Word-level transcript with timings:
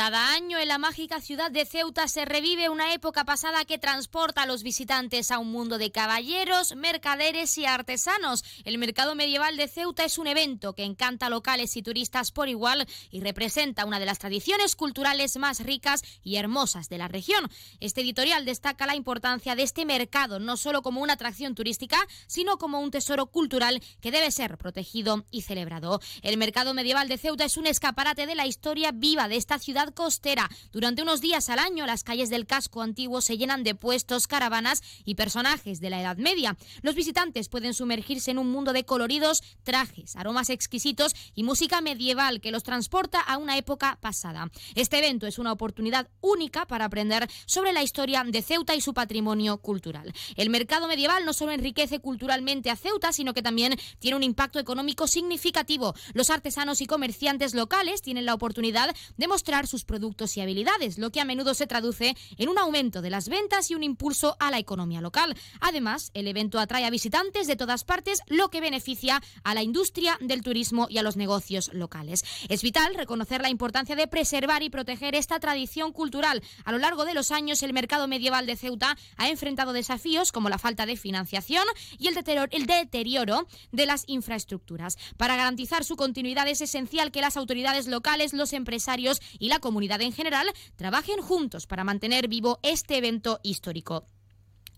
Cada 0.00 0.32
año 0.32 0.58
en 0.58 0.68
la 0.68 0.78
mágica 0.78 1.20
ciudad 1.20 1.50
de 1.50 1.66
Ceuta 1.66 2.08
se 2.08 2.24
revive 2.24 2.70
una 2.70 2.94
época 2.94 3.26
pasada 3.26 3.66
que 3.66 3.76
transporta 3.76 4.40
a 4.40 4.46
los 4.46 4.62
visitantes 4.62 5.30
a 5.30 5.38
un 5.38 5.52
mundo 5.52 5.76
de 5.76 5.92
caballeros, 5.92 6.74
mercaderes 6.74 7.58
y 7.58 7.66
artesanos. 7.66 8.42
El 8.64 8.78
mercado 8.78 9.14
medieval 9.14 9.58
de 9.58 9.68
Ceuta 9.68 10.06
es 10.06 10.16
un 10.16 10.26
evento 10.26 10.74
que 10.74 10.84
encanta 10.84 11.28
locales 11.28 11.76
y 11.76 11.82
turistas 11.82 12.32
por 12.32 12.48
igual 12.48 12.88
y 13.10 13.20
representa 13.20 13.84
una 13.84 14.00
de 14.00 14.06
las 14.06 14.18
tradiciones 14.18 14.74
culturales 14.74 15.36
más 15.36 15.60
ricas 15.60 16.02
y 16.22 16.36
hermosas 16.36 16.88
de 16.88 16.96
la 16.96 17.08
región. 17.08 17.50
Este 17.80 18.00
editorial 18.00 18.46
destaca 18.46 18.86
la 18.86 18.96
importancia 18.96 19.54
de 19.54 19.64
este 19.64 19.84
mercado 19.84 20.38
no 20.38 20.56
solo 20.56 20.80
como 20.80 21.02
una 21.02 21.12
atracción 21.12 21.54
turística, 21.54 21.98
sino 22.26 22.56
como 22.56 22.80
un 22.80 22.90
tesoro 22.90 23.26
cultural 23.26 23.82
que 24.00 24.12
debe 24.12 24.30
ser 24.30 24.56
protegido 24.56 25.26
y 25.30 25.42
celebrado. 25.42 26.00
El 26.22 26.38
mercado 26.38 26.72
medieval 26.72 27.08
de 27.08 27.18
Ceuta 27.18 27.44
es 27.44 27.58
un 27.58 27.66
escaparate 27.66 28.24
de 28.24 28.34
la 28.34 28.46
historia 28.46 28.92
viva 28.92 29.28
de 29.28 29.36
esta 29.36 29.58
ciudad 29.58 29.89
costera. 29.92 30.48
Durante 30.72 31.02
unos 31.02 31.20
días 31.20 31.48
al 31.48 31.58
año, 31.58 31.86
las 31.86 32.04
calles 32.04 32.30
del 32.30 32.46
casco 32.46 32.82
antiguo 32.82 33.20
se 33.20 33.38
llenan 33.38 33.64
de 33.64 33.74
puestos, 33.74 34.26
caravanas 34.26 34.82
y 35.04 35.14
personajes 35.14 35.80
de 35.80 35.90
la 35.90 36.00
Edad 36.00 36.16
Media. 36.16 36.56
Los 36.82 36.94
visitantes 36.94 37.48
pueden 37.48 37.74
sumergirse 37.74 38.30
en 38.30 38.38
un 38.38 38.50
mundo 38.50 38.72
de 38.72 38.84
coloridos 38.84 39.42
trajes, 39.62 40.16
aromas 40.16 40.50
exquisitos 40.50 41.14
y 41.34 41.42
música 41.42 41.80
medieval 41.80 42.40
que 42.40 42.50
los 42.50 42.62
transporta 42.62 43.20
a 43.20 43.36
una 43.36 43.56
época 43.56 43.98
pasada. 44.00 44.50
Este 44.74 44.98
evento 44.98 45.26
es 45.26 45.38
una 45.38 45.52
oportunidad 45.52 46.08
única 46.20 46.66
para 46.66 46.84
aprender 46.84 47.28
sobre 47.46 47.72
la 47.72 47.82
historia 47.82 48.24
de 48.26 48.42
Ceuta 48.42 48.74
y 48.74 48.80
su 48.80 48.94
patrimonio 48.94 49.58
cultural. 49.58 50.12
El 50.36 50.50
mercado 50.50 50.88
medieval 50.88 51.24
no 51.24 51.32
solo 51.32 51.52
enriquece 51.52 52.00
culturalmente 52.00 52.70
a 52.70 52.76
Ceuta, 52.76 53.12
sino 53.12 53.34
que 53.34 53.42
también 53.42 53.78
tiene 53.98 54.16
un 54.16 54.22
impacto 54.22 54.58
económico 54.58 55.06
significativo. 55.06 55.94
Los 56.12 56.30
artesanos 56.30 56.80
y 56.80 56.86
comerciantes 56.86 57.54
locales 57.54 58.02
tienen 58.02 58.26
la 58.26 58.34
oportunidad 58.34 58.94
de 59.16 59.28
mostrar 59.28 59.66
sus 59.70 59.84
productos 59.84 60.36
y 60.36 60.40
habilidades, 60.40 60.98
lo 60.98 61.10
que 61.10 61.20
a 61.20 61.24
menudo 61.24 61.54
se 61.54 61.66
traduce 61.66 62.16
en 62.36 62.48
un 62.48 62.58
aumento 62.58 63.00
de 63.00 63.10
las 63.10 63.28
ventas 63.28 63.70
y 63.70 63.74
un 63.74 63.82
impulso 63.82 64.36
a 64.40 64.50
la 64.50 64.58
economía 64.58 65.00
local. 65.00 65.36
Además, 65.60 66.10
el 66.14 66.26
evento 66.26 66.58
atrae 66.58 66.84
a 66.84 66.90
visitantes 66.90 67.46
de 67.46 67.56
todas 67.56 67.84
partes, 67.84 68.20
lo 68.26 68.50
que 68.50 68.60
beneficia 68.60 69.22
a 69.44 69.54
la 69.54 69.62
industria 69.62 70.18
del 70.20 70.42
turismo 70.42 70.88
y 70.90 70.98
a 70.98 71.02
los 71.02 71.16
negocios 71.16 71.70
locales. 71.72 72.24
Es 72.48 72.62
vital 72.62 72.94
reconocer 72.94 73.40
la 73.40 73.50
importancia 73.50 73.96
de 73.96 74.08
preservar 74.08 74.62
y 74.62 74.70
proteger 74.70 75.14
esta 75.14 75.38
tradición 75.38 75.92
cultural. 75.92 76.42
A 76.64 76.72
lo 76.72 76.78
largo 76.78 77.04
de 77.04 77.14
los 77.14 77.30
años, 77.30 77.62
el 77.62 77.72
mercado 77.72 78.08
medieval 78.08 78.46
de 78.46 78.56
Ceuta 78.56 78.96
ha 79.16 79.28
enfrentado 79.28 79.72
desafíos 79.72 80.32
como 80.32 80.48
la 80.48 80.58
falta 80.58 80.84
de 80.86 80.96
financiación 80.96 81.64
y 81.98 82.08
el 82.08 82.14
deterioro, 82.14 83.46
de 83.70 83.86
las 83.86 84.04
infraestructuras. 84.08 84.98
Para 85.16 85.36
garantizar 85.36 85.84
su 85.84 85.96
continuidad 85.96 86.48
es 86.48 86.60
esencial 86.60 87.12
que 87.12 87.20
las 87.20 87.36
autoridades 87.36 87.86
locales, 87.86 88.32
los 88.32 88.52
empresarios 88.52 89.20
y 89.38 89.48
la 89.48 89.59
comunidad 89.60 90.00
en 90.00 90.12
general 90.12 90.50
trabajen 90.76 91.20
juntos 91.20 91.66
para 91.66 91.84
mantener 91.84 92.28
vivo 92.28 92.58
este 92.62 92.98
evento 92.98 93.40
histórico. 93.42 94.04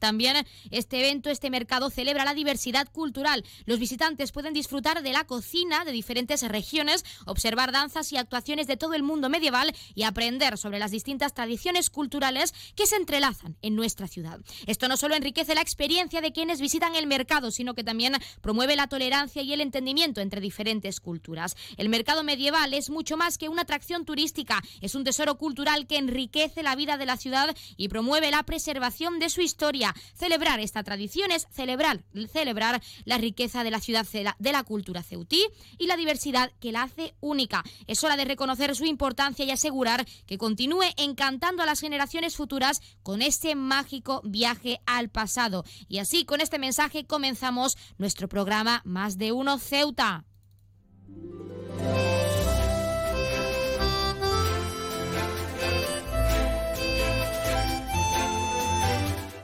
También 0.03 0.45
este 0.73 0.99
evento, 0.99 1.31
este 1.31 1.49
mercado 1.49 1.89
celebra 1.89 2.25
la 2.25 2.35
diversidad 2.35 2.89
cultural. 2.91 3.45
Los 3.67 3.79
visitantes 3.79 4.33
pueden 4.33 4.53
disfrutar 4.53 5.01
de 5.01 5.13
la 5.13 5.29
cocina 5.29 5.85
de 5.85 5.93
diferentes 5.93 6.43
regiones, 6.43 7.05
observar 7.25 7.71
danzas 7.71 8.11
y 8.11 8.17
actuaciones 8.17 8.67
de 8.67 8.77
todo 8.77 8.95
el 8.95 9.05
mundo 9.05 9.29
medieval 9.29 9.73
y 9.95 10.03
aprender 10.03 10.59
sobre 10.59 10.81
las 10.81 10.91
distintas 10.91 11.35
tradiciones 11.35 11.89
culturales 11.89 12.53
que 12.75 12.89
se 12.89 12.97
entrelazan 12.97 13.57
en 13.63 13.77
nuestra 13.77 14.09
ciudad. 14.09 14.41
Esto 14.67 14.89
no 14.89 14.97
solo 14.97 15.15
enriquece 15.15 15.55
la 15.55 15.61
experiencia 15.61 16.21
de 16.21 16.33
quienes 16.33 16.61
visitan 16.61 16.97
el 16.97 17.07
mercado, 17.07 17.53
sino 17.53 17.75
que 17.75 17.85
también 17.85 18.17
promueve 18.41 18.75
la 18.75 18.89
tolerancia 18.89 19.43
y 19.43 19.53
el 19.53 19.61
entendimiento 19.61 20.21
entre 20.21 20.41
diferentes 20.41 20.99
culturas. 20.99 21.57
El 21.77 21.91
mercado 21.91 22.25
medieval 22.25 22.75
es 22.75 22.91
mucho 22.91 23.17
más 23.17 23.39
que 23.39 23.49
una 23.49 23.63
atracción 23.63 24.05
turística, 24.05 24.65
es 24.81 24.97
un 24.97 25.05
tesoro 25.05 25.39
cultural 25.39 25.87
que 25.87 25.99
enriquece 25.99 26.65
la 26.65 26.75
vida 26.75 26.97
de 26.97 27.07
la 27.07 27.17
ciudad 27.17 27.55
y 27.77 27.87
promueve 27.87 28.33
la 28.33 28.43
preservación 28.43 29.21
de 29.21 29.31
su 29.31 29.43
historia. 29.43 29.92
Celebrar 30.15 30.61
esta 30.61 30.83
tradición 30.83 31.31
es 31.31 31.47
celebrar, 31.51 32.03
celebrar 32.33 32.83
la 33.05 33.19
riqueza 33.19 33.65
de 33.65 33.71
la 33.71 33.81
ciudad 33.81 34.07
de 34.39 34.53
la 34.53 34.63
cultura 34.63 35.03
ceutí 35.03 35.45
y 35.79 35.87
la 35.87 35.97
diversidad 35.97 36.53
que 36.61 36.73
la 36.73 36.83
hace 36.83 37.15
única. 37.21 37.63
Es 37.87 38.03
hora 38.05 38.17
de 38.17 38.25
reconocer 38.25 38.75
su 38.77 38.85
importancia 38.85 39.45
y 39.45 39.51
asegurar 39.51 40.07
que 40.27 40.39
continúe 40.39 40.85
encantando 40.97 41.63
a 41.63 41.67
las 41.67 41.81
generaciones 41.81 42.37
futuras 42.37 42.81
con 43.03 43.23
este 43.23 43.55
mágico 43.55 44.21
viaje 44.25 44.81
al 44.87 45.09
pasado. 45.09 45.65
Y 45.89 45.99
así, 45.99 46.25
con 46.25 46.41
este 46.41 46.59
mensaje, 46.59 47.05
comenzamos 47.05 47.77
nuestro 47.99 48.29
programa 48.29 48.83
Más 48.85 49.19
de 49.19 49.33
Uno 49.33 49.59
Ceuta. 49.59 50.25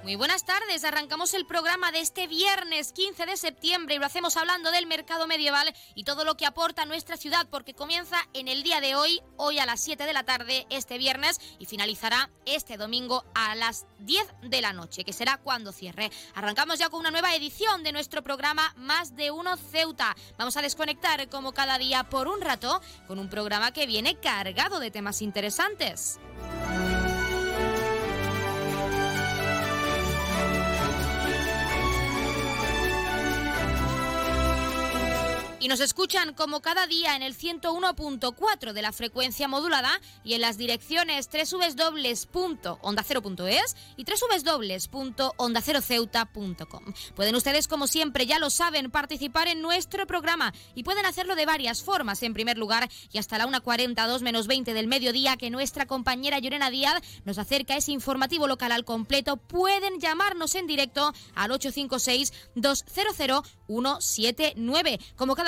Muy 0.08 0.16
buenas 0.16 0.46
tardes, 0.46 0.84
arrancamos 0.84 1.34
el 1.34 1.44
programa 1.44 1.92
de 1.92 2.00
este 2.00 2.26
viernes 2.26 2.92
15 2.92 3.26
de 3.26 3.36
septiembre 3.36 3.94
y 3.94 3.98
lo 3.98 4.06
hacemos 4.06 4.38
hablando 4.38 4.70
del 4.70 4.86
mercado 4.86 5.26
medieval 5.26 5.74
y 5.94 6.04
todo 6.04 6.24
lo 6.24 6.34
que 6.34 6.46
aporta 6.46 6.86
nuestra 6.86 7.18
ciudad 7.18 7.46
porque 7.50 7.74
comienza 7.74 8.16
en 8.32 8.48
el 8.48 8.62
día 8.62 8.80
de 8.80 8.94
hoy, 8.94 9.20
hoy 9.36 9.58
a 9.58 9.66
las 9.66 9.80
7 9.80 10.06
de 10.06 10.14
la 10.14 10.22
tarde, 10.22 10.66
este 10.70 10.96
viernes 10.96 11.38
y 11.58 11.66
finalizará 11.66 12.30
este 12.46 12.78
domingo 12.78 13.26
a 13.34 13.54
las 13.54 13.84
10 13.98 14.26
de 14.44 14.62
la 14.62 14.72
noche, 14.72 15.04
que 15.04 15.12
será 15.12 15.36
cuando 15.36 15.72
cierre. 15.72 16.10
Arrancamos 16.34 16.78
ya 16.78 16.88
con 16.88 17.00
una 17.00 17.10
nueva 17.10 17.34
edición 17.34 17.82
de 17.82 17.92
nuestro 17.92 18.22
programa 18.22 18.72
Más 18.78 19.14
de 19.14 19.30
Uno 19.30 19.58
Ceuta. 19.58 20.16
Vamos 20.38 20.56
a 20.56 20.62
desconectar 20.62 21.28
como 21.28 21.52
cada 21.52 21.76
día 21.76 22.04
por 22.04 22.28
un 22.28 22.40
rato 22.40 22.80
con 23.06 23.18
un 23.18 23.28
programa 23.28 23.74
que 23.74 23.86
viene 23.86 24.18
cargado 24.18 24.80
de 24.80 24.90
temas 24.90 25.20
interesantes. 25.20 26.18
Y 35.60 35.66
nos 35.66 35.80
escuchan 35.80 36.34
como 36.34 36.62
cada 36.62 36.86
día 36.86 37.16
en 37.16 37.22
el 37.22 37.36
101.4 37.36 38.72
de 38.72 38.82
la 38.82 38.92
frecuencia 38.92 39.48
modulada 39.48 39.90
y 40.22 40.34
en 40.34 40.40
las 40.40 40.56
direcciones 40.56 41.28
www.ondacero.es 41.32 43.76
y 43.96 44.04
www.ondaceroceuta.com. 44.04 46.84
Pueden 47.16 47.34
ustedes, 47.34 47.66
como 47.66 47.88
siempre, 47.88 48.26
ya 48.26 48.38
lo 48.38 48.50
saben, 48.50 48.92
participar 48.92 49.48
en 49.48 49.60
nuestro 49.60 50.06
programa 50.06 50.54
y 50.76 50.84
pueden 50.84 51.06
hacerlo 51.06 51.34
de 51.34 51.46
varias 51.46 51.82
formas. 51.82 52.22
En 52.22 52.34
primer 52.34 52.56
lugar, 52.56 52.88
y 53.10 53.18
hasta 53.18 53.38
la 53.38 53.48
1.42 53.48 54.20
menos 54.20 54.46
20 54.46 54.74
del 54.74 54.86
mediodía, 54.86 55.36
que 55.36 55.50
nuestra 55.50 55.86
compañera 55.86 56.38
Llorena 56.38 56.70
Díaz 56.70 57.02
nos 57.24 57.38
acerca 57.38 57.76
ese 57.76 57.90
informativo 57.90 58.46
local 58.46 58.70
al 58.70 58.84
completo, 58.84 59.38
pueden 59.38 59.98
llamarnos 59.98 60.54
en 60.54 60.68
directo 60.68 61.12
al 61.34 61.50
856 61.50 62.32
200 62.54 63.58
179. 63.68 64.98
Como 65.16 65.36
cada 65.36 65.47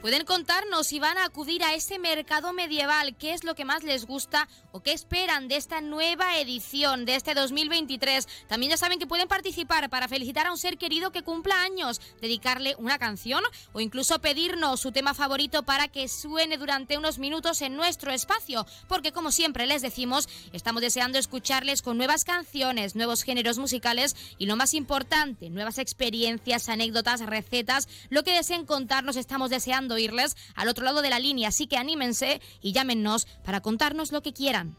Pueden 0.00 0.24
contarnos 0.24 0.86
si 0.86 1.00
van 1.00 1.18
a 1.18 1.24
acudir 1.24 1.64
a 1.64 1.74
ese 1.74 1.98
mercado 1.98 2.52
medieval, 2.52 3.16
qué 3.16 3.32
es 3.32 3.42
lo 3.42 3.56
que 3.56 3.64
más 3.64 3.82
les 3.82 4.06
gusta 4.06 4.46
o 4.70 4.80
qué 4.80 4.92
esperan 4.92 5.48
de 5.48 5.56
esta 5.56 5.80
nueva 5.80 6.38
edición 6.38 7.04
de 7.04 7.16
este 7.16 7.34
2023. 7.34 8.28
También 8.46 8.70
ya 8.70 8.76
saben 8.76 9.00
que 9.00 9.08
pueden 9.08 9.26
participar 9.26 9.90
para 9.90 10.06
felicitar 10.06 10.46
a 10.46 10.52
un 10.52 10.56
ser 10.56 10.78
querido 10.78 11.10
que 11.10 11.24
cumpla 11.24 11.62
años, 11.62 12.00
dedicarle 12.20 12.76
una 12.78 12.96
canción 13.00 13.42
o 13.72 13.80
incluso 13.80 14.20
pedirnos 14.20 14.78
su 14.78 14.92
tema 14.92 15.14
favorito 15.14 15.64
para 15.64 15.88
que 15.88 16.06
suene 16.06 16.58
durante 16.58 16.96
unos 16.96 17.18
minutos 17.18 17.60
en 17.60 17.74
nuestro 17.74 18.12
espacio, 18.12 18.66
porque 18.86 19.10
como 19.10 19.32
siempre 19.32 19.66
les 19.66 19.82
decimos, 19.82 20.28
estamos 20.52 20.80
deseando 20.80 21.18
escucharles 21.18 21.82
con 21.82 21.98
nuevas 21.98 22.24
canciones, 22.24 22.94
nuevos 22.94 23.24
géneros 23.24 23.58
musicales 23.58 24.14
y 24.38 24.46
lo 24.46 24.54
más 24.54 24.74
importante, 24.74 25.50
nuevas 25.50 25.78
experiencias, 25.78 26.68
anécdotas, 26.68 27.26
recetas, 27.26 27.88
lo 28.10 28.22
que 28.22 28.32
deseen 28.32 28.64
contarnos 28.64 29.16
estamos 29.16 29.50
deseando 29.50 29.87
oírles 29.94 30.36
al 30.54 30.68
otro 30.68 30.84
lado 30.84 31.02
de 31.02 31.10
la 31.10 31.18
línea, 31.18 31.48
así 31.48 31.66
que 31.66 31.76
anímense 31.76 32.40
y 32.60 32.72
llámenos 32.72 33.26
para 33.44 33.60
contarnos 33.60 34.12
lo 34.12 34.22
que 34.22 34.32
quieran. 34.32 34.76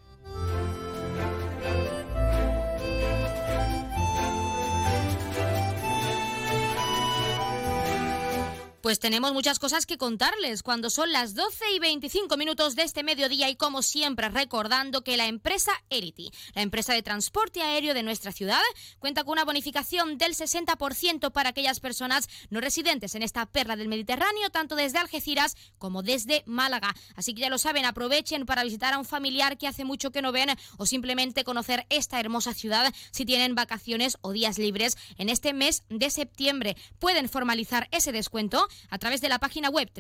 Pues 8.82 9.00
tenemos 9.00 9.34
muchas 9.34 9.60
cosas 9.60 9.86
que 9.86 9.98
contarles 9.98 10.64
cuando 10.64 10.90
son 10.90 11.12
las 11.12 11.36
12 11.36 11.74
y 11.76 11.80
25 11.80 12.38
minutos 12.38 12.78
de 12.78 12.84
este 12.84 13.04
mediodía 13.04 13.50
y 13.50 13.58
como 13.58 13.82
siempre 13.82 14.30
recordando 14.30 15.04
que 15.04 15.18
la 15.18 15.28
empresa 15.28 15.74
Erity, 15.90 16.32
la 16.54 16.62
empresa 16.62 16.94
de 16.94 17.04
transporte 17.04 17.62
aéreo 17.62 17.94
de 17.94 18.04
nuestra 18.04 18.32
ciudad, 18.32 18.62
cuenta 19.00 19.26
con 19.26 19.34
una 19.34 19.44
bonificación 19.44 20.18
del 20.18 20.34
60% 20.34 21.30
para 21.34 21.50
aquellas 21.50 21.82
personas 21.82 22.30
no 22.50 22.62
residentes 22.62 23.16
en 23.16 23.24
esta 23.24 23.46
perla 23.48 23.76
del 23.76 23.90
Mediterráneo, 23.90 24.50
tanto 24.50 24.78
desde 24.78 24.98
Algeciras 24.98 25.58
como 25.78 26.02
desde 26.02 26.44
Málaga. 26.46 26.96
Así 27.18 27.34
que 27.34 27.42
ya 27.42 27.50
lo 27.50 27.58
saben, 27.58 27.84
aprovechen 27.84 28.46
para 28.46 28.64
visitar 28.64 28.94
a 28.94 28.98
un 28.98 29.06
familiar 29.06 29.58
que 29.58 29.68
hace 29.68 29.84
mucho 29.84 30.12
que 30.12 30.22
no 30.22 30.32
ven 30.32 30.52
o 30.78 30.86
simplemente 30.86 31.44
conocer 31.44 31.86
esta 31.90 32.18
hermosa 32.18 32.54
ciudad 32.54 32.94
si 33.12 33.26
tienen 33.26 33.56
vacaciones 33.56 34.18
o 34.22 34.32
días 34.32 34.58
libres 34.58 34.98
en 35.18 35.28
este 35.28 35.52
mes 35.52 35.84
de 35.90 36.10
septiembre. 36.10 36.78
Pueden 37.00 37.28
formalizar 37.28 37.90
ese 37.92 38.14
descuento 38.14 38.69
a 38.90 38.98
través 38.98 39.22
de 39.22 39.30
la 39.30 39.40
página 39.40 39.70
web 39.70 39.92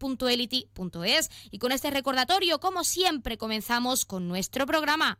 www.elity.es. 0.00 1.30
Y 1.50 1.58
con 1.58 1.72
este 1.72 1.90
recordatorio, 1.90 2.60
como 2.60 2.84
siempre, 2.84 3.38
comenzamos 3.38 4.04
con 4.04 4.28
nuestro 4.28 4.66
programa. 4.66 5.18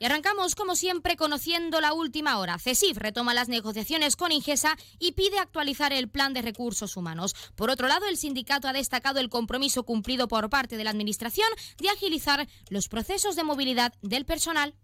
Y 0.00 0.04
arrancamos, 0.04 0.54
como 0.54 0.76
siempre, 0.76 1.16
conociendo 1.16 1.80
la 1.80 1.92
última 1.92 2.38
hora. 2.38 2.58
CESIF 2.58 2.96
retoma 2.98 3.34
las 3.34 3.48
negociaciones 3.48 4.14
con 4.14 4.30
Ingesa 4.30 4.76
y 5.00 5.12
pide 5.12 5.38
actualizar 5.38 5.92
el 5.92 6.08
plan 6.08 6.32
de 6.34 6.42
recursos 6.42 6.96
humanos. 6.96 7.34
Por 7.56 7.68
otro 7.70 7.88
lado, 7.88 8.06
el 8.06 8.16
sindicato 8.16 8.68
ha 8.68 8.72
destacado 8.72 9.18
el 9.18 9.28
compromiso 9.28 9.82
cumplido 9.82 10.28
por 10.28 10.50
parte 10.50 10.76
de 10.76 10.84
la 10.84 10.90
Administración 10.90 11.48
de 11.78 11.88
agilizar 11.88 12.46
los 12.70 12.88
procesos 12.88 13.34
de 13.34 13.42
movilidad 13.42 13.92
del 14.02 14.24
personal. 14.24 14.74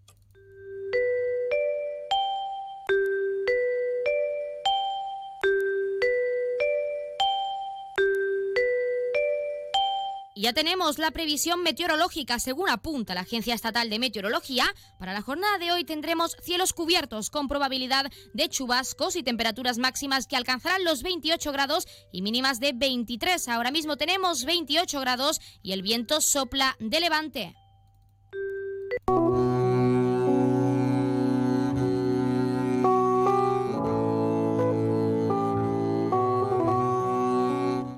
Ya 10.34 10.52
tenemos 10.52 10.98
la 10.98 11.12
previsión 11.12 11.62
meteorológica 11.62 12.38
según 12.38 12.68
apunta 12.68 13.14
la 13.14 13.20
Agencia 13.20 13.54
Estatal 13.54 13.88
de 13.88 13.98
Meteorología. 13.98 14.64
Para 14.98 15.12
la 15.12 15.22
jornada 15.22 15.58
de 15.58 15.70
hoy 15.70 15.84
tendremos 15.84 16.36
cielos 16.42 16.72
cubiertos 16.72 17.30
con 17.30 17.46
probabilidad 17.46 18.10
de 18.32 18.48
chubascos 18.48 19.16
y 19.16 19.22
temperaturas 19.22 19.78
máximas 19.78 20.26
que 20.26 20.36
alcanzarán 20.36 20.84
los 20.84 21.02
28 21.02 21.52
grados 21.52 21.86
y 22.12 22.22
mínimas 22.22 22.58
de 22.58 22.72
23. 22.74 23.48
Ahora 23.48 23.70
mismo 23.70 23.96
tenemos 23.96 24.44
28 24.44 25.00
grados 25.00 25.40
y 25.62 25.72
el 25.72 25.82
viento 25.82 26.20
sopla 26.20 26.76
de 26.80 27.00
levante. 27.00 27.54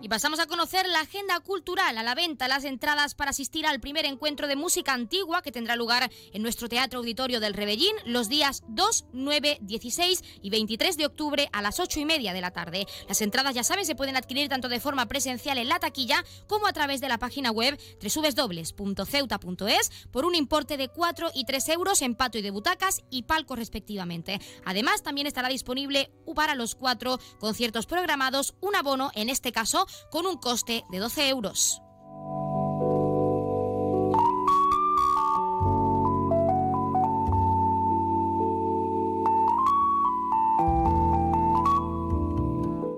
Y 0.07 0.09
pasamos 0.09 0.39
a 0.39 0.47
conocer 0.47 0.87
la 0.87 1.01
agenda 1.01 1.41
cultural 1.41 1.99
a 1.99 2.05
la 2.05 2.15
venta, 2.15 2.47
las 2.47 2.63
entradas 2.63 3.17
para 3.17 3.31
asistir 3.31 3.67
al 3.67 3.81
primer 3.81 4.05
encuentro 4.05 4.47
de 4.47 4.55
música 4.55 4.93
antigua 4.93 5.43
que 5.43 5.51
tendrá 5.51 5.75
lugar 5.75 6.13
en 6.33 6.43
nuestro 6.43 6.69
Teatro 6.69 7.01
Auditorio 7.01 7.41
del 7.41 7.55
Rebellín 7.55 7.93
los 8.05 8.29
días 8.29 8.63
2, 8.69 9.07
9, 9.13 9.59
16 9.63 10.23
y 10.43 10.51
23 10.51 10.97
de 10.97 11.07
octubre 11.07 11.49
a 11.53 11.61
las 11.61 11.81
8 11.81 11.99
y 11.99 12.05
media 12.05 12.33
de 12.33 12.41
la 12.41 12.53
tarde. 12.53 12.87
Las 13.09 13.21
entradas, 13.21 13.57
ya 13.57 13.65
saben, 13.65 13.85
se 13.85 13.97
pueden 13.97 14.17
adquirir 14.17 14.49
tanto 14.49 14.69
de 14.69 14.79
forma 14.79 15.07
presencial 15.07 15.59
en 15.59 15.69
la 15.69 15.81
taquilla 15.81 16.25
como 16.47 16.69
a 16.69 16.73
través 16.73 17.01
de 17.01 17.09
la 17.09 17.19
página 17.19 17.51
web 17.51 17.77
www.ceuta.es 18.01 19.91
por 20.13 20.25
un 20.25 20.37
importe 20.37 20.77
de 20.77 20.87
4 20.87 21.33
y 21.35 21.47
3 21.47 21.69
euros 21.71 22.01
en 22.03 22.15
pato 22.15 22.39
y 22.39 22.43
de 22.43 22.53
butacas 22.53 23.03
y 23.11 23.25
palco 23.25 23.57
respectivamente. 23.57 24.41
Además, 24.65 25.03
también 25.03 25.27
estará 25.27 25.49
disponible 25.49 26.13
para 26.37 26.55
los 26.55 26.77
cuatro 26.77 27.19
conciertos 27.41 27.87
programados 27.87 28.55
un 28.61 28.77
abono, 28.77 29.11
en 29.15 29.31
este 29.31 29.51
caso, 29.51 29.89
con 30.11 30.27
un 30.27 30.37
coste 30.37 30.85
de 30.91 30.99
12 30.99 31.29
euros. 31.29 31.83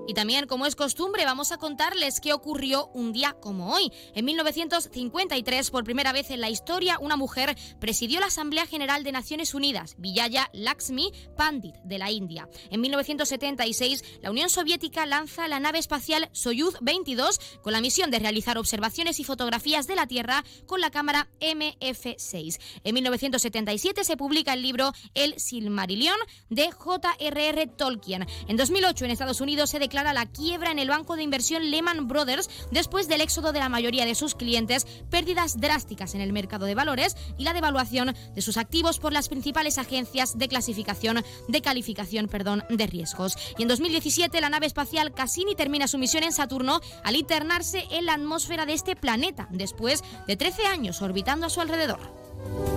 Y 0.09 0.15
también, 0.15 0.47
como 0.47 0.65
es 0.65 0.75
costumbre, 0.75 1.23
vamos 1.23 1.51
a 1.51 1.57
contarles 1.57 2.19
qué 2.19 2.33
ocurrió 2.33 2.87
un 2.95 3.13
día 3.13 3.35
como 3.39 3.75
hoy. 3.75 3.93
En 4.15 4.25
1953, 4.25 5.69
por 5.69 5.83
primera 5.83 6.11
vez 6.11 6.31
en 6.31 6.41
la 6.41 6.49
historia, 6.49 6.97
una 6.99 7.15
mujer 7.15 7.55
presidió 7.79 8.19
la 8.19 8.25
Asamblea 8.25 8.65
General 8.65 9.03
de 9.03 9.11
Naciones 9.11 9.53
Unidas, 9.53 9.93
Vijaya 9.99 10.49
Lakshmi 10.51 11.11
Pandit, 11.37 11.75
de 11.83 11.99
la 11.99 12.09
India. 12.09 12.49
En 12.71 12.81
1976, 12.81 14.03
la 14.23 14.31
Unión 14.31 14.49
Soviética 14.49 15.05
lanza 15.05 15.47
la 15.47 15.59
nave 15.59 15.77
espacial 15.77 16.27
Soyuz 16.31 16.73
22 16.81 17.39
con 17.61 17.73
la 17.73 17.79
misión 17.79 18.09
de 18.09 18.17
realizar 18.17 18.57
observaciones 18.57 19.19
y 19.19 19.23
fotografías 19.23 19.85
de 19.85 19.95
la 19.95 20.07
Tierra 20.07 20.43
con 20.65 20.81
la 20.81 20.89
cámara 20.89 21.29
MF6. 21.39 22.59
En 22.83 22.95
1977 22.95 24.03
se 24.03 24.17
publica 24.17 24.53
el 24.53 24.63
libro 24.63 24.91
El 25.13 25.39
Silmarillion 25.39 26.17
de 26.49 26.71
J.R.R. 26.71 27.67
Tolkien. 27.67 28.25
En 28.47 28.57
2008, 28.57 29.05
en 29.05 29.11
Estados 29.11 29.39
Unidos, 29.39 29.69
se 29.69 29.77
declara 29.77 29.98
la 30.03 30.25
quiebra 30.25 30.71
en 30.71 30.79
el 30.79 30.89
banco 30.89 31.15
de 31.15 31.23
inversión 31.23 31.69
Lehman 31.69 32.07
Brothers 32.07 32.49
después 32.71 33.07
del 33.07 33.21
éxodo 33.21 33.51
de 33.51 33.59
la 33.59 33.69
mayoría 33.69 34.05
de 34.05 34.15
sus 34.15 34.35
clientes, 34.35 34.87
pérdidas 35.09 35.59
drásticas 35.59 36.15
en 36.15 36.21
el 36.21 36.33
mercado 36.33 36.65
de 36.65 36.75
valores 36.75 37.15
y 37.37 37.43
la 37.43 37.53
devaluación 37.53 38.15
de 38.33 38.41
sus 38.41 38.57
activos 38.57 38.99
por 38.99 39.13
las 39.13 39.29
principales 39.29 39.77
agencias 39.77 40.37
de 40.37 40.47
clasificación 40.47 41.23
de 41.47 41.61
calificación, 41.61 42.27
perdón, 42.27 42.63
de 42.69 42.87
riesgos. 42.87 43.37
Y 43.57 43.63
en 43.63 43.67
2017 43.67 44.41
la 44.41 44.49
nave 44.49 44.65
espacial 44.65 45.13
Cassini 45.13 45.55
termina 45.55 45.87
su 45.87 45.97
misión 45.97 46.23
en 46.23 46.31
Saturno 46.31 46.81
al 47.03 47.15
internarse 47.15 47.85
en 47.91 48.05
la 48.05 48.13
atmósfera 48.13 48.65
de 48.65 48.73
este 48.73 48.95
planeta 48.95 49.47
después 49.51 50.03
de 50.27 50.37
13 50.37 50.65
años 50.65 51.01
orbitando 51.01 51.45
a 51.45 51.49
su 51.49 51.61
alrededor. 51.61 52.68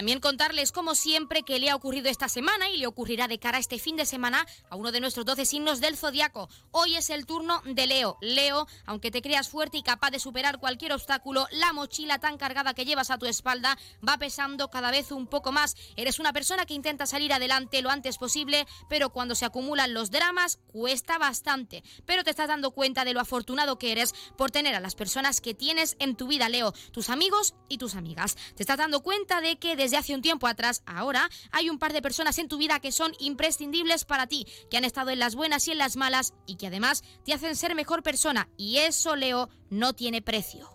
También 0.00 0.20
contarles, 0.20 0.72
como 0.72 0.94
siempre, 0.94 1.42
que 1.42 1.58
le 1.58 1.68
ha 1.68 1.76
ocurrido 1.76 2.08
esta 2.08 2.30
semana 2.30 2.70
y 2.70 2.78
le 2.78 2.86
ocurrirá 2.86 3.28
de 3.28 3.38
cara 3.38 3.58
a 3.58 3.60
este 3.60 3.78
fin 3.78 3.96
de 3.96 4.06
semana 4.06 4.46
a 4.70 4.76
uno 4.76 4.92
de 4.92 5.00
nuestros 5.00 5.26
12 5.26 5.44
signos 5.44 5.78
del 5.82 5.98
zodiaco. 5.98 6.48
Hoy 6.70 6.96
es 6.96 7.10
el 7.10 7.26
turno 7.26 7.60
de 7.66 7.86
Leo. 7.86 8.16
Leo, 8.22 8.66
aunque 8.86 9.10
te 9.10 9.20
creas 9.20 9.50
fuerte 9.50 9.76
y 9.76 9.82
capaz 9.82 10.10
de 10.10 10.18
superar 10.18 10.58
cualquier 10.58 10.94
obstáculo, 10.94 11.46
la 11.50 11.74
mochila 11.74 12.18
tan 12.18 12.38
cargada 12.38 12.72
que 12.72 12.86
llevas 12.86 13.10
a 13.10 13.18
tu 13.18 13.26
espalda 13.26 13.76
va 14.02 14.16
pesando 14.16 14.70
cada 14.70 14.90
vez 14.90 15.12
un 15.12 15.26
poco 15.26 15.52
más. 15.52 15.76
Eres 15.96 16.18
una 16.18 16.32
persona 16.32 16.64
que 16.64 16.72
intenta 16.72 17.04
salir 17.04 17.34
adelante 17.34 17.82
lo 17.82 17.90
antes 17.90 18.16
posible, 18.16 18.66
pero 18.88 19.10
cuando 19.10 19.34
se 19.34 19.44
acumulan 19.44 19.92
los 19.92 20.10
dramas 20.10 20.60
cuesta 20.68 21.18
bastante. 21.18 21.84
Pero 22.06 22.24
te 22.24 22.30
estás 22.30 22.48
dando 22.48 22.70
cuenta 22.70 23.04
de 23.04 23.12
lo 23.12 23.20
afortunado 23.20 23.78
que 23.78 23.92
eres 23.92 24.14
por 24.38 24.50
tener 24.50 24.74
a 24.74 24.80
las 24.80 24.94
personas 24.94 25.42
que 25.42 25.52
tienes 25.52 25.96
en 25.98 26.16
tu 26.16 26.26
vida, 26.26 26.48
Leo, 26.48 26.72
tus 26.90 27.10
amigos 27.10 27.52
y 27.68 27.76
tus 27.76 27.96
amigas. 27.96 28.36
Te 28.56 28.62
estás 28.62 28.78
dando 28.78 29.02
cuenta 29.02 29.42
de 29.42 29.58
que 29.58 29.76
desde 29.76 29.89
desde 29.90 29.98
hace 29.98 30.14
un 30.14 30.22
tiempo 30.22 30.46
atrás, 30.46 30.84
ahora 30.86 31.28
hay 31.50 31.68
un 31.68 31.80
par 31.80 31.92
de 31.92 32.00
personas 32.00 32.38
en 32.38 32.46
tu 32.46 32.58
vida 32.58 32.78
que 32.78 32.92
son 32.92 33.12
imprescindibles 33.18 34.04
para 34.04 34.28
ti, 34.28 34.46
que 34.70 34.76
han 34.76 34.84
estado 34.84 35.10
en 35.10 35.18
las 35.18 35.34
buenas 35.34 35.66
y 35.66 35.72
en 35.72 35.78
las 35.78 35.96
malas 35.96 36.32
y 36.46 36.58
que 36.58 36.68
además 36.68 37.02
te 37.24 37.32
hacen 37.32 37.56
ser 37.56 37.74
mejor 37.74 38.04
persona. 38.04 38.48
Y 38.56 38.76
eso, 38.76 39.16
Leo, 39.16 39.48
no 39.68 39.92
tiene 39.92 40.22
precio. 40.22 40.68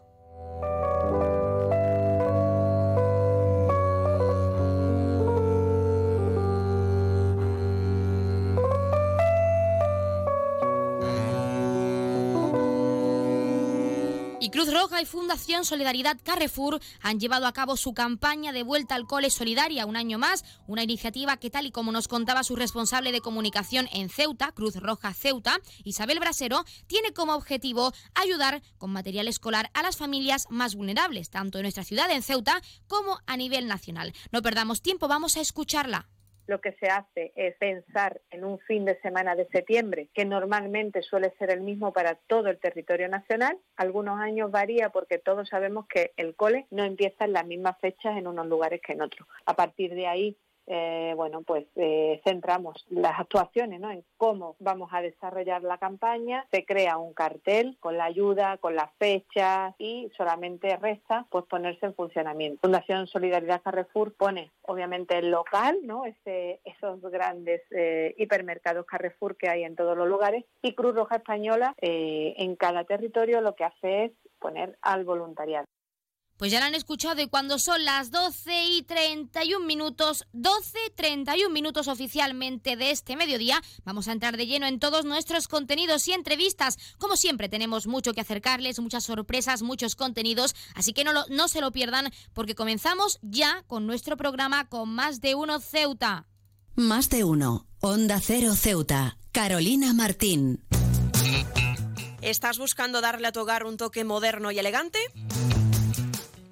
Y 14.46 14.52
Cruz 14.52 14.72
Roja 14.72 15.02
y 15.02 15.06
Fundación 15.06 15.66
Solidaridad 15.66 16.20
Carrefour 16.24 16.80
han 17.02 17.20
llevado 17.20 17.48
a 17.48 17.52
cabo 17.52 17.75
su 17.78 17.96
campaña 17.96 18.52
de 18.52 18.62
vuelta 18.62 18.94
al 18.94 19.08
cole 19.08 19.32
solidaria 19.32 19.88
un 19.88 19.96
año 19.96 20.20
más, 20.20 20.46
una 20.68 20.84
iniciativa 20.84 21.38
que 21.38 21.50
tal 21.50 21.66
y 21.66 21.72
como 21.72 21.92
nos 21.92 22.08
contaba 22.08 22.44
su 22.44 22.56
responsable 22.56 23.12
de 23.12 23.22
comunicación 23.22 23.90
en 23.92 24.08
Ceuta, 24.08 24.52
Cruz 24.52 24.75
Roja 24.75 25.16
Ceuta, 25.16 25.58
Isabel 25.84 26.20
Brasero, 26.20 26.64
tiene 26.86 27.12
como 27.12 27.34
objetivo 27.34 27.92
ayudar 28.14 28.62
con 28.78 28.92
material 28.92 29.28
escolar 29.28 29.72
a 29.74 29.82
las 29.82 29.98
familias 29.98 30.46
más 30.52 30.75
vulnerables, 30.75 31.32
tanto 31.32 31.58
en 31.58 31.64
nuestra 31.64 31.84
ciudad 31.84 32.12
en 32.12 32.22
Ceuta 32.22 32.62
como 32.86 33.22
a 33.25 33.38
nivel 33.38 33.66
nacional. 33.66 34.14
No 34.32 34.44
perdamos 34.44 34.84
tiempo, 34.84 35.08
vamos 35.08 35.38
a 35.38 35.42
escucharla 35.42 36.08
lo 36.48 36.62
que 36.62 36.74
se 36.74 36.88
hace 36.88 37.32
es 37.36 37.56
pensar 37.58 38.22
en 38.30 38.44
un 38.44 38.60
fin 38.60 38.86
de 38.86 39.00
semana 39.02 39.36
de 39.36 39.48
septiembre, 39.48 40.10
que 40.14 40.25
normalmente 40.25 41.02
suele 41.02 41.34
ser 41.38 41.52
el 41.52 41.62
mismo 41.62 41.94
para 41.94 42.16
todo 42.28 42.50
el 42.50 42.60
territorio 42.60 43.08
nacional. 43.10 43.58
Algunos 43.75 44.20
años 44.20 44.52
varía 44.52 44.90
porque 44.90 45.18
todos 45.18 45.50
sabemos 45.50 45.88
que 45.88 46.14
el 46.18 46.36
cole 46.36 46.68
no 46.72 46.84
empieza 46.84 47.25
en 47.25 47.34
las 47.34 47.46
mismas 47.46 47.78
fechas 47.80 48.18
en 48.18 48.28
unos 48.28 48.48
lugares 48.48 48.82
que 48.82 48.94
en 48.94 49.02
otros. 49.02 49.28
A 49.46 49.56
partir 49.56 49.94
de 49.94 50.08
ahí 50.08 50.38
eh, 50.68 51.14
bueno, 51.16 51.42
pues 51.44 51.66
eh, 51.76 52.22
centramos 52.24 52.86
las 52.90 53.20
actuaciones 53.20 53.80
¿no? 53.80 53.92
en 53.92 54.04
cómo 54.18 54.56
vamos 54.60 54.90
a 54.94 55.02
desarrollar 55.02 55.64
la 55.64 55.78
campaña, 55.78 56.46
se 56.52 56.66
crea 56.66 56.98
un 56.98 57.14
cartel 57.14 57.78
con 57.80 57.98
la 57.98 58.06
ayuda, 58.06 58.58
con 58.58 58.76
las 58.76 58.92
fechas 58.98 59.76
y 59.78 60.12
solamente 60.18 60.76
resta 60.78 61.28
pues 61.30 61.46
ponerse 61.46 61.86
en 61.86 61.94
funcionamiento. 61.94 62.62
Fundación 62.62 63.08
Solidaridad 63.08 63.62
Carrefour 63.62 64.14
pone 64.16 64.52
obviamente 64.64 65.18
el 65.18 65.30
local, 65.30 65.80
¿no? 65.84 66.06
Ese, 66.06 66.62
esos 66.64 67.02
grandes 67.02 67.62
eh, 67.72 68.16
hipermercados 68.18 68.86
Carrefour 68.86 69.38
que 69.38 69.50
hay 69.50 69.64
en 69.64 69.76
todos 69.76 69.96
los 69.96 70.08
lugares 70.08 70.46
y 70.62 70.74
Cruz 70.74 70.96
Roja 70.96 71.18
Española 71.18 71.76
en 71.78 72.56
cada 72.56 72.84
territorio 72.84 73.42
lo 73.42 73.56
que 73.56 73.64
hace 73.64 74.06
es 74.06 74.12
poner 74.40 74.78
al 74.82 75.06
voluntariado. 75.06 75.66
Pues 76.38 76.51
ya 76.51 76.60
lo 76.60 76.65
han 76.65 76.75
escuchado 76.75 77.22
y 77.22 77.27
cuando 77.27 77.60
son 77.60 77.86
las 77.86 78.12
12 78.12 78.65
y 78.65 78.84
31 78.84 79.65
minutos, 79.65 80.25
12, 80.34 80.77
31 80.94 81.50
minutos 81.50 81.88
oficialmente 81.88 82.75
de 82.75 82.92
este 82.92 83.15
mediodía, 83.15 83.62
vamos 83.86 84.10
a 84.10 84.12
entrar 84.12 84.36
de 84.36 84.46
lleno 84.46 84.68
en 84.68 84.80
todos 84.80 85.06
nuestros 85.06 85.48
contenidos 85.48 86.06
y 86.10 86.12
entrevistas. 86.12 86.77
Como 86.98 87.15
siempre 87.15 87.48
tenemos 87.48 87.88
mucho 87.88 88.13
que 88.13 88.20
acercarles, 88.20 88.80
muchas 88.80 89.06
sorpresas, 89.06 89.62
muchos 89.62 89.96
contenidos, 89.96 90.56
así 90.74 90.92
que 90.92 91.06
no, 91.06 91.13
no 91.30 91.48
se 91.48 91.62
lo 91.62 91.72
pierdan 91.72 92.12
porque 92.34 92.54
comenzamos 92.54 93.18
ya 93.22 93.63
con 93.68 93.88
nuestro 93.88 94.18
programa 94.18 94.68
con 94.68 94.89
Más 94.89 95.22
de 95.22 95.36
Uno 95.36 95.62
Ceuta. 95.62 96.27
Más 96.75 97.10
de 97.10 97.24
Uno, 97.24 97.65
Onda 97.80 98.20
Cero 98.20 98.56
Ceuta, 98.56 99.18
Carolina 99.32 99.94
Martín. 99.94 100.65
¿Estás 102.22 102.58
buscando 102.58 103.00
darle 103.00 103.27
a 103.27 103.32
tu 103.32 103.39
hogar 103.39 103.63
un 103.63 103.77
toque 103.77 104.04
moderno 104.04 104.51
y 104.51 104.60
elegante? 104.60 105.00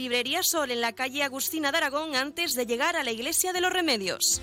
Librería 0.00 0.42
Sol 0.42 0.70
en 0.70 0.80
la 0.80 0.94
calle 0.94 1.22
Agustina 1.22 1.72
de 1.72 1.76
Aragón 1.76 2.16
antes 2.16 2.54
de 2.54 2.64
llegar 2.64 2.96
a 2.96 3.04
la 3.04 3.10
Iglesia 3.10 3.52
de 3.52 3.60
los 3.60 3.70
Remedios. 3.70 4.40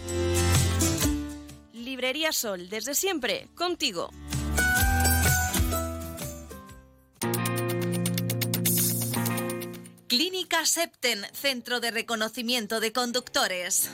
Librería 1.73 2.31
Sol, 2.31 2.69
desde 2.69 2.93
siempre, 2.93 3.47
contigo. 3.55 4.11
Clínica 10.05 10.63
Septen, 10.67 11.25
Centro 11.33 11.79
de 11.79 11.89
Reconocimiento 11.89 12.79
de 12.79 12.93
Conductores. 12.93 13.89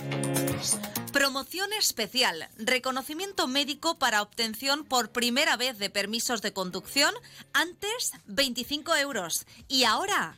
Promoción 1.13 1.72
especial, 1.72 2.50
reconocimiento 2.58 3.48
médico 3.48 3.98
para 3.98 4.22
obtención 4.22 4.84
por 4.84 5.12
primera 5.13 5.55
vez 5.55 5.77
de 5.79 5.89
permisos 5.89 6.41
de 6.41 6.51
conducción, 6.51 7.15
antes 7.53 8.12
25 8.25 8.98
euros 8.98 9.46
y 9.70 9.86
ahora 9.86 10.38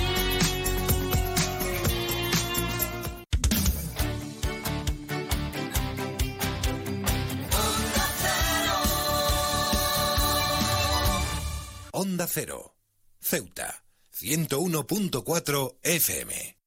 Onda 12.03 12.25
Cero. 12.25 12.73
Ceuta, 13.19 13.83
101.4 14.11 15.77
FM. 15.83 16.57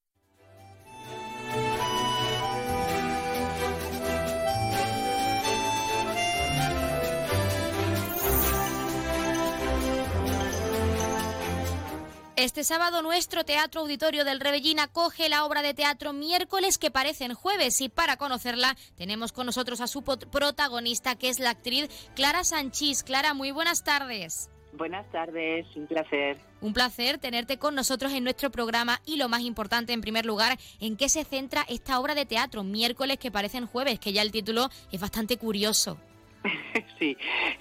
Este 12.36 12.62
sábado 12.62 13.02
nuestro 13.02 13.44
Teatro 13.44 13.80
Auditorio 13.80 14.24
del 14.24 14.38
Rebellín 14.38 14.78
acoge 14.78 15.28
la 15.28 15.44
obra 15.44 15.62
de 15.62 15.74
teatro 15.74 16.12
miércoles 16.12 16.78
que 16.78 16.92
parece 16.92 17.24
en 17.24 17.34
jueves 17.34 17.80
y 17.80 17.88
para 17.88 18.18
conocerla 18.18 18.76
tenemos 18.94 19.32
con 19.32 19.46
nosotros 19.46 19.80
a 19.80 19.88
su 19.88 20.02
protagonista 20.04 21.16
que 21.16 21.28
es 21.28 21.40
la 21.40 21.50
actriz 21.50 21.88
Clara 22.14 22.44
Sanchís. 22.44 23.02
Clara, 23.02 23.34
muy 23.34 23.50
buenas 23.50 23.82
tardes. 23.82 24.48
Buenas 24.76 25.08
tardes, 25.12 25.66
un 25.76 25.86
placer. 25.86 26.36
Un 26.60 26.72
placer 26.72 27.18
tenerte 27.18 27.58
con 27.58 27.76
nosotros 27.76 28.12
en 28.12 28.24
nuestro 28.24 28.50
programa 28.50 29.00
y 29.06 29.16
lo 29.16 29.28
más 29.28 29.42
importante, 29.42 29.92
en 29.92 30.00
primer 30.00 30.26
lugar, 30.26 30.58
en 30.80 30.96
qué 30.96 31.08
se 31.08 31.24
centra 31.24 31.64
esta 31.68 32.00
obra 32.00 32.14
de 32.16 32.26
teatro, 32.26 32.64
miércoles 32.64 33.18
que 33.18 33.30
parecen 33.30 33.66
jueves, 33.66 34.00
que 34.00 34.12
ya 34.12 34.22
el 34.22 34.32
título 34.32 34.68
es 34.90 35.00
bastante 35.00 35.36
curioso. 35.36 35.96
Sí, 36.98 37.16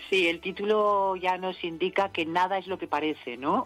sí, 0.09 0.27
el 0.27 0.39
título 0.39 1.15
ya 1.15 1.37
nos 1.37 1.61
indica 1.63 2.11
que 2.11 2.25
nada 2.25 2.57
es 2.57 2.67
lo 2.67 2.77
que 2.77 2.87
parece, 2.87 3.35
¿no? 3.35 3.63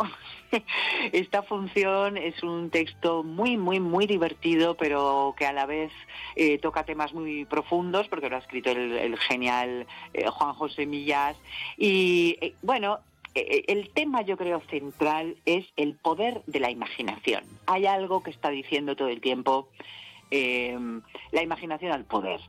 Esta 1.12 1.44
función 1.44 2.18
es 2.18 2.42
un 2.42 2.70
texto 2.70 3.24
muy, 3.24 3.58
muy, 3.58 3.80
muy 3.80 4.08
divertido, 4.08 4.75
pero 4.75 5.36
que 5.38 5.46
a 5.46 5.54
la 5.54 5.66
vez 5.66 5.92
eh, 6.36 6.58
toca 6.60 6.84
temas 6.84 7.13
muy 7.13 7.46
profundos, 7.46 8.08
porque 8.08 8.30
lo 8.30 8.38
ha 8.38 8.39
escrito 8.39 8.72
el, 8.72 9.18
genial 9.18 9.88
eh, 10.13 10.27
Juan 10.27 10.54
José 10.54 10.86
Millas. 10.86 11.38
Y 11.77 12.38
eh, 12.42 12.56
bueno, 12.62 13.00
el 13.67 13.89
tema 13.89 14.22
yo 14.22 14.38
creo 14.38 14.62
central 14.70 15.38
es 15.46 15.65
el 15.75 15.96
poder 15.96 16.41
de 16.48 16.60
la 16.60 16.72
imaginación. 16.72 17.44
Hay 17.65 17.86
algo 17.86 18.24
que 18.24 18.32
está 18.32 18.50
diciendo 18.50 18.96
todo 18.96 19.10
el 19.10 19.22
tiempo, 19.22 19.70
la 20.29 21.41
imaginación 21.44 21.91
al 21.91 22.06
poder 22.06 22.39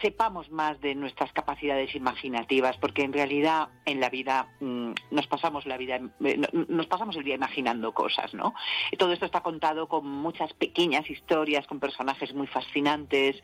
sepamos 0.00 0.50
más 0.50 0.80
de 0.80 0.94
nuestras 0.94 1.32
capacidades 1.32 1.94
imaginativas, 1.94 2.76
porque 2.78 3.02
en 3.02 3.12
realidad 3.12 3.68
en 3.84 4.00
la 4.00 4.08
vida 4.10 4.48
mm, 4.60 4.92
nos 5.10 5.26
pasamos 5.26 5.66
la 5.66 5.76
vida, 5.76 6.00
eh, 6.24 6.40
nos 6.52 6.86
pasamos 6.86 7.16
el 7.16 7.24
día 7.24 7.34
imaginando 7.34 7.92
cosas, 7.92 8.34
¿no? 8.34 8.54
todo 8.98 9.12
esto 9.12 9.26
está 9.26 9.42
contado 9.42 9.88
con 9.88 10.06
muchas 10.06 10.52
pequeñas 10.54 11.08
historias, 11.08 11.66
con 11.66 11.80
personajes 11.80 12.34
muy 12.34 12.46
fascinantes 12.46 13.36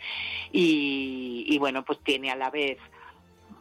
y, 0.50 1.56
bueno, 1.58 1.84
pues 1.84 2.00
tiene 2.02 2.30
a 2.30 2.36
la 2.36 2.50
vez 2.50 2.78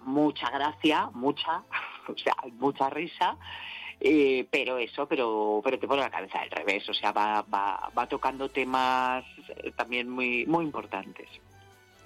mucha 0.03 0.49
gracia, 0.49 1.09
mucha, 1.13 1.63
o 2.11 2.17
sea, 2.17 2.35
mucha 2.59 2.89
risa. 2.89 3.37
Eh, 4.03 4.47
pero 4.49 4.79
eso, 4.79 5.07
pero, 5.07 5.61
pero 5.63 5.77
te 5.77 5.87
pone 5.87 6.01
la 6.01 6.09
cabeza 6.09 6.39
al 6.41 6.49
revés, 6.49 6.89
o 6.89 6.93
sea, 6.93 7.11
va, 7.11 8.07
tocando 8.09 8.49
temas 8.49 9.23
eh, 9.49 9.71
también 9.75 10.09
muy, 10.09 10.43
muy 10.47 10.65
importantes. 10.65 11.29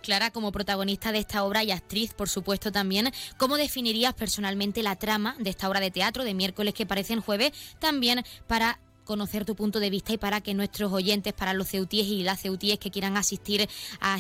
Clara, 0.02 0.30
como 0.30 0.52
protagonista 0.52 1.14
de 1.14 1.20
esta 1.20 1.44
obra 1.46 1.64
y 1.64 1.72
actriz, 1.72 2.14
por 2.14 2.28
supuesto, 2.28 2.72
también, 2.72 3.12
¿cómo 3.38 3.56
definirías 3.56 4.14
personalmente 4.14 4.84
la 4.84 4.98
trama 4.98 5.36
de 5.40 5.50
esta 5.50 5.70
obra 5.70 5.80
de 5.80 5.90
teatro 5.90 6.26
de 6.26 6.34
miércoles 6.34 6.74
que 6.74 6.86
parecen 6.86 7.22
jueves? 7.22 7.54
También 7.80 8.24
para 8.46 8.78
conocer 9.06 9.46
tu 9.46 9.56
punto 9.56 9.80
de 9.80 9.90
vista 9.90 10.14
y 10.14 10.18
para 10.18 10.42
que 10.42 10.54
nuestros 10.54 10.92
oyentes, 10.92 11.34
para 11.34 11.54
los 11.54 11.70
ceutíes 11.70 12.08
y 12.08 12.24
las 12.24 12.42
ceutíes 12.42 12.80
que 12.80 12.92
quieran 12.92 13.16
asistir 13.16 13.70
a, 14.02 14.18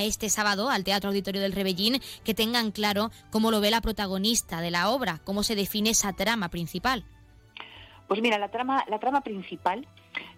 este 0.00 0.28
sábado 0.28 0.70
al 0.70 0.82
Teatro 0.82 1.10
Auditorio 1.10 1.40
del 1.40 1.52
Rebellín, 1.52 2.00
que 2.24 2.34
tengan 2.34 2.72
claro 2.72 3.10
cómo 3.30 3.50
lo 3.50 3.60
ve 3.60 3.70
la 3.70 3.80
protagonista 3.80 4.60
de 4.60 4.70
la 4.70 4.90
obra, 4.90 5.20
cómo 5.24 5.42
se 5.42 5.54
define 5.54 5.90
esa 5.90 6.12
trama 6.12 6.48
principal. 6.48 7.04
Pues 8.08 8.20
mira, 8.20 8.38
la 8.38 8.48
trama, 8.48 8.84
la 8.88 8.98
trama 8.98 9.22
principal 9.22 9.86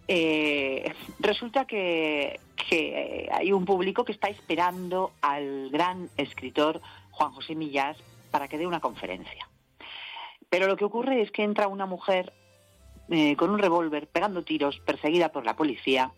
eh, 0.09 0.93
resulta 1.19 1.65
que, 1.65 2.41
hay 3.31 3.53
un 3.53 3.65
público 3.65 4.05
que 4.05 4.11
está 4.11 4.29
esperando 4.29 5.13
al 5.21 5.71
gran 5.71 6.09
escritor 6.17 6.81
Juan 7.13 7.31
José 7.33 7.55
Millás 7.55 7.97
para 8.33 8.49
que 8.49 8.59
dé 8.59 8.67
una 8.67 8.81
conferencia. 8.81 9.49
Pero 10.51 10.67
lo 10.67 10.77
que 10.77 10.85
ocurre 10.85 11.23
es 11.23 11.31
que 11.31 11.45
entra 11.45 11.69
una 11.69 11.87
mujer 11.87 12.33
eh, 13.11 13.37
con 13.37 13.51
un 13.51 13.59
revólver 13.59 14.09
pegando 14.09 14.43
tiros, 14.43 14.79
perseguida 14.81 15.31
por 15.31 15.45
la 15.45 15.57
policía. 15.57 16.13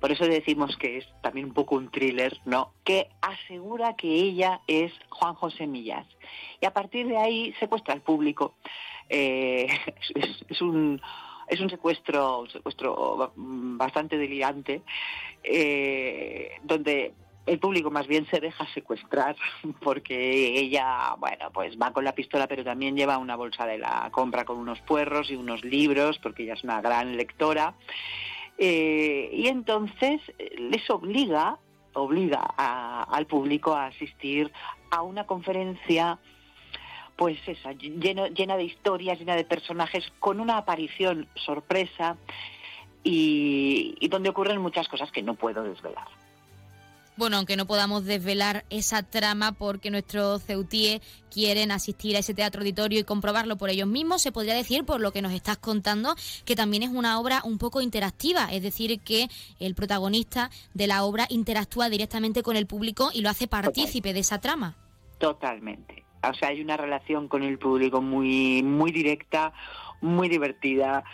Por 0.00 0.12
eso 0.12 0.24
decimos 0.24 0.76
que 0.76 0.98
es 0.98 1.06
también 1.22 1.46
un 1.46 1.54
poco 1.54 1.76
un 1.76 1.90
thriller, 1.90 2.38
¿no? 2.46 2.72
Que 2.84 3.08
asegura 3.20 3.96
que 3.96 4.08
ella 4.08 4.60
es 4.66 4.92
Juan 5.10 5.34
José 5.34 5.66
Millás. 5.66 6.06
Y 6.60 6.66
a 6.66 6.72
partir 6.72 7.06
de 7.06 7.18
ahí 7.18 7.54
secuestra 7.60 7.92
al 7.92 8.00
público. 8.00 8.54
Eh, 9.08 9.66
es 10.48 10.62
un 10.62 11.00
es 11.50 11.60
un 11.60 11.68
secuestro, 11.68 12.46
secuestro 12.48 13.32
bastante 13.36 14.16
delirante, 14.16 14.82
eh, 15.42 16.52
donde 16.62 17.12
el 17.50 17.58
público 17.58 17.90
más 17.90 18.06
bien 18.06 18.26
se 18.30 18.40
deja 18.40 18.66
secuestrar 18.72 19.36
porque 19.82 20.58
ella, 20.58 21.14
bueno, 21.18 21.50
pues 21.52 21.76
va 21.76 21.92
con 21.92 22.04
la 22.04 22.14
pistola, 22.14 22.46
pero 22.46 22.64
también 22.64 22.96
lleva 22.96 23.18
una 23.18 23.36
bolsa 23.36 23.66
de 23.66 23.78
la 23.78 24.08
compra 24.12 24.44
con 24.44 24.58
unos 24.58 24.80
puerros 24.82 25.30
y 25.30 25.36
unos 25.36 25.64
libros, 25.64 26.18
porque 26.18 26.44
ella 26.44 26.54
es 26.54 26.64
una 26.64 26.80
gran 26.80 27.16
lectora. 27.16 27.74
Eh, 28.56 29.30
y 29.32 29.48
entonces 29.48 30.20
les 30.58 30.88
obliga, 30.90 31.58
obliga 31.94 32.40
al 32.40 33.26
público 33.26 33.74
a 33.74 33.86
asistir 33.86 34.52
a 34.90 35.02
una 35.02 35.26
conferencia 35.26 36.18
pues 37.16 37.36
esa, 37.46 37.72
llena 37.72 38.56
de 38.56 38.64
historias, 38.64 39.18
llena 39.18 39.36
de 39.36 39.44
personajes, 39.44 40.10
con 40.20 40.40
una 40.40 40.56
aparición 40.56 41.28
sorpresa 41.34 42.16
y, 43.02 44.08
donde 44.08 44.30
ocurren 44.30 44.60
muchas 44.60 44.88
cosas 44.88 45.10
que 45.10 45.22
no 45.22 45.34
puedo 45.34 45.62
desvelar. 45.62 46.06
Bueno, 47.20 47.36
aunque 47.36 47.58
no 47.58 47.66
podamos 47.66 48.06
desvelar 48.06 48.64
esa 48.70 49.02
trama 49.02 49.52
porque 49.52 49.90
nuestros 49.90 50.42
ceutíes 50.42 51.02
quieren 51.30 51.70
asistir 51.70 52.16
a 52.16 52.20
ese 52.20 52.32
teatro 52.32 52.62
auditorio 52.62 52.98
y 52.98 53.04
comprobarlo 53.04 53.58
por 53.58 53.68
ellos 53.68 53.86
mismos, 53.86 54.22
se 54.22 54.32
podría 54.32 54.54
decir, 54.54 54.86
por 54.86 55.02
lo 55.02 55.12
que 55.12 55.20
nos 55.20 55.34
estás 55.34 55.58
contando, 55.58 56.14
que 56.46 56.56
también 56.56 56.82
es 56.82 56.88
una 56.88 57.20
obra 57.20 57.42
un 57.44 57.58
poco 57.58 57.82
interactiva, 57.82 58.48
es 58.50 58.62
decir, 58.62 59.00
que 59.00 59.28
el 59.58 59.74
protagonista 59.74 60.48
de 60.72 60.86
la 60.86 61.04
obra 61.04 61.26
interactúa 61.28 61.90
directamente 61.90 62.42
con 62.42 62.56
el 62.56 62.66
público 62.66 63.10
y 63.12 63.20
lo 63.20 63.28
hace 63.28 63.46
partícipe 63.46 64.14
de 64.14 64.20
esa 64.20 64.40
trama. 64.40 64.78
Totalmente 65.18 66.06
o 66.22 66.34
sea, 66.34 66.48
hay 66.48 66.60
una 66.60 66.76
relación 66.76 67.28
con 67.28 67.42
el 67.42 67.58
público 67.58 68.00
muy, 68.00 68.62
muy 68.62 68.92
directa, 68.92 69.52
muy 70.00 70.28
divertida. 70.28 71.04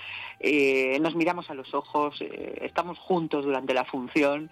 Eh, 0.41 0.99
nos 1.01 1.15
miramos 1.15 1.49
a 1.51 1.55
los 1.55 1.73
ojos, 1.75 2.21
eh, 2.21 2.59
estamos 2.63 2.99
juntos 2.99 3.45
durante 3.45 3.73
la 3.75 3.85
función 3.85 4.51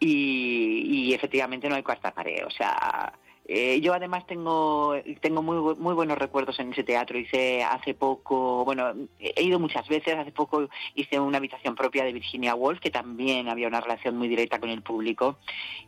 y, 0.00 1.08
y, 1.08 1.14
efectivamente 1.14 1.68
no 1.68 1.76
hay 1.76 1.82
cuarta 1.82 2.12
pared. 2.12 2.44
O 2.46 2.50
sea, 2.50 3.12
eh, 3.46 3.78
yo 3.82 3.92
además 3.92 4.26
tengo 4.26 4.96
tengo 5.20 5.42
muy 5.42 5.76
muy 5.76 5.92
buenos 5.92 6.16
recuerdos 6.16 6.58
en 6.60 6.72
ese 6.72 6.82
teatro. 6.82 7.18
Hice 7.18 7.62
hace 7.62 7.92
poco, 7.92 8.64
bueno, 8.64 8.94
he 9.18 9.42
ido 9.42 9.58
muchas 9.58 9.86
veces. 9.86 10.16
Hace 10.16 10.32
poco 10.32 10.68
hice 10.94 11.20
una 11.20 11.38
habitación 11.38 11.74
propia 11.74 12.04
de 12.04 12.12
Virginia 12.12 12.54
Woolf, 12.54 12.80
que 12.80 12.90
también 12.90 13.48
había 13.48 13.68
una 13.68 13.80
relación 13.82 14.16
muy 14.16 14.28
directa 14.28 14.58
con 14.58 14.70
el 14.70 14.82
público. 14.82 15.38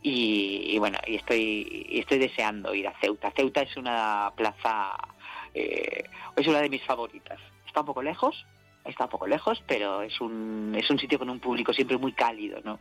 Y, 0.03 0.77
bueno, 0.77 0.99
y 1.07 1.15
estoy 1.15 1.87
estoy 1.91 2.19
deseando 2.19 2.75
ir 2.75 2.87
a 2.87 2.99
Ceuta. 2.99 3.31
Ceuta 3.35 3.61
es 3.61 3.75
una 3.75 4.31
plaza, 4.35 4.95
eh, 5.53 6.03
es 6.35 6.47
una 6.47 6.61
de 6.61 6.69
mis 6.69 6.83
favoritas. 6.83 7.39
Está 7.65 7.79
un 7.81 7.87
poco 7.87 8.03
lejos, 8.03 8.45
está 8.85 9.05
un 9.05 9.09
poco 9.09 9.25
lejos, 9.25 9.63
pero 9.67 10.03
es 10.03 10.21
un 10.21 10.75
es 10.77 10.89
un 10.91 10.99
sitio 10.99 11.17
con 11.17 11.29
un 11.29 11.39
público 11.39 11.73
siempre 11.73 11.97
muy 11.97 12.13
cálido, 12.13 12.59
¿no? 12.63 12.79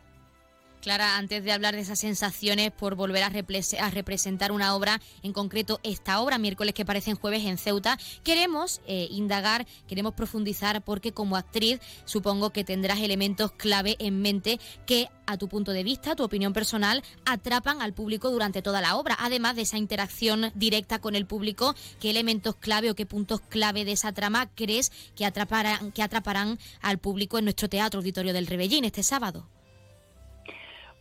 Clara, 0.81 1.17
antes 1.17 1.43
de 1.43 1.53
hablar 1.53 1.75
de 1.75 1.81
esas 1.81 1.99
sensaciones 1.99 2.71
por 2.71 2.95
volver 2.95 3.23
a, 3.23 3.91
representar 3.91 4.53
una 4.53 4.75
obra, 4.75 5.01
en 5.23 5.33
concreto 5.33 5.81
esta 5.83 6.21
obra, 6.21 6.39
miércoles 6.39 6.75
que 6.75 6.85
parecen 6.85 7.17
jueves 7.17 7.45
en 7.45 7.59
Ceuta, 7.59 7.99
queremos 8.23 8.81
eh, 8.87 9.09
indagar, 9.11 9.67
queremos 9.89 10.15
profundizar, 10.15 10.83
porque 10.83 11.13
como 11.13 11.37
actriz 11.37 11.81
supongo 12.05 12.51
que 12.51 12.65
tendrás 12.65 13.01
elementos 13.01 13.53
clave 13.53 13.97
en 13.99 14.21
mente 14.23 14.61
que 14.87 15.09
a 15.27 15.37
tu 15.37 15.49
punto 15.49 15.73
de 15.73 15.83
vista, 15.83 16.15
tu 16.15 16.23
opinión 16.23 16.53
personal, 16.53 17.03
atrapan 17.25 17.83
al 17.83 17.93
público 17.93 18.31
durante 18.31 18.63
toda 18.63 18.81
la 18.81 18.97
obra. 18.97 19.17
Además 19.19 19.57
de 19.57 19.63
esa 19.63 19.79
interacción 19.79 20.53
directa 20.55 21.01
con 21.01 21.17
el 21.17 21.27
público, 21.27 21.75
¿qué 22.01 22.11
elementos 22.11 22.55
clave 22.55 22.91
o 22.91 22.95
qué 22.95 23.07
puntos 23.07 23.41
clave 23.41 23.85
de 23.85 23.93
esa 23.93 24.13
trama 24.13 24.49
crees 24.55 24.93
que 25.15 25.27
atraparán, 25.27 25.91
que 25.93 26.03
atraparán 26.03 26.59
al 26.81 26.99
público 26.99 27.39
en 27.39 27.45
nuestro 27.45 27.69
Teatro 27.69 27.99
Auditorio 27.99 28.33
del 28.33 28.47
Rebellín 28.47 28.85
este 28.85 29.03
sábado? 29.03 29.49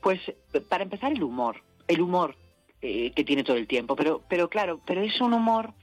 Pues 0.06 0.22
para 0.70 0.84
empezar 0.84 1.14
el 1.14 1.24
humor, 1.24 1.64
el 1.88 2.00
humor 2.00 2.36
eh, 2.80 3.12
que 3.16 3.24
tiene 3.24 3.44
todo 3.44 3.58
el 3.58 3.66
tiempo, 3.66 3.96
pero, 3.96 4.22
pero 4.30 4.52
claro, 4.52 4.80
pero 4.86 5.02
es 5.02 5.20
un 5.20 5.34
humor, 5.34 5.74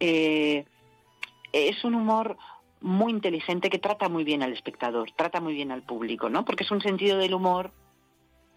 eh, 0.00 0.64
es 1.52 1.84
un 1.84 1.94
humor 1.94 2.38
muy 2.80 3.12
inteligente 3.12 3.68
que 3.68 3.78
trata 3.78 4.08
muy 4.08 4.24
bien 4.24 4.42
al 4.42 4.54
espectador, 4.54 5.10
trata 5.14 5.42
muy 5.42 5.52
bien 5.52 5.70
al 5.70 5.82
público, 5.82 6.30
¿no? 6.30 6.46
Porque 6.46 6.64
es 6.64 6.70
un 6.70 6.80
sentido 6.80 7.18
del 7.18 7.34
humor 7.34 7.70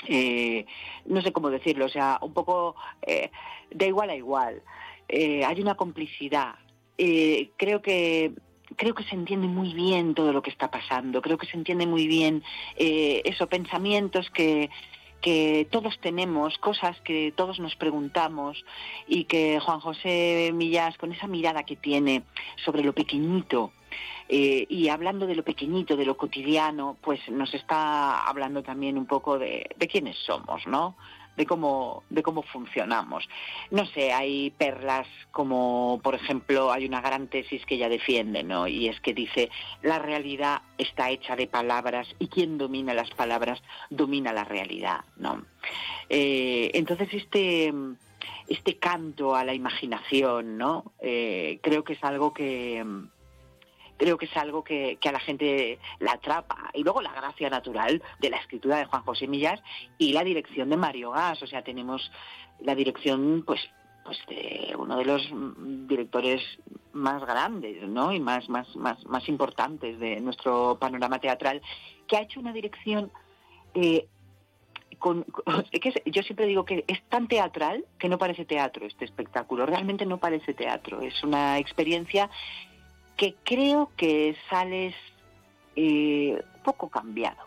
eh, 0.07 0.65
no 1.03 1.21
sé 1.21 1.33
cómo 1.33 1.49
decirlo, 1.49 1.87
o 1.87 1.89
sea, 1.89 2.17
un 2.21 2.33
poco 2.33 2.77
de 3.05 3.85
igual 3.85 4.11
a 4.11 4.15
igual. 4.15 4.63
hay 5.09 5.59
una 5.59 5.75
complicidad. 5.75 6.55
creo 6.95 7.81
que 7.81 8.31
creo 8.77 8.95
que 8.95 9.03
se 9.03 9.15
entiende 9.15 9.47
muy 9.47 9.73
bien 9.73 10.15
todo 10.15 10.31
lo 10.31 10.41
que 10.41 10.51
está 10.51 10.71
pasando. 10.71 11.21
Creo 11.21 11.37
que 11.37 11.47
se 11.47 11.57
entiende 11.57 11.85
muy 11.85 12.07
bien 12.07 12.43
esos 12.77 13.49
pensamientos 13.49 14.29
que 14.29 14.69
que 15.21 15.67
todos 15.71 15.99
tenemos, 15.99 16.57
cosas 16.57 16.99
que 17.01 17.33
todos 17.35 17.59
nos 17.59 17.75
preguntamos 17.75 18.63
y 19.07 19.25
que 19.25 19.59
Juan 19.59 19.79
José 19.79 20.51
Millás, 20.53 20.97
con 20.97 21.11
esa 21.11 21.27
mirada 21.27 21.63
que 21.63 21.75
tiene 21.75 22.23
sobre 22.65 22.83
lo 22.83 22.93
pequeñito, 22.93 23.71
eh, 24.33 24.65
y 24.69 24.87
hablando 24.87 25.27
de 25.27 25.35
lo 25.35 25.43
pequeñito, 25.43 25.97
de 25.97 26.05
lo 26.05 26.15
cotidiano, 26.15 26.97
pues 27.01 27.19
nos 27.29 27.53
está 27.53 28.25
hablando 28.25 28.63
también 28.63 28.97
un 28.97 29.05
poco 29.05 29.37
de, 29.37 29.69
de 29.75 29.87
quiénes 29.87 30.17
somos, 30.25 30.65
¿no? 30.67 30.95
De 31.37 31.45
cómo, 31.45 32.03
de 32.09 32.23
cómo 32.23 32.41
funcionamos. 32.43 33.27
No 33.69 33.85
sé, 33.85 34.11
hay 34.11 34.51
perlas 34.51 35.07
como, 35.31 35.99
por 36.03 36.15
ejemplo, 36.15 36.71
hay 36.71 36.85
una 36.85 37.01
gran 37.01 37.27
tesis 37.27 37.65
que 37.65 37.75
ella 37.75 37.89
defiende, 37.89 38.43
¿no? 38.43 38.67
Y 38.67 38.87
es 38.87 38.99
que 38.99 39.13
dice, 39.13 39.49
la 39.81 39.99
realidad 39.99 40.61
está 40.77 41.09
hecha 41.09 41.35
de 41.35 41.47
palabras 41.47 42.07
y 42.19 42.27
quien 42.27 42.57
domina 42.57 42.93
las 42.93 43.11
palabras 43.11 43.61
domina 43.89 44.33
la 44.33 44.43
realidad, 44.43 45.01
¿no? 45.17 45.45
Eh, 46.09 46.71
entonces 46.73 47.09
este 47.13 47.73
este 48.47 48.77
canto 48.77 49.33
a 49.33 49.45
la 49.45 49.53
imaginación, 49.53 50.57
¿no? 50.57 50.91
Eh, 50.99 51.59
creo 51.63 51.85
que 51.85 51.93
es 51.93 52.03
algo 52.03 52.33
que 52.33 52.83
creo 54.01 54.17
que 54.17 54.25
es 54.25 54.35
algo 54.35 54.63
que, 54.63 54.97
a 54.99 55.11
la 55.11 55.19
gente 55.19 55.77
la 55.99 56.13
atrapa. 56.13 56.71
Y 56.73 56.83
luego 56.83 57.03
la 57.03 57.13
gracia 57.13 57.51
natural 57.51 58.01
de 58.19 58.31
la 58.31 58.37
escritura 58.37 58.77
de 58.77 58.85
Juan 58.85 59.03
José 59.03 59.27
Millas 59.27 59.61
y 59.99 60.11
la 60.11 60.23
dirección 60.23 60.71
de 60.71 60.77
Mario 60.77 61.11
Gas. 61.11 61.43
O 61.43 61.45
sea, 61.45 61.63
tenemos 61.63 62.11
la 62.61 62.73
dirección, 62.73 63.43
pues, 63.45 63.61
pues 64.03 64.17
de 64.27 64.73
uno 64.75 64.97
de 64.97 65.05
los 65.05 65.21
directores 65.87 66.41
más 66.93 67.23
grandes 67.23 67.87
¿no? 67.87 68.11
y 68.11 68.19
más, 68.19 68.49
más, 68.49 68.75
más, 68.75 69.05
más 69.05 69.29
importantes 69.29 69.99
de 69.99 70.19
nuestro 70.19 70.79
panorama 70.79 71.19
teatral, 71.19 71.61
que 72.07 72.17
ha 72.17 72.21
hecho 72.21 72.39
una 72.39 72.53
dirección 72.53 73.11
eh, 73.75 74.07
con, 74.97 75.25
que 75.71 75.93
yo 76.07 76.23
siempre 76.23 76.47
digo 76.47 76.65
que 76.65 76.85
es 76.87 77.03
tan 77.07 77.27
teatral 77.27 77.85
que 77.99 78.09
no 78.09 78.17
parece 78.17 78.45
teatro 78.45 78.87
este 78.87 79.05
espectáculo, 79.05 79.67
realmente 79.67 80.07
no 80.07 80.17
parece 80.17 80.55
teatro, 80.55 81.01
es 81.01 81.23
una 81.23 81.59
experiencia 81.59 82.29
que 83.21 83.35
creo 83.43 83.91
que 83.97 84.35
sales 84.49 84.95
eh, 85.75 86.43
poco 86.63 86.89
cambiado. 86.89 87.37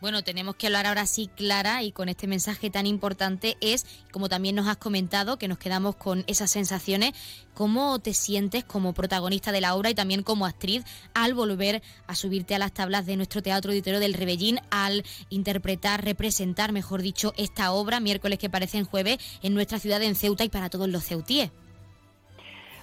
Bueno, 0.00 0.22
tenemos 0.22 0.54
que 0.54 0.68
hablar 0.68 0.86
ahora 0.86 1.04
sí, 1.06 1.28
Clara, 1.34 1.82
y 1.82 1.90
con 1.90 2.08
este 2.08 2.28
mensaje 2.28 2.70
tan 2.70 2.86
importante 2.86 3.56
es, 3.60 3.86
como 4.12 4.28
también 4.28 4.54
nos 4.54 4.68
has 4.68 4.76
comentado, 4.76 5.36
que 5.36 5.48
nos 5.48 5.58
quedamos 5.58 5.96
con 5.96 6.22
esas 6.28 6.52
sensaciones, 6.52 7.12
¿cómo 7.54 7.98
te 7.98 8.14
sientes 8.14 8.62
como 8.62 8.92
protagonista 8.92 9.50
de 9.50 9.62
la 9.62 9.74
obra 9.74 9.90
y 9.90 9.96
también 9.96 10.22
como 10.22 10.46
actriz 10.46 10.84
al 11.12 11.34
volver 11.34 11.82
a 12.06 12.14
subirte 12.14 12.54
a 12.54 12.60
las 12.60 12.72
tablas 12.72 13.04
de 13.04 13.16
nuestro 13.16 13.42
Teatro 13.42 13.72
Auditorio 13.72 13.98
del 13.98 14.14
Rebellín, 14.14 14.60
al 14.70 15.02
interpretar, 15.28 16.04
representar, 16.04 16.70
mejor 16.70 17.02
dicho, 17.02 17.34
esta 17.36 17.72
obra, 17.72 17.98
miércoles 17.98 18.38
que 18.38 18.48
parece 18.48 18.78
en 18.78 18.84
jueves, 18.84 19.18
en 19.42 19.54
nuestra 19.54 19.80
ciudad 19.80 20.00
en 20.04 20.14
Ceuta 20.14 20.44
y 20.44 20.50
para 20.50 20.70
todos 20.70 20.88
los 20.88 21.02
ceutíes? 21.02 21.50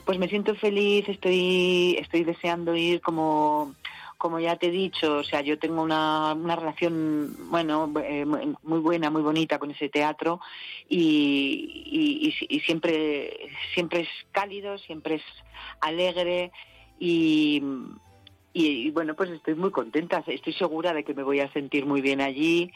Pues 0.06 0.20
me 0.20 0.28
siento 0.28 0.56
feliz, 0.56 1.08
estoy, 1.08 1.98
estoy 2.00 2.24
deseando 2.24 2.76
ir 2.76 3.02
como 3.02 3.74
como 4.24 4.39
ya 4.39 4.56
te 4.56 4.68
he 4.68 4.72
dicho, 4.72 5.18
o 5.18 5.24
sea, 5.26 5.42
yo 5.42 5.60
tengo 5.60 5.82
una, 5.82 6.32
una 6.32 6.56
relación, 6.56 7.36
bueno, 7.50 7.92
eh, 8.02 8.24
muy 8.26 8.80
buena, 8.80 9.10
muy 9.10 9.22
bonita 9.22 9.60
con 9.60 9.70
ese 9.72 9.89
teatro 9.89 10.39
y, 10.88 12.32
y, 12.50 12.60
siempre, 12.62 13.50
siempre 13.74 14.00
es 14.00 14.08
cálido, 14.32 14.78
siempre 14.78 15.16
es 15.16 15.24
alegre 15.82 16.54
y, 16.98 17.62
y, 18.54 18.92
bueno, 18.92 19.13
pues 19.13 19.30
estoy 19.30 19.56
muy 19.56 19.72
contenta, 19.72 20.24
estoy 20.26 20.54
segura 20.54 20.94
de 20.94 21.04
que 21.04 21.13
me 21.13 21.24
voy 21.24 21.42
a 21.42 21.52
sentir 21.52 21.86
muy 21.86 22.00
bien 22.00 22.22
allí, 22.22 22.72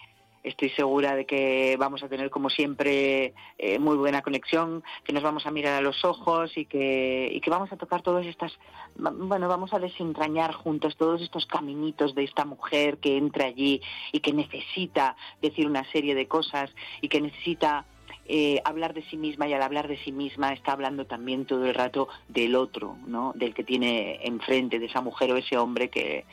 Estoy 0.47 0.69
segura 0.69 1.13
de 1.13 1.25
que 1.25 1.75
vamos 1.77 2.03
a 2.03 2.07
tener, 2.07 2.29
como 2.29 2.49
siempre, 2.49 3.33
eh, 3.57 3.79
muy 3.79 3.97
buena 3.97 4.21
conexión, 4.21 4.81
que 5.03 5.11
nos 5.11 5.21
vamos 5.21 5.45
a 5.45 5.51
mirar 5.51 5.73
a 5.73 5.81
los 5.81 6.05
ojos 6.05 6.57
y 6.57 6.63
que, 6.63 7.29
y 7.33 7.41
que 7.41 7.49
vamos 7.49 7.69
a 7.73 7.75
tocar 7.75 8.01
todas 8.01 8.25
estas, 8.25 8.57
bueno, 8.95 9.49
vamos 9.49 9.73
a 9.73 9.79
desentrañar 9.79 10.53
juntos 10.53 10.95
todos 10.95 11.21
estos 11.21 11.45
caminitos 11.47 12.15
de 12.15 12.23
esta 12.23 12.45
mujer 12.45 12.99
que 12.99 13.17
entra 13.17 13.47
allí 13.47 13.81
y 14.13 14.21
que 14.21 14.31
necesita 14.31 15.17
decir 15.41 15.67
una 15.67 15.83
serie 15.91 16.15
de 16.15 16.29
cosas 16.29 16.73
y 17.01 17.09
que 17.09 17.19
necesita 17.19 17.85
eh, 18.25 18.61
hablar 18.63 18.93
de 18.93 19.03
sí 19.03 19.17
misma 19.17 19.49
y 19.49 19.53
al 19.53 19.61
hablar 19.61 19.89
de 19.89 19.97
sí 19.97 20.13
misma 20.13 20.53
está 20.53 20.71
hablando 20.71 21.05
también 21.05 21.45
todo 21.45 21.65
el 21.65 21.73
rato 21.73 22.07
del 22.29 22.55
otro, 22.55 22.95
¿no? 23.05 23.33
Del 23.35 23.53
que 23.53 23.65
tiene 23.65 24.21
enfrente, 24.23 24.79
de 24.79 24.85
esa 24.85 25.01
mujer 25.01 25.29
o 25.33 25.35
ese 25.35 25.57
hombre 25.57 25.89
que, 25.89 26.23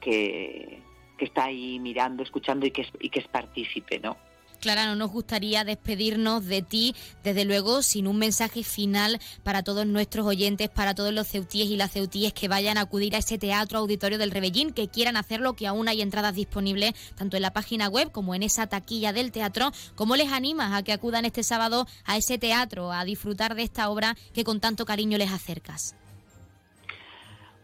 que, 0.00 0.80
que 1.18 1.26
está 1.26 1.44
ahí 1.44 1.78
mirando, 1.78 2.22
escuchando 2.22 2.64
y 2.64 2.70
que 2.70 2.82
es, 2.82 2.88
y 3.00 3.10
que 3.10 3.20
es 3.20 3.28
partícipe, 3.28 3.98
¿no? 3.98 4.16
Clara, 4.60 4.86
no 4.86 4.96
nos 4.96 5.12
gustaría 5.12 5.62
despedirnos 5.64 6.44
de 6.46 6.62
ti, 6.62 6.94
desde 7.22 7.44
luego, 7.44 7.82
sin 7.82 8.08
un 8.08 8.18
mensaje 8.18 8.64
final 8.64 9.20
para 9.44 9.62
todos 9.62 9.86
nuestros 9.86 10.26
oyentes, 10.26 10.68
para 10.68 10.94
todos 10.94 11.12
los 11.12 11.28
ceutíes 11.28 11.68
y 11.68 11.76
las 11.76 11.92
ceutíes 11.92 12.32
que 12.32 12.48
vayan 12.48 12.76
a 12.76 12.82
acudir 12.82 13.14
a 13.14 13.18
ese 13.18 13.38
teatro 13.38 13.78
auditorio 13.78 14.18
del 14.18 14.32
Rebellín, 14.32 14.72
que 14.72 14.88
quieran 14.88 15.16
hacerlo, 15.16 15.54
que 15.54 15.68
aún 15.68 15.86
hay 15.86 16.02
entradas 16.02 16.34
disponibles 16.34 16.94
tanto 17.14 17.36
en 17.36 17.42
la 17.42 17.52
página 17.52 17.88
web 17.88 18.10
como 18.10 18.34
en 18.34 18.42
esa 18.42 18.66
taquilla 18.66 19.12
del 19.12 19.30
teatro. 19.30 19.70
¿Cómo 19.94 20.16
les 20.16 20.32
animas 20.32 20.72
a 20.72 20.82
que 20.82 20.92
acudan 20.92 21.24
este 21.24 21.44
sábado 21.44 21.86
a 22.04 22.16
ese 22.16 22.38
teatro, 22.38 22.92
a 22.92 23.04
disfrutar 23.04 23.54
de 23.54 23.62
esta 23.62 23.88
obra 23.88 24.16
que 24.34 24.42
con 24.42 24.58
tanto 24.58 24.84
cariño 24.84 25.18
les 25.18 25.30
acercas? 25.30 25.94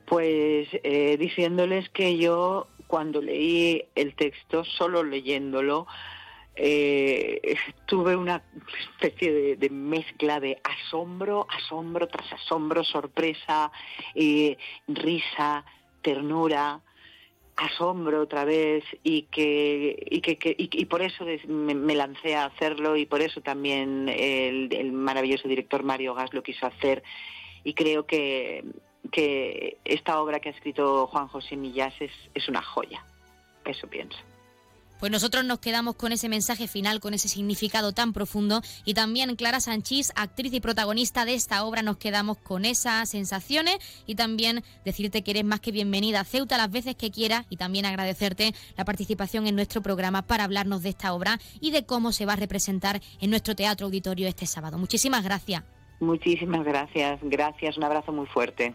Pues 0.06 0.68
eh, 0.84 1.16
diciéndoles 1.18 1.88
que 1.88 2.18
yo 2.18 2.68
cuando 2.86 3.20
leí 3.20 3.84
el 3.94 4.14
texto, 4.14 4.64
solo 4.64 5.02
leyéndolo, 5.02 5.86
eh, 6.56 7.56
tuve 7.86 8.14
una 8.14 8.42
especie 8.78 9.56
de, 9.56 9.70
mezcla 9.70 10.38
de 10.38 10.60
asombro, 10.62 11.46
asombro 11.50 12.06
tras 12.08 12.32
asombro, 12.32 12.84
sorpresa, 12.84 13.72
eh, 14.14 14.56
risa, 14.86 15.64
ternura, 16.00 16.80
asombro 17.56 18.22
otra 18.22 18.44
vez 18.44 18.84
y 19.02 19.22
que 19.22 19.96
y 20.10 20.20
que, 20.20 20.54
y, 20.58 20.84
por 20.86 21.02
eso 21.02 21.24
me, 21.46 21.94
lancé 21.94 22.36
a 22.36 22.46
hacerlo 22.46 22.96
y 22.96 23.06
por 23.06 23.20
eso 23.20 23.40
también 23.40 24.08
el 24.08 24.92
maravilloso 24.92 25.48
director 25.48 25.82
Mario 25.82 26.14
Gas 26.14 26.32
lo 26.34 26.42
quiso 26.42 26.66
hacer. 26.66 27.02
Y 27.64 27.74
creo 27.74 28.06
que 28.06 28.62
que 29.10 29.78
esta 29.84 30.20
obra 30.20 30.40
que 30.40 30.48
ha 30.48 30.52
escrito 30.52 31.06
Juan 31.08 31.28
José 31.28 31.56
Millás 31.56 31.94
es, 32.00 32.48
una 32.48 32.62
joya. 32.62 33.04
Eso 33.64 33.86
pienso. 33.86 34.18
Pues 35.00 35.10
nosotros 35.10 35.44
nos 35.44 35.58
quedamos 35.58 35.96
con 35.96 36.12
ese 36.12 36.28
mensaje 36.28 36.68
final, 36.68 37.00
con 37.00 37.14
ese 37.14 37.28
significado 37.28 37.92
tan 37.92 38.12
profundo 38.12 38.62
y 38.84 38.94
también 38.94 39.34
Clara 39.36 39.60
Sanchís, 39.60 40.12
actriz 40.14 40.52
y 40.54 40.60
protagonista 40.60 41.24
de 41.24 41.34
esta 41.34 41.64
obra, 41.64 41.82
nos 41.82 41.96
quedamos 41.96 42.38
con 42.38 42.64
esas 42.64 43.10
sensaciones 43.10 43.78
y 44.06 44.14
también 44.14 44.62
decirte 44.84 45.22
que 45.22 45.32
eres 45.32 45.44
más 45.44 45.60
que 45.60 45.72
bienvenida 45.72 46.20
a 46.20 46.24
Ceuta 46.24 46.56
las 46.56 46.70
veces 46.70 46.94
que 46.94 47.10
quieras 47.10 47.44
y 47.50 47.56
también 47.56 47.86
agradecerte 47.86 48.54
la 48.76 48.84
participación 48.84 49.46
en 49.46 49.56
nuestro 49.56 49.82
programa 49.82 50.22
para 50.22 50.44
hablarnos 50.44 50.82
de 50.82 50.90
esta 50.90 51.12
obra 51.12 51.38
y 51.60 51.70
de 51.70 51.84
cómo 51.84 52.12
se 52.12 52.24
va 52.24 52.34
a 52.34 52.36
representar 52.36 53.00
en 53.20 53.30
nuestro 53.30 53.54
teatro 53.54 53.86
auditorio 53.86 54.28
este 54.28 54.46
sábado. 54.46 54.78
Muchísimas 54.78 55.24
gracias. 55.24 55.64
Muchísimas 56.00 56.64
gracias, 56.64 57.18
gracias, 57.22 57.76
un 57.76 57.84
abrazo 57.84 58.12
muy 58.12 58.26
fuerte. 58.26 58.74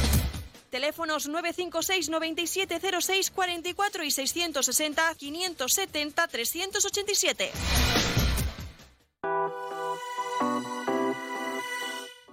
Teléfonos 0.71 1.27
956 1.27 2.09
9706 2.09 3.31
44 3.31 4.03
y 4.05 4.11
660 4.11 5.15
570 5.15 6.27
387. 6.29 7.51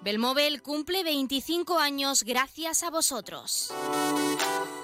Belmóvil 0.02 0.62
cumple 0.62 1.02
25 1.02 1.80
años 1.80 2.22
gracias 2.22 2.84
a 2.84 2.90
vosotros. 2.90 3.72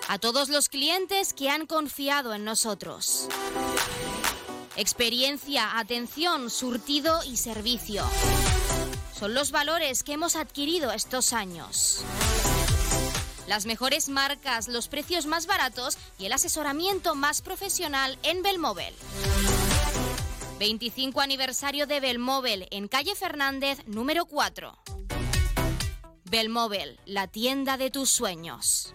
A 0.08 0.18
todos 0.18 0.48
los 0.48 0.68
clientes 0.68 1.32
que 1.32 1.48
han 1.48 1.66
confiado 1.66 2.34
en 2.34 2.44
nosotros. 2.44 3.28
Experiencia, 4.76 5.78
atención, 5.78 6.50
surtido 6.50 7.22
y 7.22 7.36
servicio. 7.36 8.04
Son 9.16 9.32
los 9.32 9.52
valores 9.52 10.02
que 10.02 10.14
hemos 10.14 10.34
adquirido 10.34 10.90
estos 10.90 11.32
años. 11.32 12.04
Las 13.46 13.66
mejores 13.66 14.08
marcas, 14.08 14.68
los 14.68 14.88
precios 14.88 15.26
más 15.26 15.46
baratos 15.46 15.98
y 16.18 16.26
el 16.26 16.32
asesoramiento 16.32 17.14
más 17.14 17.42
profesional 17.42 18.18
en 18.22 18.42
Belmóvil. 18.42 18.94
25 20.58 21.20
aniversario 21.20 21.86
de 21.86 22.00
Belmóvil 22.00 22.66
en 22.70 22.88
calle 22.88 23.14
Fernández 23.14 23.78
número 23.86 24.24
4. 24.24 24.78
Belmóvil, 26.24 26.98
la 27.04 27.26
tienda 27.28 27.76
de 27.76 27.90
tus 27.90 28.08
sueños. 28.08 28.94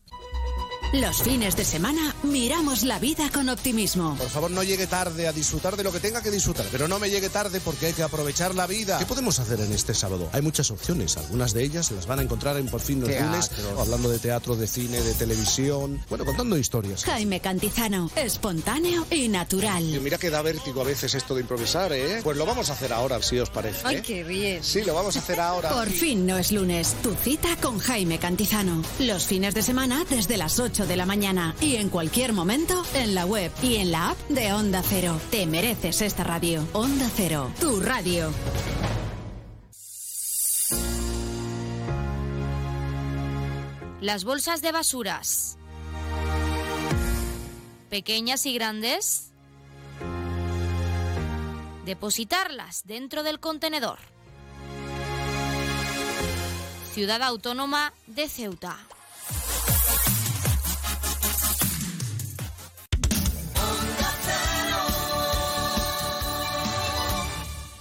Los 0.93 1.23
fines 1.23 1.55
de 1.55 1.63
semana 1.63 2.13
miramos 2.21 2.83
la 2.83 2.99
vida 2.99 3.29
con 3.31 3.47
optimismo. 3.47 4.17
Por 4.17 4.27
favor, 4.29 4.51
no 4.51 4.61
llegue 4.61 4.87
tarde 4.87 5.25
a 5.25 5.31
disfrutar 5.31 5.77
de 5.77 5.85
lo 5.85 5.91
que 5.93 6.01
tenga 6.01 6.21
que 6.21 6.29
disfrutar, 6.29 6.65
pero 6.69 6.89
no 6.89 6.99
me 6.99 7.09
llegue 7.09 7.29
tarde 7.29 7.61
porque 7.61 7.85
hay 7.85 7.93
que 7.93 8.03
aprovechar 8.03 8.53
la 8.55 8.67
vida. 8.67 8.99
¿Qué 8.99 9.05
podemos 9.05 9.39
hacer 9.39 9.61
en 9.61 9.71
este 9.71 9.93
sábado? 9.93 10.29
Hay 10.33 10.41
muchas 10.41 10.69
opciones, 10.69 11.15
algunas 11.15 11.53
de 11.53 11.63
ellas 11.63 11.91
las 11.91 12.07
van 12.07 12.19
a 12.19 12.23
encontrar 12.23 12.57
en 12.57 12.67
Por 12.67 12.81
fin 12.81 12.99
los 12.99 13.09
lunes, 13.09 13.51
hablando 13.79 14.09
de 14.09 14.19
teatro, 14.19 14.57
de 14.57 14.67
cine, 14.67 14.99
de 14.99 15.13
televisión, 15.13 16.03
bueno, 16.09 16.25
contando 16.25 16.57
historias. 16.57 17.05
Jaime 17.05 17.39
Cantizano, 17.39 18.11
espontáneo 18.17 19.05
y 19.09 19.29
natural. 19.29 19.95
Y 19.95 19.99
mira 20.01 20.17
que 20.17 20.29
da 20.29 20.41
vértigo 20.41 20.81
a 20.81 20.83
veces 20.83 21.15
esto 21.15 21.35
de 21.35 21.41
improvisar, 21.41 21.93
¿eh? 21.93 22.19
Pues 22.21 22.35
lo 22.35 22.45
vamos 22.45 22.69
a 22.69 22.73
hacer 22.73 22.91
ahora, 22.91 23.21
si 23.21 23.39
os 23.39 23.49
parece. 23.49 23.79
Ay, 23.85 24.01
qué 24.01 24.25
bien. 24.25 24.61
Sí, 24.61 24.83
lo 24.83 24.93
vamos 24.93 25.15
a 25.15 25.19
hacer 25.19 25.39
ahora. 25.39 25.69
Por 25.69 25.87
fin 25.87 26.25
no 26.25 26.37
es 26.37 26.51
lunes, 26.51 26.95
tu 27.01 27.13
cita 27.15 27.55
con 27.61 27.79
Jaime 27.79 28.19
Cantizano. 28.19 28.83
Los 28.99 29.25
fines 29.25 29.53
de 29.53 29.61
semana 29.61 30.05
desde 30.09 30.35
las 30.35 30.59
8 30.59 30.80
de 30.87 30.95
la 30.95 31.05
mañana 31.05 31.55
y 31.61 31.75
en 31.75 31.89
cualquier 31.89 32.33
momento 32.33 32.83
en 32.93 33.15
la 33.15 33.25
web 33.25 33.51
y 33.61 33.77
en 33.77 33.91
la 33.91 34.09
app 34.09 34.17
de 34.29 34.53
Onda 34.53 34.81
Cero. 34.83 35.19
Te 35.29 35.45
mereces 35.45 36.01
esta 36.01 36.23
radio. 36.23 36.67
Onda 36.73 37.09
Cero, 37.15 37.51
tu 37.59 37.79
radio. 37.81 38.33
Las 44.01 44.23
bolsas 44.23 44.61
de 44.61 44.71
basuras. 44.71 45.57
Pequeñas 47.89 48.45
y 48.45 48.53
grandes. 48.53 49.31
Depositarlas 51.85 52.81
dentro 52.85 53.21
del 53.23 53.39
contenedor. 53.39 53.99
Ciudad 56.93 57.21
Autónoma 57.21 57.93
de 58.07 58.27
Ceuta. 58.27 58.77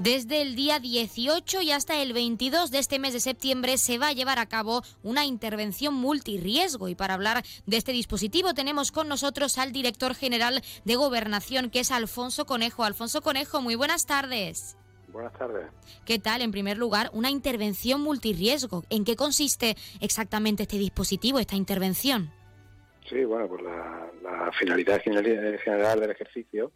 Desde 0.00 0.40
el 0.40 0.54
día 0.54 0.78
18 0.78 1.60
y 1.60 1.72
hasta 1.72 2.00
el 2.00 2.14
22 2.14 2.70
de 2.70 2.78
este 2.78 2.98
mes 2.98 3.12
de 3.12 3.20
septiembre 3.20 3.76
se 3.76 3.98
va 3.98 4.08
a 4.08 4.12
llevar 4.14 4.38
a 4.38 4.46
cabo 4.46 4.80
una 5.02 5.26
intervención 5.26 5.92
multirriesgo 5.92 6.88
y 6.88 6.94
para 6.94 7.12
hablar 7.12 7.42
de 7.66 7.76
este 7.76 7.92
dispositivo 7.92 8.54
tenemos 8.54 8.92
con 8.92 9.08
nosotros 9.08 9.58
al 9.58 9.72
director 9.72 10.14
general 10.14 10.62
de 10.86 10.96
Gobernación 10.96 11.68
que 11.68 11.80
es 11.80 11.90
Alfonso 11.90 12.46
Conejo. 12.46 12.84
Alfonso 12.84 13.20
Conejo, 13.20 13.60
muy 13.60 13.74
buenas 13.74 14.06
tardes. 14.06 14.78
Buenas 15.08 15.34
tardes. 15.34 15.66
¿Qué 16.06 16.18
tal? 16.18 16.40
En 16.40 16.50
primer 16.50 16.78
lugar, 16.78 17.10
una 17.12 17.28
intervención 17.28 18.00
multirriesgo. 18.00 18.84
¿En 18.88 19.04
qué 19.04 19.16
consiste 19.16 19.76
exactamente 20.00 20.62
este 20.62 20.78
dispositivo, 20.78 21.38
esta 21.38 21.56
intervención? 21.56 22.30
Sí, 23.06 23.22
bueno, 23.26 23.48
pues 23.48 23.62
la, 23.64 24.10
la 24.22 24.50
finalidad 24.52 25.02
general 25.02 26.00
del 26.00 26.10
ejercicio 26.12 26.72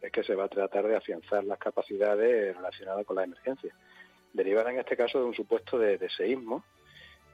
es 0.00 0.12
que 0.12 0.22
se 0.22 0.34
va 0.34 0.44
a 0.44 0.48
tratar 0.48 0.86
de 0.86 0.96
afianzar 0.96 1.44
las 1.44 1.58
capacidades 1.58 2.54
relacionadas 2.56 3.04
con 3.06 3.16
la 3.16 3.24
emergencia. 3.24 3.74
Derivada 4.32 4.70
en 4.70 4.78
este 4.78 4.96
caso 4.96 5.18
de 5.18 5.24
un 5.24 5.34
supuesto 5.34 5.78
de, 5.78 5.98
de 5.98 6.10
seísmo 6.10 6.64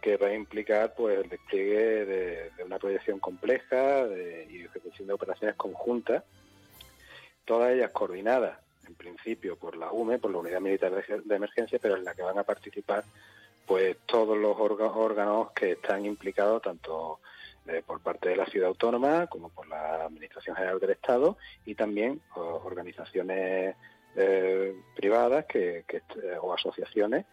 que 0.02 0.16
va 0.16 0.26
a 0.26 0.34
implicar 0.34 0.94
pues 0.94 1.18
el 1.18 1.30
despliegue 1.30 2.04
de, 2.04 2.64
una 2.64 2.78
proyección 2.78 3.20
compleja 3.20 4.04
de, 4.06 4.48
y 4.50 4.64
ejecución 4.64 5.06
de 5.06 5.14
operaciones 5.14 5.56
conjuntas, 5.56 6.24
todas 7.44 7.72
ellas 7.72 7.92
coordinadas 7.92 8.58
en 8.86 8.96
principio 8.96 9.56
por 9.56 9.76
la 9.76 9.92
UME, 9.92 10.18
por 10.18 10.32
la 10.32 10.38
Unidad 10.38 10.60
Militar 10.60 10.92
de 10.92 11.36
Emergencia, 11.36 11.78
pero 11.80 11.96
en 11.96 12.04
la 12.04 12.14
que 12.14 12.22
van 12.22 12.36
a 12.36 12.42
participar 12.42 13.04
pues 13.64 13.96
todos 14.06 14.36
los 14.36 14.56
órganos 14.58 15.52
que 15.52 15.72
están 15.72 16.04
implicados 16.04 16.62
tanto 16.62 17.20
eh, 17.68 17.82
por 17.86 18.00
parte 18.00 18.28
de 18.28 18.36
la 18.36 18.46
ciudad 18.46 18.68
autónoma 18.68 19.28
como 19.28 19.48
por 19.48 19.68
la 19.68 20.04
Administración 20.04 20.56
General 20.56 20.80
del 20.80 20.90
Estado 20.90 21.36
y 21.64 21.76
también 21.76 22.20
organizaciones 22.34 23.76
eh, 24.16 24.74
privadas 24.96 25.46
que, 25.46 25.84
que, 25.86 26.02
o 26.40 26.52
asociaciones 26.52 27.24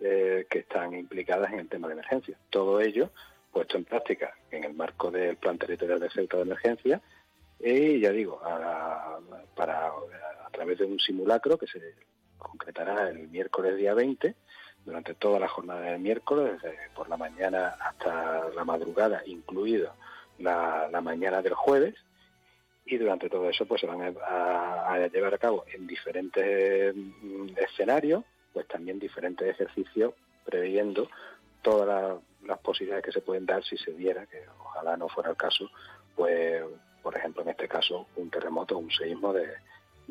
eh, 0.00 0.46
que 0.48 0.60
están 0.60 0.94
implicadas 0.94 1.52
en 1.52 1.60
el 1.60 1.68
tema 1.68 1.88
de 1.88 1.94
emergencia. 1.94 2.38
Todo 2.48 2.80
ello 2.80 3.10
puesto 3.52 3.76
en 3.76 3.84
práctica 3.84 4.34
en 4.50 4.64
el 4.64 4.72
marco 4.72 5.10
del 5.10 5.36
Plan 5.36 5.58
Territorial 5.58 6.00
de 6.00 6.10
Ceuta 6.10 6.38
de 6.38 6.44
Emergencia 6.44 7.02
y 7.60 8.00
ya 8.00 8.10
digo, 8.10 8.40
a, 8.42 9.18
para, 9.54 9.88
a 9.88 10.50
través 10.50 10.78
de 10.78 10.86
un 10.86 10.98
simulacro 10.98 11.58
que 11.58 11.66
se 11.66 11.94
concretará 12.38 13.10
el 13.10 13.28
miércoles 13.28 13.76
día 13.76 13.92
20 13.92 14.34
durante 14.84 15.14
toda 15.14 15.38
la 15.38 15.48
jornada 15.48 15.80
del 15.80 16.00
miércoles, 16.00 16.60
desde 16.62 16.90
por 16.94 17.08
la 17.08 17.16
mañana 17.16 17.76
hasta 17.80 18.48
la 18.50 18.64
madrugada, 18.64 19.22
incluido 19.26 19.92
la, 20.38 20.88
mañana 21.02 21.42
del 21.42 21.54
jueves, 21.54 21.94
y 22.84 22.98
durante 22.98 23.30
todo 23.30 23.48
eso 23.48 23.64
pues 23.66 23.80
se 23.80 23.86
van 23.86 24.14
a, 24.22 25.08
llevar 25.08 25.34
a 25.34 25.38
cabo 25.38 25.64
en 25.72 25.86
diferentes 25.86 26.94
mm, 26.94 27.56
escenarios, 27.56 28.24
pues 28.52 28.68
también 28.68 28.98
diferentes 28.98 29.48
ejercicios 29.48 30.12
previendo 30.44 31.08
todas 31.62 31.88
la, 31.88 32.18
las 32.46 32.58
posibilidades 32.58 33.06
que 33.06 33.12
se 33.12 33.22
pueden 33.22 33.46
dar 33.46 33.64
si 33.64 33.78
se 33.78 33.92
diera, 33.92 34.26
que 34.26 34.44
ojalá 34.60 34.96
no 34.96 35.08
fuera 35.08 35.30
el 35.30 35.36
caso, 35.36 35.70
pues 36.14 36.62
por 37.02 37.16
ejemplo 37.16 37.42
en 37.42 37.48
este 37.48 37.68
caso 37.68 38.06
un 38.16 38.30
terremoto, 38.30 38.76
un 38.76 38.90
seísmo 38.90 39.32
de 39.32 39.48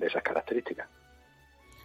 esas 0.01 0.23
características. 0.23 0.87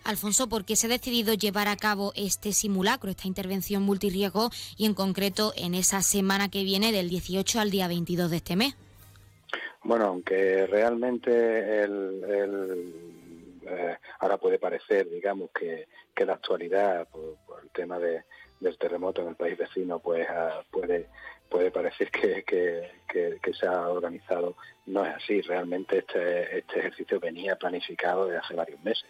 Alfonso, 0.08 0.48
¿por 0.48 0.64
qué 0.64 0.74
se 0.74 0.86
ha 0.86 0.88
decidido 0.88 1.34
llevar 1.34 1.68
a 1.68 1.76
cabo 1.76 2.14
este 2.16 2.52
simulacro, 2.52 3.10
esta 3.10 3.28
intervención 3.28 3.82
multirriesgo 3.82 4.48
y 4.78 4.86
en 4.86 4.94
concreto 4.94 5.52
en 5.54 5.74
esa 5.74 6.00
semana 6.00 6.48
que 6.48 6.64
viene 6.64 6.92
del 6.92 7.10
18 7.10 7.60
al 7.60 7.70
día 7.70 7.88
22 7.88 8.30
de 8.30 8.36
este 8.38 8.56
mes? 8.56 8.74
Bueno, 9.84 10.06
aunque 10.06 10.66
realmente 10.66 11.82
el, 11.82 12.22
eh, 13.66 13.96
ahora 14.20 14.38
puede 14.38 14.58
parecer, 14.58 15.10
digamos, 15.10 15.50
que, 15.50 15.88
que 16.16 16.24
la 16.24 16.32
actualidad, 16.32 17.06
por, 17.08 17.36
el 17.62 17.68
tema 17.68 17.98
de, 17.98 18.24
del 18.60 18.78
terremoto 18.78 19.20
en 19.20 19.28
el 19.28 19.36
país 19.36 19.58
vecino, 19.58 19.98
pues 19.98 20.26
uh, 20.26 20.64
puede 20.70 21.10
puede 21.48 21.70
parecer 21.70 22.10
que, 22.10 22.44
que, 22.44 23.54
se 23.54 23.66
ha 23.66 23.88
organizado. 23.88 24.56
No 24.86 25.04
es 25.04 25.14
así, 25.14 25.40
realmente 25.40 25.98
este, 25.98 26.58
este 26.58 26.78
ejercicio 26.78 27.18
venía 27.18 27.56
planificado 27.56 28.26
desde 28.26 28.38
hace 28.38 28.54
varios 28.54 28.80
meses. 28.82 29.08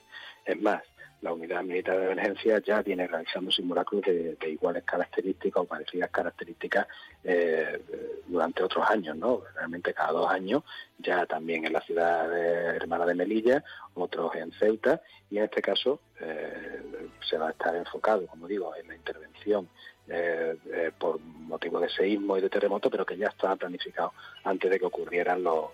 Es 0.48 0.58
más, 0.62 0.82
la 1.20 1.34
unidad 1.34 1.62
militar 1.62 1.98
de 1.98 2.10
emergencia 2.10 2.58
ya 2.64 2.80
viene 2.80 3.06
realizando 3.06 3.50
simulacros 3.50 4.00
de, 4.00 4.38
iguales 4.46 4.82
características 4.84 5.62
o 5.62 5.66
parecidas 5.66 6.08
características 6.10 6.86
eh, 7.22 7.82
durante 8.26 8.62
otros 8.62 8.88
años, 8.88 9.14
¿no? 9.14 9.42
Realmente 9.54 9.92
cada 9.92 10.12
dos 10.12 10.30
años, 10.30 10.62
ya 10.96 11.26
también 11.26 11.66
en 11.66 11.74
la 11.74 11.82
ciudad 11.82 12.34
hermana 12.74 13.04
de 13.04 13.14
Melilla, 13.14 13.62
otros 13.92 14.34
en 14.36 14.50
Ceuta, 14.52 15.02
y 15.28 15.36
en 15.36 15.44
este 15.44 15.60
caso 15.60 16.00
eh, 16.18 16.80
se 17.28 17.36
va 17.36 17.48
a 17.48 17.50
estar 17.50 17.76
enfocado, 17.76 18.26
como 18.26 18.48
digo, 18.48 18.74
en 18.74 18.88
la 18.88 18.94
intervención 18.94 19.68
eh, 20.08 20.56
por 20.98 21.20
motivo 21.20 21.78
de 21.78 21.90
seísmo 21.90 22.38
y 22.38 22.40
de 22.40 22.48
terremoto, 22.48 22.88
pero 22.88 23.04
que 23.04 23.18
ya 23.18 23.28
estaba 23.28 23.54
planificado 23.56 24.14
antes 24.44 24.70
de 24.70 24.78
que 24.78 24.86
ocurrieran 24.86 25.42
los 25.42 25.68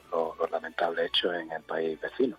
lamentables 0.51 1.07
hechos 1.07 1.33
en 1.33 1.53
el 1.53 1.63
país 1.63 2.01
vecino. 2.01 2.37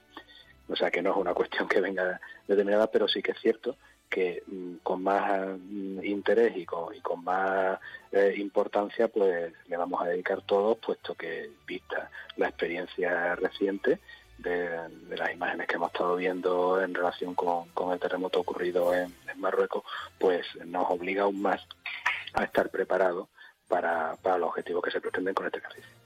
O 0.68 0.76
sea 0.76 0.90
que 0.90 1.02
no 1.02 1.12
es 1.12 1.18
una 1.18 1.34
cuestión 1.34 1.68
que 1.68 1.82
venga 1.82 2.20
determinada, 2.48 2.88
pero 2.88 3.08
sí 3.08 3.22
que 3.22 3.32
es 3.32 3.40
cierto 3.40 3.78
que 4.10 4.44
mm, 4.48 4.76
con 4.84 5.04
más 5.04 5.58
mm, 5.58 6.04
interés 6.04 6.56
y 6.56 6.66
con, 6.66 6.98
con 7.02 7.24
más 7.24 7.80
eh, 8.12 8.34
importancia 8.38 9.08
pues 9.08 9.54
le 9.68 9.78
vamos 9.78 10.02
a 10.02 10.08
dedicar 10.08 10.42
todos, 10.42 10.78
puesto 10.78 11.16
que 11.16 11.50
vista 11.68 12.10
la 12.38 12.48
experiencia 12.48 13.36
reciente 13.36 14.00
de, 14.38 14.70
las 15.16 15.34
imágenes 15.34 15.68
que 15.68 15.76
hemos 15.76 15.92
estado 15.92 16.16
viendo 16.16 16.82
en 16.82 16.94
relación 16.94 17.36
con, 17.36 17.68
el 17.92 18.00
terremoto 18.00 18.40
ocurrido 18.40 18.94
en, 18.94 19.14
en, 19.32 19.40
Marruecos, 19.40 19.84
pues 20.20 20.46
nos 20.66 20.90
obliga 20.90 21.24
aún 21.24 21.42
más 21.42 21.66
a 22.34 22.44
estar 22.44 22.70
preparados 22.70 23.28
para, 23.68 24.16
para 24.22 24.38
los 24.38 24.50
objetivos 24.50 24.84
que 24.84 24.92
se 24.92 25.02
pretenden 25.02 25.34
con 25.34 25.46
este 25.46 25.60
ejercicio. 25.60 26.05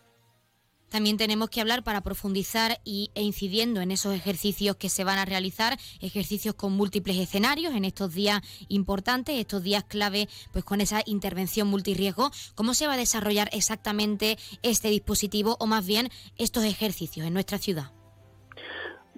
También 0.89 1.17
tenemos 1.17 1.49
que 1.49 1.61
hablar 1.61 1.83
para 1.83 2.01
profundizar 2.01 2.81
y, 2.83 3.11
e 3.15 3.21
incidiendo 3.21 3.81
en 3.81 3.91
esos 3.91 4.13
ejercicios 4.13 4.75
que 4.75 4.89
se 4.89 5.03
van 5.03 5.17
a 5.17 5.25
realizar, 5.25 5.79
ejercicios 6.01 6.55
con 6.55 6.73
múltiples 6.73 7.17
escenarios 7.17 7.73
en 7.75 7.85
estos 7.85 8.13
días 8.13 8.41
importantes, 8.67 9.39
estos 9.39 9.63
días 9.63 9.83
clave, 9.83 10.27
pues 10.51 10.65
con 10.65 10.81
esa 10.81 11.01
intervención 11.05 11.67
multirriesgo. 11.67 12.31
¿Cómo 12.55 12.73
se 12.73 12.87
va 12.87 12.93
a 12.93 12.97
desarrollar 12.97 13.49
exactamente 13.53 14.37
este 14.63 14.89
dispositivo 14.89 15.57
o 15.59 15.67
más 15.67 15.85
bien 15.85 16.09
estos 16.37 16.63
ejercicios 16.63 17.25
en 17.25 17.33
nuestra 17.33 17.57
ciudad? 17.57 17.98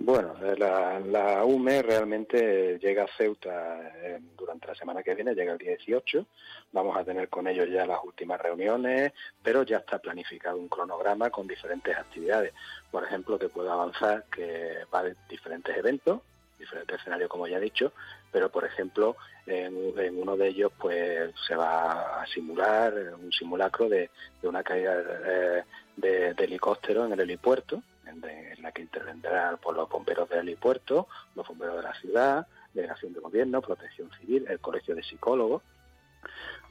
Bueno, 0.03 0.33
eh, 0.41 0.55
la, 0.57 1.45
UME 1.45 1.83
realmente 1.83 2.79
llega 2.79 3.03
a 3.03 3.17
Ceuta 3.17 3.91
eh, 4.01 4.19
durante 4.35 4.65
la 4.65 4.73
semana 4.73 5.03
que 5.03 5.13
viene, 5.13 5.35
llega 5.35 5.51
el 5.51 5.59
18. 5.59 6.25
Vamos 6.71 6.97
a 6.97 7.03
tener 7.03 7.29
con 7.29 7.47
ellos 7.47 7.69
ya 7.69 7.85
las 7.85 7.99
últimas 8.03 8.41
reuniones, 8.41 9.13
pero 9.43 9.61
ya 9.61 9.77
está 9.77 9.99
planificado 9.99 10.57
un 10.57 10.69
cronograma 10.69 11.29
con 11.29 11.45
diferentes 11.45 11.95
actividades. 11.95 12.51
Por 12.89 13.03
ejemplo, 13.03 13.37
que 13.37 13.49
puedo 13.49 13.71
avanzar 13.71 14.25
que 14.35 14.73
va 14.91 15.01
a 15.01 15.13
diferentes 15.29 15.77
eventos, 15.77 16.21
diferentes 16.57 16.99
escenarios, 16.99 17.29
como 17.29 17.45
ya 17.45 17.57
he 17.57 17.61
dicho, 17.61 17.93
pero 18.31 18.49
por 18.49 18.65
ejemplo, 18.65 19.17
en, 19.45 20.17
uno 20.17 20.35
de 20.35 20.47
ellos 20.47 20.71
pues 20.79 21.31
se 21.47 21.55
va 21.55 22.23
a 22.23 22.25
simular 22.25 22.91
un 23.21 23.31
simulacro 23.31 23.87
de, 23.87 24.09
una 24.41 24.63
caída 24.63 24.95
eh, 25.27 25.63
de 25.95 26.43
helicóptero 26.43 27.05
en 27.05 27.13
el 27.13 27.19
helipuerto 27.19 27.83
en 28.11 28.61
la 28.61 28.71
que 28.71 28.81
intervendrán 28.81 29.57
por 29.57 29.75
los 29.75 29.89
bomberos 29.89 30.29
del 30.29 30.39
helipuerto, 30.39 31.07
los 31.35 31.47
bomberos 31.47 31.77
de 31.77 31.83
la 31.83 31.93
ciudad, 31.95 32.47
delegación 32.73 33.13
de 33.13 33.19
gobierno, 33.19 33.61
protección 33.61 34.09
civil, 34.19 34.45
el 34.49 34.59
colegio 34.59 34.95
de 34.95 35.03
psicólogos, 35.03 35.63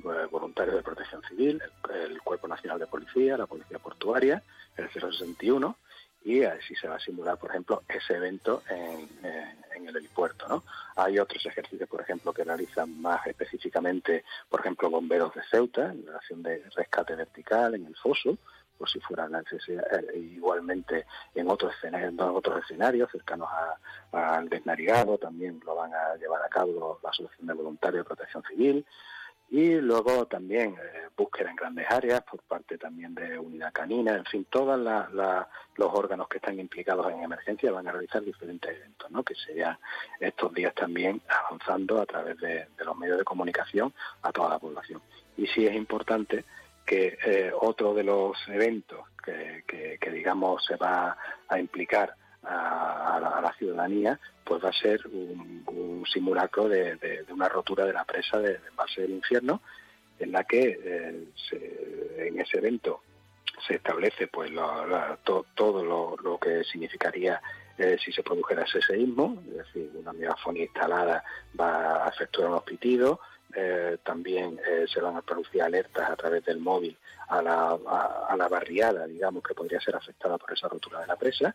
eh, 0.05 0.27
voluntarios 0.31 0.77
de 0.77 0.83
protección 0.83 1.23
civil, 1.29 1.63
el, 1.93 2.21
Cuerpo 2.23 2.49
Nacional 2.49 2.79
de 2.79 2.87
Policía, 2.87 3.37
la 3.37 3.47
Policía 3.47 3.79
Portuaria, 3.79 4.43
el 4.77 4.89
061, 4.89 5.77
y 6.23 6.43
así 6.45 6.75
se 6.75 6.87
va 6.87 6.97
a 6.97 7.01
simular, 7.01 7.39
por 7.39 7.51
ejemplo, 7.51 7.83
ese 7.89 8.15
evento 8.15 8.63
en, 8.69 9.09
eh, 9.25 9.55
el 9.75 9.97
helipuerto. 9.97 10.65
Hay 10.97 11.19
otros 11.19 11.45
ejercicios, 11.47 11.89
por 11.89 12.03
ejemplo, 12.03 12.33
que 12.33 12.45
realizan 12.45 13.01
más 13.01 13.27
específicamente, 13.27 14.25
por 14.49 14.61
ejemplo, 14.61 14.91
bomberos 14.91 15.35
de 15.35 15.43
Ceuta, 15.51 15.91
en 15.91 16.07
relación 16.07 16.43
de 16.43 16.63
rescate 16.77 17.15
vertical 17.15 17.75
en 17.75 17.87
el 17.87 17.97
foso, 17.97 18.37
por 18.81 18.89
si 18.89 18.99
fuera 19.01 19.29
la 19.29 19.43
necesidad, 19.43 19.85
eh, 19.93 20.19
igualmente 20.19 21.05
en 21.35 21.51
otros 21.51 21.75
escenarios, 21.75 22.15
en 22.15 22.21
otros 22.21 22.65
escenarios 22.65 23.11
cercanos 23.13 23.47
al 24.11 24.49
desnarigado, 24.49 25.19
también 25.19 25.61
lo 25.67 25.77
van 25.77 25.93
a 25.93 26.17
llevar 26.17 26.43
a 26.43 26.49
cabo 26.49 26.99
la 27.03 27.11
Asociación 27.11 27.47
de 27.47 27.53
Voluntarios 27.53 28.05
de 28.05 28.09
Protección 28.09 28.43
Civil, 28.45 28.87
y 29.51 29.75
luego 29.75 30.27
también 30.27 30.77
eh, 30.81 31.09
búsqueda 31.15 31.51
en 31.51 31.57
grandes 31.57 31.85
áreas 31.91 32.23
por 32.23 32.41
parte 32.45 32.79
también 32.79 33.15
de 33.15 33.39
unidad 33.39 33.71
canina, 33.71 34.15
en 34.15 34.25
fin, 34.25 34.47
todos 34.49 34.81
los 34.81 35.93
órganos 35.93 36.27
que 36.29 36.39
están 36.39 36.59
implicados 36.59 37.13
en 37.13 37.23
emergencia 37.23 37.73
van 37.73 37.87
a 37.87 37.93
realizar 37.93 38.23
diferentes 38.23 38.75
eventos, 38.75 39.11
¿no? 39.11 39.23
que 39.23 39.35
serían 39.35 39.77
estos 40.21 40.55
días 40.55 40.75
también 40.75 41.21
avanzando 41.29 42.01
a 42.01 42.07
través 42.07 42.39
de, 42.39 42.67
de 42.79 42.85
los 42.85 42.97
medios 42.97 43.19
de 43.19 43.25
comunicación 43.25 43.93
a 44.23 44.33
toda 44.33 44.49
la 44.49 44.59
población. 44.59 45.03
Y 45.37 45.47
sí 45.49 45.67
es 45.67 45.75
importante 45.75 46.47
que 46.85 47.19
eh, 47.25 47.53
otro 47.59 47.95
de 47.95 48.05
los 48.05 48.37
eventos 48.49 49.01
que, 49.23 50.11
digamos 50.11 50.65
se 50.65 50.77
va 50.77 51.17
a 51.49 51.59
implicar 51.59 52.15
a, 52.43 53.41
la, 53.43 53.53
ciudadanía, 53.59 54.19
pues 54.45 54.65
va 54.65 54.71
a 54.71 54.73
ser 54.73 55.07
un, 55.07 56.05
simulacro 56.11 56.69
de, 56.69 57.25
una 57.31 57.49
rotura 57.49 57.85
de 57.85 57.93
la 57.93 58.05
presa 58.05 58.39
de, 58.39 58.59
base 58.75 59.03
del 59.03 59.11
infierno, 59.11 59.61
en 60.19 60.33
la 60.33 60.45
que 60.45 60.79
eh, 60.83 61.25
en 62.19 62.41
ese 62.41 62.59
evento 62.59 63.03
se 63.67 63.77
establece 63.77 64.27
pues 64.27 64.51
todo 65.55 65.85
lo, 65.85 66.39
que 66.39 66.65
significaría 66.65 67.41
eh, 67.79 67.97
si 68.03 68.13
se 68.13 68.23
produjera 68.23 68.63
ese 68.63 68.81
seísmo, 68.83 69.43
es 69.49 69.57
decir, 69.59 69.91
una 69.95 70.13
megafonía 70.13 70.65
instalada 70.65 71.25
va 71.59 72.07
a 72.07 72.09
efectuar 72.09 72.49
unos 72.49 72.63
pitidos, 72.65 73.19
eh, 73.55 73.99
también 74.05 74.61
eh, 74.65 74.87
se 74.93 75.01
van 75.01 75.17
a 75.17 75.23
producir 75.23 75.63
alertas 75.63 76.09
a 76.09 76.17
través 76.17 76.45
del 76.45 76.61
móvil 76.61 76.97
a 77.29 77.43
la, 77.43 77.79
a, 78.29 78.37
la, 78.37 78.49
barriada, 78.49 79.07
digamos, 79.07 79.43
que 79.43 79.55
podría 79.55 79.81
ser 79.81 79.97
afectada 79.97 80.39
por 80.39 80.53
esa 80.53 80.69
rotura 80.69 81.01
de 81.01 81.07
la 81.07 81.17
presa. 81.17 81.55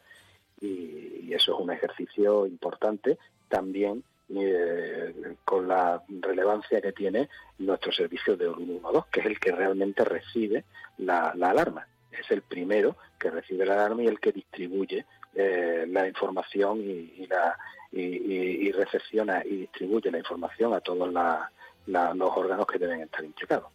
Y, 0.59 1.33
eso 1.33 1.53
es 1.53 1.59
un 1.59 1.71
ejercicio 1.71 2.45
importante 2.45 3.17
también 3.49 4.03
eh, 4.33 5.35
con 5.43 5.67
la 5.67 6.01
relevancia 6.07 6.79
que 6.79 6.93
tiene 6.93 7.27
nuestro 7.59 7.91
servicio 7.91 8.37
de 8.37 8.45
112, 8.45 9.07
que 9.11 9.19
es 9.19 9.25
el 9.25 9.39
que 9.39 9.51
realmente 9.51 10.05
recibe 10.05 10.63
la, 10.97 11.29
alarma. 11.29 11.87
Es 12.11 12.31
el 12.31 12.41
primero 12.41 12.95
que 13.19 13.31
recibe 13.31 13.65
la 13.65 13.73
alarma 13.73 14.03
y 14.03 14.07
el 14.07 14.19
que 14.19 14.31
distribuye 14.31 15.05
la 15.35 16.07
información 16.07 16.79
y, 16.79 17.27
la, 17.27 17.57
y, 17.91 18.71
recepciona 18.71 19.43
y 19.43 19.57
distribuye 19.57 20.09
la 20.09 20.19
información 20.19 20.73
a 20.73 20.79
todos 20.79 21.11
la, 21.11 21.51
los 21.87 22.31
órganos 22.35 22.65
que 22.65 22.79
deben 22.79 23.01
estar 23.01 23.23
implicados. 23.23 23.65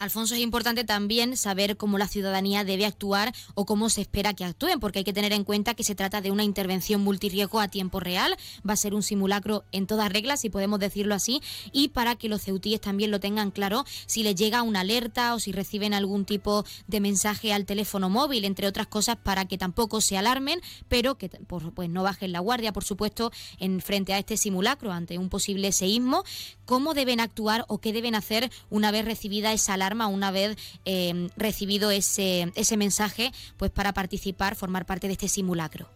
Alfonso, 0.00 0.34
es 0.34 0.40
importante 0.40 0.84
también 0.84 1.36
saber 1.36 1.76
cómo 1.76 1.98
la 1.98 2.08
ciudadanía 2.08 2.64
debe 2.64 2.86
actuar 2.86 3.34
o 3.54 3.66
cómo 3.66 3.90
se 3.90 4.00
espera 4.00 4.32
que 4.32 4.46
actúen, 4.46 4.80
porque 4.80 5.00
hay 5.00 5.04
que 5.04 5.12
tener 5.12 5.34
en 5.34 5.44
cuenta 5.44 5.74
que 5.74 5.84
se 5.84 5.94
trata 5.94 6.22
de 6.22 6.30
una 6.30 6.42
intervención 6.42 7.02
multirriesgo 7.02 7.60
a 7.60 7.68
tiempo 7.68 8.00
real, 8.00 8.34
va 8.66 8.72
a 8.72 8.76
ser 8.76 8.94
un 8.94 9.02
simulacro 9.02 9.62
en 9.72 9.86
todas 9.86 10.10
reglas, 10.10 10.40
si 10.40 10.48
podemos 10.48 10.80
decirlo 10.80 11.14
así, 11.14 11.42
y 11.70 11.88
para 11.88 12.16
que 12.16 12.30
los 12.30 12.40
ceutíes 12.40 12.80
también 12.80 13.10
lo 13.10 13.20
tengan 13.20 13.50
claro, 13.50 13.84
si 14.06 14.22
les 14.22 14.36
llega 14.36 14.62
una 14.62 14.80
alerta 14.80 15.34
o 15.34 15.38
si 15.38 15.52
reciben 15.52 15.92
algún 15.92 16.24
tipo 16.24 16.64
de 16.86 17.00
mensaje 17.00 17.52
al 17.52 17.66
teléfono 17.66 18.08
móvil, 18.08 18.46
entre 18.46 18.68
otras 18.68 18.86
cosas, 18.86 19.18
para 19.22 19.44
que 19.44 19.58
tampoco 19.58 20.00
se 20.00 20.16
alarmen, 20.16 20.62
pero 20.88 21.18
que 21.18 21.28
pues, 21.28 21.90
no 21.90 22.02
bajen 22.02 22.32
la 22.32 22.40
guardia, 22.40 22.72
por 22.72 22.84
supuesto, 22.84 23.32
en 23.58 23.82
frente 23.82 24.14
a 24.14 24.18
este 24.18 24.38
simulacro, 24.38 24.92
ante 24.92 25.18
un 25.18 25.28
posible 25.28 25.72
seísmo, 25.72 26.24
cómo 26.64 26.94
deben 26.94 27.20
actuar 27.20 27.66
o 27.68 27.82
qué 27.82 27.92
deben 27.92 28.14
hacer 28.14 28.50
una 28.70 28.92
vez 28.92 29.04
recibida 29.04 29.52
esa 29.52 29.74
alarma 29.74 29.89
una 29.92 30.30
vez 30.30 30.56
eh, 30.84 31.28
recibido 31.36 31.90
ese, 31.90 32.52
ese 32.54 32.76
mensaje 32.76 33.32
pues 33.56 33.70
para 33.70 33.92
participar, 33.92 34.56
formar 34.56 34.86
parte 34.86 35.06
de 35.06 35.14
este 35.14 35.28
simulacro? 35.28 35.88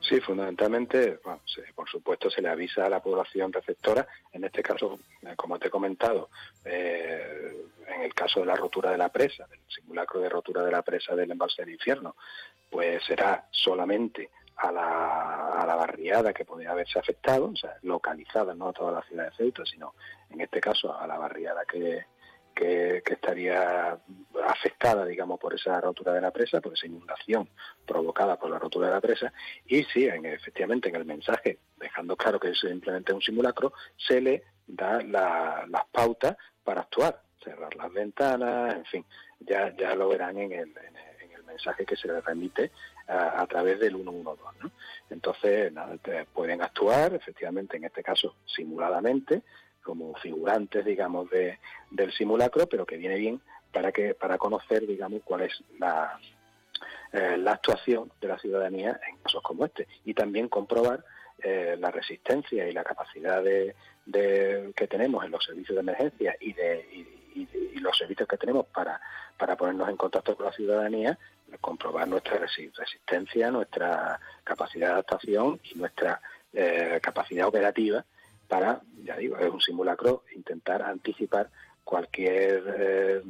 Sí, 0.00 0.20
fundamentalmente, 0.20 1.20
por 1.74 1.88
supuesto, 1.88 2.28
se 2.28 2.42
le 2.42 2.48
avisa 2.48 2.84
a 2.84 2.90
la 2.90 3.00
población 3.00 3.52
receptora. 3.52 4.06
En 4.32 4.42
este 4.42 4.62
caso, 4.62 4.98
eh, 5.22 5.34
como 5.36 5.58
te 5.60 5.68
he 5.68 5.70
comentado, 5.70 6.28
eh, 6.64 7.68
en 7.86 8.02
el 8.02 8.12
caso 8.12 8.40
de 8.40 8.46
la 8.46 8.56
rotura 8.56 8.90
de 8.90 8.98
la 8.98 9.10
presa, 9.10 9.46
del 9.46 9.60
simulacro 9.68 10.20
de 10.20 10.28
rotura 10.28 10.64
de 10.64 10.72
la 10.72 10.82
presa 10.82 11.14
del 11.14 11.30
embalse 11.30 11.62
del 11.62 11.74
infierno, 11.74 12.16
pues 12.68 13.02
será 13.04 13.46
solamente 13.52 14.30
a 14.56 14.72
la, 14.72 15.48
a 15.60 15.66
la 15.66 15.76
barriada 15.76 16.32
que 16.32 16.44
podría 16.44 16.72
haberse 16.72 16.98
afectado, 16.98 17.50
o 17.52 17.56
sea, 17.56 17.76
localizada, 17.82 18.54
no 18.54 18.68
a 18.68 18.72
toda 18.72 18.92
la 18.92 19.02
ciudad 19.02 19.26
de 19.30 19.36
Ceuta, 19.36 19.64
sino 19.64 19.94
en 20.30 20.40
este 20.40 20.60
caso 20.60 20.98
a 20.98 21.06
la 21.06 21.16
barriada 21.16 21.64
que, 21.64 22.06
que, 22.54 23.02
estaría 23.06 23.98
afectada, 24.44 25.04
digamos, 25.04 25.38
por 25.38 25.54
esa 25.54 25.80
rotura 25.80 26.12
de 26.12 26.20
la 26.20 26.30
presa, 26.30 26.60
por 26.60 26.72
esa 26.72 26.86
inundación 26.86 27.48
provocada 27.86 28.38
por 28.38 28.50
la 28.50 28.58
rotura 28.58 28.88
de 28.88 28.94
la 28.94 29.00
presa, 29.00 29.32
y 29.66 29.84
sí, 29.84 30.06
efectivamente, 30.06 30.88
en 30.88 30.96
el 30.96 31.04
mensaje, 31.04 31.58
dejando 31.76 32.16
claro 32.16 32.40
que 32.40 32.50
es 32.50 32.58
simplemente 32.58 33.12
un 33.12 33.22
simulacro, 33.22 33.72
se 33.96 34.20
le 34.20 34.44
da 34.66 35.02
las 35.02 35.84
pautas 35.90 36.36
para 36.64 36.82
actuar. 36.82 37.22
cerrar 37.42 37.74
las 37.74 37.92
ventanas, 37.92 38.76
en 38.76 38.84
fin, 38.84 39.04
ya, 39.40 39.74
ya 39.76 39.96
lo 39.96 40.08
verán 40.08 40.38
en 40.38 40.52
el, 40.52 40.72
mensaje 41.44 41.84
que 41.84 41.96
se 41.96 42.08
les 42.08 42.24
remite 42.24 42.70
a, 43.06 43.46
través 43.46 43.78
del 43.78 43.94
112. 43.94 44.42
¿no? 44.62 44.70
Entonces, 45.10 45.70
pueden 46.32 46.62
actuar, 46.62 47.14
efectivamente, 47.14 47.76
en 47.76 47.84
este 47.84 48.02
caso, 48.02 48.36
simuladamente, 48.46 49.42
como 49.82 50.14
figurantes, 50.14 50.84
digamos, 50.84 51.28
de, 51.30 51.58
del 51.90 52.12
simulacro, 52.12 52.66
pero 52.66 52.86
que 52.86 52.96
viene 52.96 53.16
bien 53.16 53.40
para 53.72 53.92
que 53.92 54.14
para 54.14 54.38
conocer, 54.38 54.86
digamos, 54.86 55.22
cuál 55.24 55.42
es 55.42 55.62
la, 55.78 56.18
eh, 57.12 57.36
la 57.38 57.52
actuación 57.52 58.12
de 58.20 58.28
la 58.28 58.38
ciudadanía 58.38 59.00
en 59.08 59.16
casos 59.18 59.42
como 59.42 59.64
este. 59.64 59.88
Y 60.04 60.14
también 60.14 60.48
comprobar 60.48 61.04
eh, 61.42 61.76
la 61.78 61.90
resistencia 61.90 62.68
y 62.68 62.72
la 62.72 62.84
capacidad 62.84 63.42
de, 63.42 63.74
que 64.76 64.86
tenemos 64.88 65.24
en 65.24 65.30
los 65.30 65.44
servicios 65.44 65.76
de 65.76 65.80
emergencia 65.80 66.36
y 66.40 66.52
de 66.52 67.06
los 67.80 67.96
servicios 67.96 68.28
que 68.28 68.36
tenemos 68.36 68.66
para, 68.66 69.00
para 69.36 69.56
ponernos 69.56 69.88
en 69.88 69.96
contacto 69.96 70.36
con 70.36 70.46
la 70.46 70.52
ciudadanía, 70.52 71.18
comprobar 71.60 72.08
nuestra 72.08 72.38
resistencia, 72.38 73.50
nuestra 73.50 74.20
capacidad 74.44 74.88
de 74.88 74.92
adaptación 74.92 75.60
y 75.64 75.78
nuestra 75.78 76.20
eh, 76.52 77.00
capacidad 77.02 77.46
operativa 77.46 78.04
para, 78.52 78.82
ya 79.02 79.16
digo, 79.16 79.38
es 79.38 79.48
un 79.48 79.62
simulacro, 79.62 80.24
intentar 80.36 80.82
anticipar 80.82 81.48
cualquier 81.84 83.24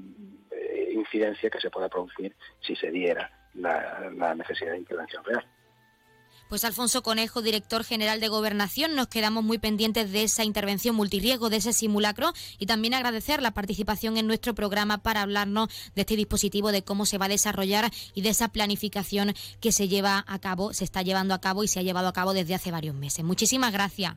incidencia 0.90 1.48
que 1.48 1.60
se 1.60 1.70
pueda 1.70 1.88
producir 1.88 2.34
si 2.60 2.74
se 2.74 2.90
diera 2.90 3.30
la, 3.54 4.34
necesidad 4.34 4.72
de 4.72 4.78
intervención 4.78 5.22
real. 5.22 5.46
Pues 6.48 6.64
Alfonso 6.64 7.04
Conejo, 7.04 7.40
director 7.40 7.84
general 7.84 8.18
de 8.18 8.26
Gobernación, 8.26 8.96
nos 8.96 9.06
quedamos 9.06 9.44
muy 9.44 9.58
pendientes 9.58 10.10
de 10.10 10.24
esa 10.24 10.42
intervención 10.42 10.96
multirriesgo, 10.96 11.50
de 11.50 11.58
ese 11.58 11.72
simulacro 11.72 12.32
y 12.58 12.66
también 12.66 12.92
agradecer 12.92 13.40
la 13.42 13.52
participación 13.52 14.16
en 14.16 14.26
nuestro 14.26 14.56
programa 14.56 15.04
para 15.04 15.22
hablarnos 15.22 15.68
de 15.94 16.00
este 16.00 16.16
dispositivo, 16.16 16.72
de 16.72 16.82
cómo 16.82 17.06
se 17.06 17.16
va 17.16 17.26
a 17.26 17.28
desarrollar 17.28 17.92
y 18.12 18.22
de 18.22 18.30
esa 18.30 18.48
planificación 18.48 19.34
que 19.60 19.70
se 19.70 19.86
lleva 19.86 20.24
a 20.26 20.40
cabo, 20.40 20.72
se 20.72 20.82
está 20.82 21.02
llevando 21.02 21.32
a 21.32 21.40
cabo 21.40 21.62
y 21.62 21.68
se 21.68 21.78
ha 21.78 21.84
llevado 21.84 22.08
a 22.08 22.12
cabo 22.12 22.32
desde 22.32 22.56
hace 22.56 22.72
varios 22.72 22.96
meses. 22.96 23.24
Muchísimas 23.24 23.72
gracias. 23.72 24.16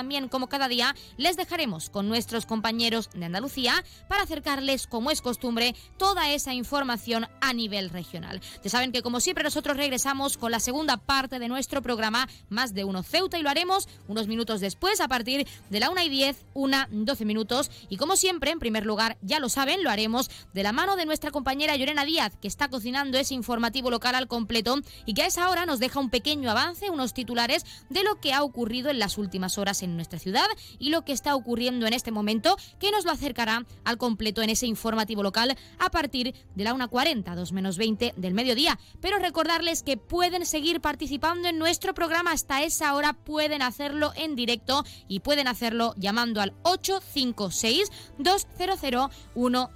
como 0.29 0.49
cada 0.49 0.67
día, 0.67 0.95
les 1.17 1.37
dejaremos 1.37 1.89
con 1.89 2.09
nuestros 2.09 2.47
compañeros 2.47 3.09
de 3.13 3.25
Andalucía 3.25 3.83
para 4.07 4.23
acercarles, 4.23 4.87
como 4.87 5.11
es 5.11 5.21
costumbre, 5.21 5.75
toda 5.97 6.31
esa 6.31 6.53
información 6.53 7.27
a 7.39 7.53
nivel 7.53 7.91
regional. 7.91 8.41
Ya 8.63 8.69
saben 8.71 8.91
que, 8.91 9.03
como 9.03 9.19
siempre, 9.19 9.43
nosotros 9.43 9.77
regresamos 9.77 10.37
con 10.37 10.51
la 10.51 10.59
segunda 10.59 10.97
parte 10.97 11.37
de 11.37 11.47
nuestro 11.47 11.83
programa, 11.83 12.27
Más 12.49 12.73
de 12.73 12.83
Uno 12.83 13.03
Ceuta, 13.03 13.37
y 13.37 13.43
lo 13.43 13.49
haremos 13.49 13.87
unos 14.07 14.27
minutos 14.27 14.59
después, 14.59 15.01
a 15.01 15.07
partir 15.07 15.47
de 15.69 15.79
la 15.79 15.91
1 15.91 16.01
y 16.01 16.09
10, 16.09 16.45
1, 16.55 16.77
12 16.89 17.25
minutos. 17.25 17.69
Y 17.89 17.97
como 17.97 18.15
siempre, 18.15 18.49
en 18.49 18.59
primer 18.59 18.87
lugar, 18.87 19.17
ya 19.21 19.39
lo 19.39 19.49
saben, 19.49 19.83
lo 19.83 19.91
haremos 19.91 20.31
de 20.53 20.63
la 20.63 20.71
mano 20.71 20.95
de 20.95 21.05
nuestra 21.05 21.29
compañera 21.29 21.75
Llorena 21.75 22.05
Díaz, 22.05 22.33
que 22.41 22.47
está 22.47 22.69
cocinando 22.69 23.19
ese 23.19 23.35
informativo 23.35 23.91
local 23.91 24.15
al 24.15 24.27
completo 24.27 24.79
y 25.05 25.13
que 25.13 25.21
a 25.21 25.27
esa 25.27 25.49
hora 25.49 25.67
nos 25.67 25.79
deja 25.79 25.99
un 25.99 26.09
pequeño 26.09 26.49
avance, 26.49 26.89
unos 26.89 27.13
titulares 27.13 27.65
de 27.89 28.03
lo 28.03 28.19
que 28.19 28.33
ha 28.33 28.43
ocurrido 28.43 28.89
en 28.89 28.99
las 28.99 29.17
últimas 29.17 29.57
horas 29.57 29.83
en 29.83 29.90
nuestra 29.95 30.19
ciudad 30.19 30.47
y 30.79 30.89
lo 30.89 31.03
que 31.03 31.13
está 31.13 31.35
ocurriendo 31.35 31.87
en 31.87 31.93
este 31.93 32.11
momento, 32.11 32.57
que 32.79 32.91
nos 32.91 33.05
lo 33.05 33.11
acercará 33.11 33.65
al 33.83 33.97
completo 33.97 34.41
en 34.41 34.49
ese 34.49 34.67
informativo 34.67 35.23
local 35.23 35.57
a 35.79 35.91
partir 35.91 36.33
de 36.55 36.63
la 36.63 36.73
1.40, 36.73 37.35
2 37.35 37.51
menos 37.51 37.77
20 37.77 38.13
del 38.17 38.33
mediodía. 38.33 38.79
Pero 39.01 39.19
recordarles 39.19 39.83
que 39.83 39.97
pueden 39.97 40.45
seguir 40.45 40.81
participando 40.81 41.47
en 41.47 41.57
nuestro 41.57 41.93
programa 41.93 42.31
hasta 42.31 42.63
esa 42.63 42.93
hora, 42.93 43.13
pueden 43.13 43.61
hacerlo 43.61 44.11
en 44.15 44.35
directo 44.35 44.83
y 45.07 45.19
pueden 45.19 45.47
hacerlo 45.47 45.93
llamando 45.97 46.41
al 46.41 46.53
856 46.63 47.91
200 48.17 49.11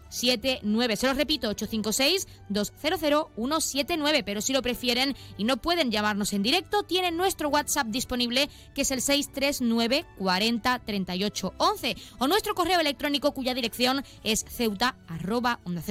179. 0.09 0.95
Se 0.95 1.07
los 1.07 1.17
repito, 1.17 1.49
856 1.49 2.27
200 2.49 3.27
179, 3.35 4.23
pero 4.23 4.41
si 4.41 4.53
lo 4.53 4.61
prefieren 4.61 5.15
y 5.37 5.43
no 5.43 5.57
pueden 5.57 5.91
llamarnos 5.91 6.33
en 6.33 6.43
directo, 6.43 6.83
tienen 6.83 7.17
nuestro 7.17 7.49
WhatsApp 7.49 7.87
disponible 7.87 8.49
que 8.73 8.81
es 8.81 8.91
el 8.91 9.01
639 9.01 9.94
40 10.17 10.79
38 10.79 11.53
11 11.57 11.95
o 12.19 12.27
nuestro 12.27 12.55
correo 12.55 12.79
electrónico 12.79 13.33
cuya 13.33 13.53
dirección 13.53 14.03
es 14.23 14.45
ceuta 14.47 14.95
arroba 15.07 15.59
onda 15.63 15.81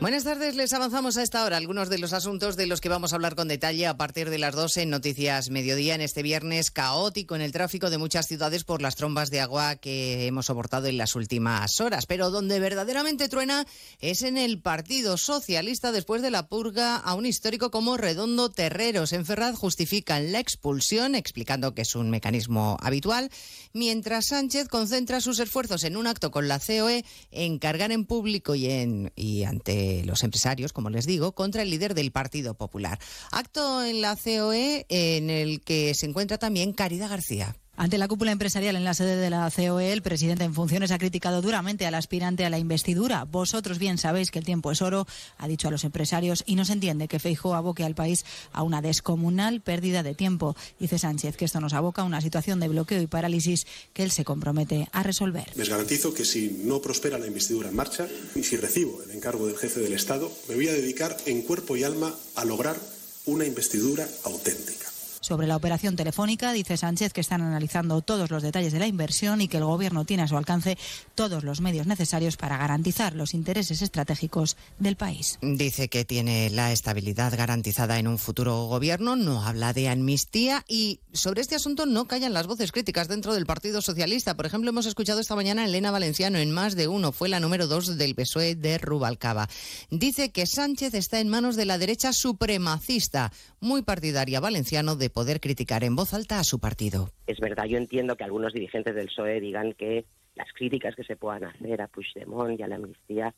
Buenas 0.00 0.24
tardes, 0.24 0.56
les 0.56 0.72
avanzamos 0.72 1.18
a 1.18 1.22
esta 1.22 1.44
hora 1.44 1.58
algunos 1.58 1.90
de 1.90 1.98
los 1.98 2.14
asuntos 2.14 2.56
de 2.56 2.66
los 2.66 2.80
que 2.80 2.88
vamos 2.88 3.12
a 3.12 3.16
hablar 3.16 3.34
con 3.34 3.48
detalle 3.48 3.86
a 3.86 3.98
partir 3.98 4.30
de 4.30 4.38
las 4.38 4.54
12 4.54 4.80
en 4.80 4.90
Noticias 4.90 5.50
Mediodía 5.50 5.94
en 5.94 6.00
este 6.00 6.22
viernes 6.22 6.70
caótico 6.70 7.36
en 7.36 7.42
el 7.42 7.52
tráfico 7.52 7.90
de 7.90 7.98
muchas 7.98 8.26
ciudades 8.26 8.64
por 8.64 8.80
las 8.80 8.96
trombas 8.96 9.30
de 9.30 9.40
agua 9.40 9.76
que 9.76 10.26
hemos 10.26 10.46
soportado 10.46 10.86
en 10.86 10.96
las 10.96 11.16
últimas 11.16 11.82
horas. 11.82 12.06
Pero 12.06 12.30
donde 12.30 12.60
verdaderamente 12.60 13.28
truena 13.28 13.66
es 14.00 14.22
en 14.22 14.38
el 14.38 14.62
Partido 14.62 15.18
Socialista 15.18 15.92
después 15.92 16.22
de 16.22 16.30
la 16.30 16.48
purga 16.48 16.96
a 16.96 17.12
un 17.12 17.26
histórico 17.26 17.70
como 17.70 17.98
Redondo 17.98 18.48
Terreros. 18.50 19.12
En 19.12 19.26
Ferraz 19.26 19.54
justifican 19.54 20.32
la 20.32 20.40
expulsión 20.40 21.14
explicando 21.14 21.74
que 21.74 21.82
es 21.82 21.94
un 21.94 22.08
mecanismo 22.08 22.78
habitual, 22.80 23.28
mientras 23.74 24.28
Sánchez 24.28 24.68
concentra 24.68 25.20
sus 25.20 25.40
esfuerzos 25.40 25.84
en 25.84 25.98
un 25.98 26.06
acto 26.06 26.30
con 26.30 26.48
la 26.48 26.58
COE 26.58 27.04
en 27.30 27.58
cargar 27.58 27.92
en 27.92 28.06
público 28.06 28.54
y, 28.54 28.64
en, 28.64 29.12
y 29.14 29.44
ante 29.44 29.89
los 30.04 30.22
empresarios, 30.22 30.72
como 30.72 30.90
les 30.90 31.06
digo, 31.06 31.32
contra 31.32 31.62
el 31.62 31.70
líder 31.70 31.94
del 31.94 32.12
Partido 32.12 32.54
Popular. 32.54 32.98
Acto 33.30 33.84
en 33.84 34.00
la 34.00 34.16
COE 34.16 34.86
en 34.88 35.30
el 35.30 35.60
que 35.62 35.94
se 35.94 36.06
encuentra 36.06 36.38
también 36.38 36.72
Caridad 36.72 37.10
García. 37.10 37.56
Ante 37.80 37.96
la 37.96 38.08
cúpula 38.08 38.30
empresarial 38.30 38.76
en 38.76 38.84
la 38.84 38.92
sede 38.92 39.16
de 39.16 39.30
la 39.30 39.50
COE, 39.50 39.94
el 39.94 40.02
presidente 40.02 40.44
en 40.44 40.52
funciones 40.52 40.90
ha 40.90 40.98
criticado 40.98 41.40
duramente 41.40 41.86
al 41.86 41.94
aspirante 41.94 42.44
a 42.44 42.50
la 42.50 42.58
investidura. 42.58 43.24
Vosotros 43.24 43.78
bien 43.78 43.96
sabéis 43.96 44.30
que 44.30 44.38
el 44.38 44.44
tiempo 44.44 44.70
es 44.70 44.82
oro, 44.82 45.06
ha 45.38 45.48
dicho 45.48 45.66
a 45.66 45.70
los 45.70 45.84
empresarios, 45.84 46.42
y 46.44 46.56
no 46.56 46.66
se 46.66 46.74
entiende 46.74 47.08
que 47.08 47.18
Feijóo 47.18 47.54
aboque 47.54 47.82
al 47.82 47.94
país 47.94 48.26
a 48.52 48.64
una 48.64 48.82
descomunal 48.82 49.62
pérdida 49.62 50.02
de 50.02 50.14
tiempo. 50.14 50.56
Dice 50.78 50.98
Sánchez 50.98 51.38
que 51.38 51.46
esto 51.46 51.58
nos 51.58 51.72
aboca 51.72 52.02
a 52.02 52.04
una 52.04 52.20
situación 52.20 52.60
de 52.60 52.68
bloqueo 52.68 53.00
y 53.00 53.06
parálisis 53.06 53.66
que 53.94 54.02
él 54.02 54.10
se 54.10 54.26
compromete 54.26 54.90
a 54.92 55.02
resolver. 55.02 55.50
Les 55.54 55.70
garantizo 55.70 56.12
que 56.12 56.26
si 56.26 56.60
no 56.62 56.82
prospera 56.82 57.16
la 57.16 57.28
investidura 57.28 57.70
en 57.70 57.76
marcha 57.76 58.06
y 58.34 58.42
si 58.42 58.58
recibo 58.58 59.02
el 59.04 59.12
encargo 59.12 59.46
del 59.46 59.56
jefe 59.56 59.80
del 59.80 59.94
Estado, 59.94 60.30
me 60.50 60.54
voy 60.54 60.68
a 60.68 60.74
dedicar 60.74 61.16
en 61.24 61.40
cuerpo 61.40 61.78
y 61.78 61.84
alma 61.84 62.14
a 62.34 62.44
lograr 62.44 62.76
una 63.24 63.46
investidura 63.46 64.06
auténtica. 64.24 64.79
Sobre 65.22 65.46
la 65.46 65.56
operación 65.56 65.96
telefónica, 65.96 66.50
dice 66.54 66.78
Sánchez 66.78 67.12
que 67.12 67.20
están 67.20 67.42
analizando 67.42 68.00
todos 68.00 68.30
los 68.30 68.42
detalles 68.42 68.72
de 68.72 68.78
la 68.78 68.86
inversión 68.86 69.42
y 69.42 69.48
que 69.48 69.58
el 69.58 69.64
Gobierno 69.64 70.06
tiene 70.06 70.22
a 70.22 70.28
su 70.28 70.38
alcance 70.38 70.78
todos 71.14 71.44
los 71.44 71.60
medios 71.60 71.86
necesarios 71.86 72.38
para 72.38 72.56
garantizar 72.56 73.14
los 73.14 73.34
intereses 73.34 73.82
estratégicos 73.82 74.56
del 74.78 74.96
país. 74.96 75.38
Dice 75.42 75.88
que 75.88 76.06
tiene 76.06 76.48
la 76.48 76.72
estabilidad 76.72 77.36
garantizada 77.36 77.98
en 77.98 78.08
un 78.08 78.16
futuro 78.16 78.64
Gobierno, 78.64 79.14
no 79.14 79.44
habla 79.44 79.74
de 79.74 79.90
amnistía 79.90 80.64
y 80.66 81.00
sobre 81.12 81.42
este 81.42 81.54
asunto 81.54 81.84
no 81.84 82.06
callan 82.06 82.32
las 82.32 82.46
voces 82.46 82.72
críticas 82.72 83.06
dentro 83.06 83.34
del 83.34 83.44
Partido 83.44 83.82
Socialista. 83.82 84.38
Por 84.38 84.46
ejemplo, 84.46 84.70
hemos 84.70 84.86
escuchado 84.86 85.20
esta 85.20 85.36
mañana 85.36 85.62
a 85.62 85.66
Elena 85.66 85.90
Valenciano 85.90 86.38
en 86.38 86.50
más 86.50 86.76
de 86.76 86.88
uno, 86.88 87.12
fue 87.12 87.28
la 87.28 87.40
número 87.40 87.66
dos 87.66 87.98
del 87.98 88.14
PSOE 88.14 88.54
de 88.54 88.78
Rubalcaba. 88.78 89.50
Dice 89.90 90.32
que 90.32 90.46
Sánchez 90.46 90.94
está 90.94 91.20
en 91.20 91.28
manos 91.28 91.56
de 91.56 91.66
la 91.66 91.76
derecha 91.76 92.14
supremacista, 92.14 93.32
muy 93.60 93.82
partidaria 93.82 94.40
valenciano 94.40 94.96
de 94.96 95.09
poder 95.10 95.40
criticar 95.40 95.84
en 95.84 95.96
voz 95.96 96.14
alta 96.14 96.38
a 96.38 96.44
su 96.44 96.58
partido. 96.58 97.10
Es 97.26 97.38
verdad, 97.40 97.64
yo 97.64 97.78
entiendo 97.78 98.16
que 98.16 98.24
algunos 98.24 98.52
dirigentes 98.52 98.94
del 98.94 99.06
PSOE 99.06 99.40
digan 99.40 99.72
que 99.72 100.06
las 100.34 100.52
críticas 100.52 100.94
que 100.94 101.04
se 101.04 101.16
puedan 101.16 101.44
hacer 101.44 101.82
a 101.82 101.88
Puigdemont 101.88 102.58
y 102.58 102.62
a 102.62 102.68
la 102.68 102.76
amnistía 102.76 103.34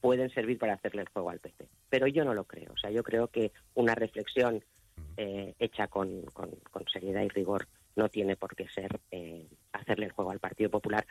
pueden 0.00 0.30
servir 0.30 0.58
para 0.58 0.74
hacerle 0.74 1.02
el 1.02 1.08
juego 1.08 1.30
al 1.30 1.40
PP. 1.40 1.66
Pero 1.88 2.06
yo 2.06 2.24
no 2.24 2.34
lo 2.34 2.44
creo. 2.44 2.72
O 2.72 2.76
sea, 2.76 2.90
yo 2.90 3.02
creo 3.02 3.28
que 3.28 3.52
una 3.74 3.94
reflexión 3.94 4.62
eh, 5.16 5.54
hecha 5.58 5.88
con, 5.88 6.22
con, 6.32 6.50
seriedad 6.92 7.22
y 7.22 7.28
rigor 7.28 7.68
no 7.96 8.08
tiene 8.08 8.36
por 8.36 8.54
qué 8.54 8.68
ser 8.68 9.00
eh, 9.10 9.46
hacerle 9.72 10.06
el 10.06 10.12
juego 10.12 10.30
al 10.30 10.40
Partido 10.40 10.70
Popular 10.70 11.06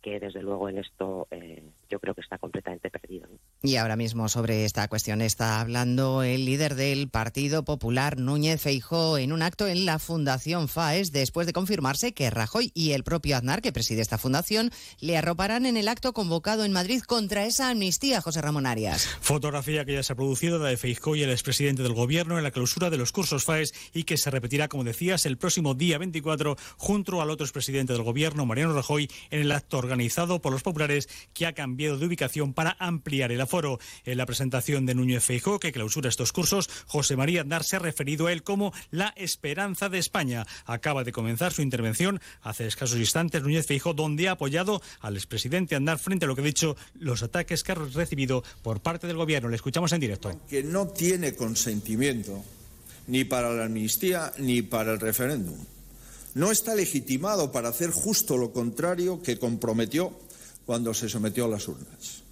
que 0.00 0.18
desde 0.18 0.42
luego 0.42 0.68
en 0.68 0.78
esto 0.78 1.28
eh, 1.30 1.62
yo 1.88 1.98
creo 1.98 2.14
que 2.14 2.20
está 2.20 2.38
completamente 2.38 2.90
perdido. 2.90 3.28
Y 3.62 3.76
ahora 3.76 3.96
mismo 3.96 4.28
sobre 4.28 4.64
esta 4.64 4.88
cuestión 4.88 5.20
está 5.20 5.60
hablando 5.60 6.22
el 6.22 6.44
líder 6.44 6.74
del 6.74 7.08
Partido 7.08 7.64
Popular, 7.64 8.18
Núñez 8.18 8.60
Feijó, 8.60 9.18
en 9.18 9.32
un 9.32 9.42
acto 9.42 9.66
en 9.66 9.84
la 9.84 9.98
Fundación 9.98 10.68
FAES, 10.68 11.12
después 11.12 11.46
de 11.46 11.52
confirmarse 11.52 12.12
que 12.12 12.30
Rajoy 12.30 12.70
y 12.74 12.92
el 12.92 13.04
propio 13.04 13.36
Aznar, 13.36 13.60
que 13.60 13.72
preside 13.72 14.00
esta 14.00 14.18
fundación, 14.18 14.70
le 15.00 15.16
arroparán 15.16 15.66
en 15.66 15.76
el 15.76 15.88
acto 15.88 16.12
convocado 16.12 16.64
en 16.64 16.72
Madrid 16.72 17.02
contra 17.02 17.44
esa 17.44 17.70
amnistía, 17.70 18.20
José 18.20 18.40
Ramón 18.40 18.66
Arias. 18.66 19.06
Fotografía 19.20 19.84
que 19.84 19.94
ya 19.94 20.02
se 20.02 20.12
ha 20.12 20.16
producido, 20.16 20.58
la 20.58 20.68
de 20.68 20.76
Feijó 20.76 21.16
y 21.16 21.22
el 21.22 21.30
expresidente 21.30 21.82
del 21.82 21.92
Gobierno 21.92 22.38
en 22.38 22.44
la 22.44 22.50
clausura 22.50 22.90
de 22.90 22.96
los 22.96 23.12
cursos 23.12 23.44
FAES 23.44 23.74
y 23.92 24.04
que 24.04 24.16
se 24.16 24.30
repetirá, 24.30 24.68
como 24.68 24.84
decías, 24.84 25.26
el 25.26 25.36
próximo 25.36 25.74
día 25.74 25.98
24 25.98 26.56
junto 26.76 27.20
al 27.20 27.30
otro 27.30 27.44
expresidente 27.44 27.92
del 27.92 28.02
Gobierno, 28.02 28.46
Mariano 28.46 28.74
Rajoy, 28.74 29.10
en 29.30 29.40
el 29.40 29.52
acto 29.52 29.82
organizado 29.90 30.40
por 30.40 30.52
los 30.52 30.62
populares 30.62 31.08
que 31.34 31.46
ha 31.46 31.52
cambiado 31.52 31.98
de 31.98 32.06
ubicación 32.06 32.54
para 32.54 32.76
ampliar 32.78 33.32
el 33.32 33.40
aforo. 33.40 33.80
En 34.04 34.18
la 34.18 34.26
presentación 34.26 34.86
de 34.86 34.94
Núñez 34.94 35.24
Feijó, 35.24 35.58
que 35.58 35.72
clausura 35.72 36.08
estos 36.08 36.32
cursos, 36.32 36.70
José 36.86 37.16
María 37.16 37.40
Aznar 37.40 37.64
se 37.64 37.74
ha 37.74 37.80
referido 37.80 38.28
a 38.28 38.32
él 38.32 38.44
como 38.44 38.72
la 38.92 39.12
esperanza 39.16 39.88
de 39.88 39.98
España. 39.98 40.46
Acaba 40.64 41.02
de 41.02 41.10
comenzar 41.10 41.52
su 41.52 41.62
intervención 41.62 42.20
hace 42.40 42.68
escasos 42.68 42.98
instantes 42.98 43.42
Núñez 43.42 43.66
Feijó, 43.66 43.92
donde 43.92 44.28
ha 44.28 44.32
apoyado 44.32 44.80
al 45.00 45.16
expresidente 45.16 45.74
Aznar 45.74 45.98
frente 45.98 46.24
a 46.24 46.28
lo 46.28 46.36
que 46.36 46.42
ha 46.42 46.44
dicho 46.44 46.76
los 46.94 47.24
ataques 47.24 47.64
que 47.64 47.72
ha 47.72 47.74
recibido 47.74 48.44
por 48.62 48.80
parte 48.80 49.08
del 49.08 49.16
gobierno. 49.16 49.48
Le 49.48 49.56
escuchamos 49.56 49.92
en 49.92 50.00
directo. 50.00 50.40
Que 50.48 50.62
no 50.62 50.86
tiene 50.86 51.34
consentimiento 51.34 52.44
ni 53.08 53.24
para 53.24 53.52
la 53.52 53.64
amnistía 53.64 54.32
ni 54.38 54.62
para 54.62 54.92
el 54.92 55.00
referéndum 55.00 55.58
no 56.34 56.50
está 56.50 56.74
legitimado 56.74 57.50
para 57.52 57.68
hacer 57.68 57.90
justo 57.90 58.36
lo 58.36 58.52
contrario 58.52 59.22
que 59.22 59.38
comprometió 59.38 60.12
cuando 60.66 60.94
se 60.94 61.08
sometió 61.08 61.46
a 61.46 61.48
las 61.48 61.66
urnas. 61.68 62.22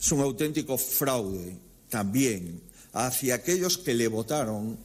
Es 0.00 0.12
un 0.12 0.20
auténtico 0.20 0.78
fraude 0.78 1.56
también 1.88 2.60
hacia 2.92 3.34
aquellos 3.34 3.78
que 3.78 3.94
le 3.94 4.08
votaron 4.08 4.78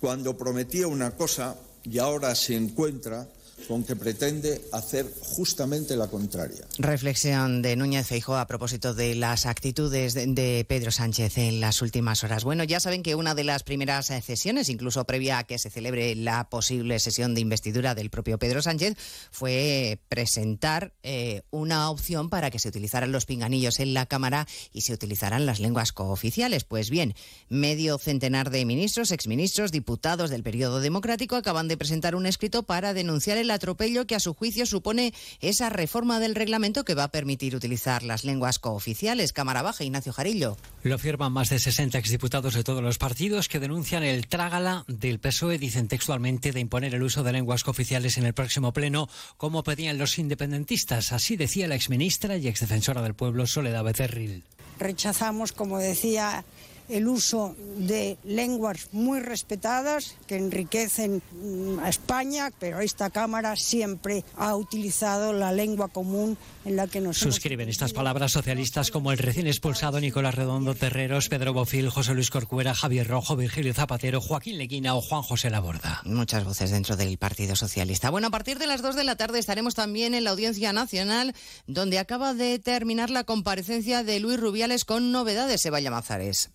cuando 0.00 0.36
prometía 0.36 0.86
una 0.86 1.16
cosa 1.16 1.56
y 1.82 1.98
ahora 1.98 2.34
se 2.34 2.54
encuentra 2.54 3.28
con 3.68 3.84
que 3.84 3.96
pretende 3.96 4.60
hacer 4.72 5.06
justamente 5.20 5.96
la 5.96 6.08
contraria. 6.08 6.66
Reflexión 6.78 7.62
de 7.62 7.76
Núñez 7.76 8.06
Feijóo 8.06 8.36
a 8.36 8.46
propósito 8.46 8.94
de 8.94 9.14
las 9.14 9.46
actitudes 9.46 10.14
de 10.14 10.64
Pedro 10.68 10.90
Sánchez 10.90 11.38
en 11.38 11.60
las 11.60 11.82
últimas 11.82 12.24
horas. 12.24 12.44
Bueno, 12.44 12.64
ya 12.64 12.80
saben 12.80 13.02
que 13.02 13.14
una 13.14 13.34
de 13.34 13.44
las 13.44 13.62
primeras 13.62 14.06
sesiones, 14.06 14.68
incluso 14.68 15.04
previa 15.04 15.38
a 15.38 15.44
que 15.44 15.58
se 15.58 15.70
celebre 15.70 16.14
la 16.14 16.48
posible 16.48 16.98
sesión 16.98 17.34
de 17.34 17.40
investidura 17.40 17.94
del 17.94 18.10
propio 18.10 18.38
Pedro 18.38 18.62
Sánchez, 18.62 18.96
fue 19.30 20.00
presentar 20.08 20.92
eh, 21.02 21.42
una 21.50 21.90
opción 21.90 22.30
para 22.30 22.50
que 22.50 22.58
se 22.58 22.68
utilizaran 22.68 23.12
los 23.12 23.26
pinganillos 23.26 23.80
en 23.80 23.94
la 23.94 24.06
Cámara 24.06 24.46
y 24.72 24.82
se 24.82 24.92
utilizaran 24.92 25.46
las 25.46 25.60
lenguas 25.60 25.92
cooficiales. 25.92 26.64
Pues 26.64 26.90
bien, 26.90 27.14
medio 27.48 27.98
centenar 27.98 28.50
de 28.50 28.64
ministros, 28.64 29.12
exministros, 29.12 29.72
diputados 29.72 30.30
del 30.30 30.42
periodo 30.42 30.80
democrático 30.80 31.36
acaban 31.36 31.68
de 31.68 31.76
presentar 31.76 32.14
un 32.14 32.26
escrito 32.26 32.62
para 32.62 32.94
denunciar 32.94 33.38
el 33.38 33.49
atropello 33.50 34.06
que 34.06 34.14
a 34.14 34.20
su 34.20 34.34
juicio 34.34 34.66
supone 34.66 35.12
esa 35.40 35.68
reforma 35.68 36.20
del 36.20 36.34
reglamento 36.34 36.84
que 36.84 36.94
va 36.94 37.04
a 37.04 37.10
permitir 37.10 37.56
utilizar 37.56 38.02
las 38.02 38.24
lenguas 38.24 38.58
cooficiales. 38.58 39.32
Cámara 39.32 39.62
Baja, 39.62 39.84
Ignacio 39.84 40.12
Jarillo. 40.12 40.56
Lo 40.82 40.94
afirman 40.94 41.32
más 41.32 41.50
de 41.50 41.58
60 41.58 41.98
exdiputados 41.98 42.54
de 42.54 42.64
todos 42.64 42.82
los 42.82 42.98
partidos 42.98 43.48
que 43.48 43.60
denuncian 43.60 44.02
el 44.02 44.26
trágala 44.26 44.84
del 44.88 45.18
PSOE, 45.18 45.58
dicen 45.58 45.88
textualmente, 45.88 46.52
de 46.52 46.60
imponer 46.60 46.94
el 46.94 47.02
uso 47.02 47.22
de 47.22 47.32
lenguas 47.32 47.64
cooficiales 47.64 48.16
en 48.18 48.26
el 48.26 48.34
próximo 48.34 48.72
pleno, 48.72 49.08
como 49.36 49.62
pedían 49.62 49.98
los 49.98 50.18
independentistas. 50.18 51.12
Así 51.12 51.36
decía 51.36 51.68
la 51.68 51.74
exministra 51.74 52.36
y 52.36 52.48
exdefensora 52.48 53.02
del 53.02 53.14
pueblo, 53.14 53.46
Soledad 53.46 53.84
Becerril. 53.84 54.44
Rechazamos, 54.78 55.52
como 55.52 55.78
decía 55.78 56.44
el 56.90 57.08
uso 57.08 57.56
de 57.76 58.18
lenguas 58.24 58.88
muy 58.92 59.20
respetadas 59.20 60.16
que 60.26 60.36
enriquecen 60.36 61.22
mm, 61.32 61.78
a 61.80 61.88
España, 61.88 62.50
pero 62.58 62.80
esta 62.80 63.10
Cámara 63.10 63.56
siempre 63.56 64.24
ha 64.36 64.56
utilizado 64.56 65.32
la 65.32 65.52
lengua 65.52 65.88
común 65.88 66.36
en 66.64 66.76
la 66.76 66.86
que 66.86 67.00
nos 67.00 67.18
Suscriben 67.18 67.68
estas 67.68 67.92
palabras 67.92 68.32
socialistas 68.32 68.90
como 68.90 69.12
el 69.12 69.18
recién 69.18 69.46
expulsado 69.46 70.00
Nicolás 70.00 70.34
Redondo 70.34 70.74
Terreros, 70.74 71.28
Pedro 71.28 71.52
Bofil, 71.52 71.88
José 71.88 72.14
Luis 72.14 72.30
Corcuera, 72.30 72.74
Javier 72.74 73.06
Rojo, 73.06 73.36
Virgilio 73.36 73.74
Zapatero, 73.74 74.20
Joaquín 74.20 74.58
Leguina 74.58 74.94
o 74.94 75.00
Juan 75.00 75.22
José 75.22 75.50
Laborda. 75.50 76.02
Muchas 76.04 76.44
voces 76.44 76.70
dentro 76.70 76.96
del 76.96 77.18
Partido 77.18 77.56
Socialista. 77.56 78.10
Bueno, 78.10 78.28
a 78.28 78.30
partir 78.30 78.58
de 78.58 78.66
las 78.66 78.82
2 78.82 78.96
de 78.96 79.04
la 79.04 79.16
tarde 79.16 79.38
estaremos 79.38 79.74
también 79.74 80.14
en 80.14 80.24
la 80.24 80.30
Audiencia 80.30 80.72
Nacional, 80.72 81.34
donde 81.66 81.98
acaba 81.98 82.34
de 82.34 82.58
terminar 82.58 83.10
la 83.10 83.24
comparecencia 83.24 84.02
de 84.02 84.20
Luis 84.20 84.40
Rubiales 84.40 84.84
con 84.84 85.12
novedades, 85.12 85.62
Sebaya 85.62 85.90
Mazares. 85.90 86.50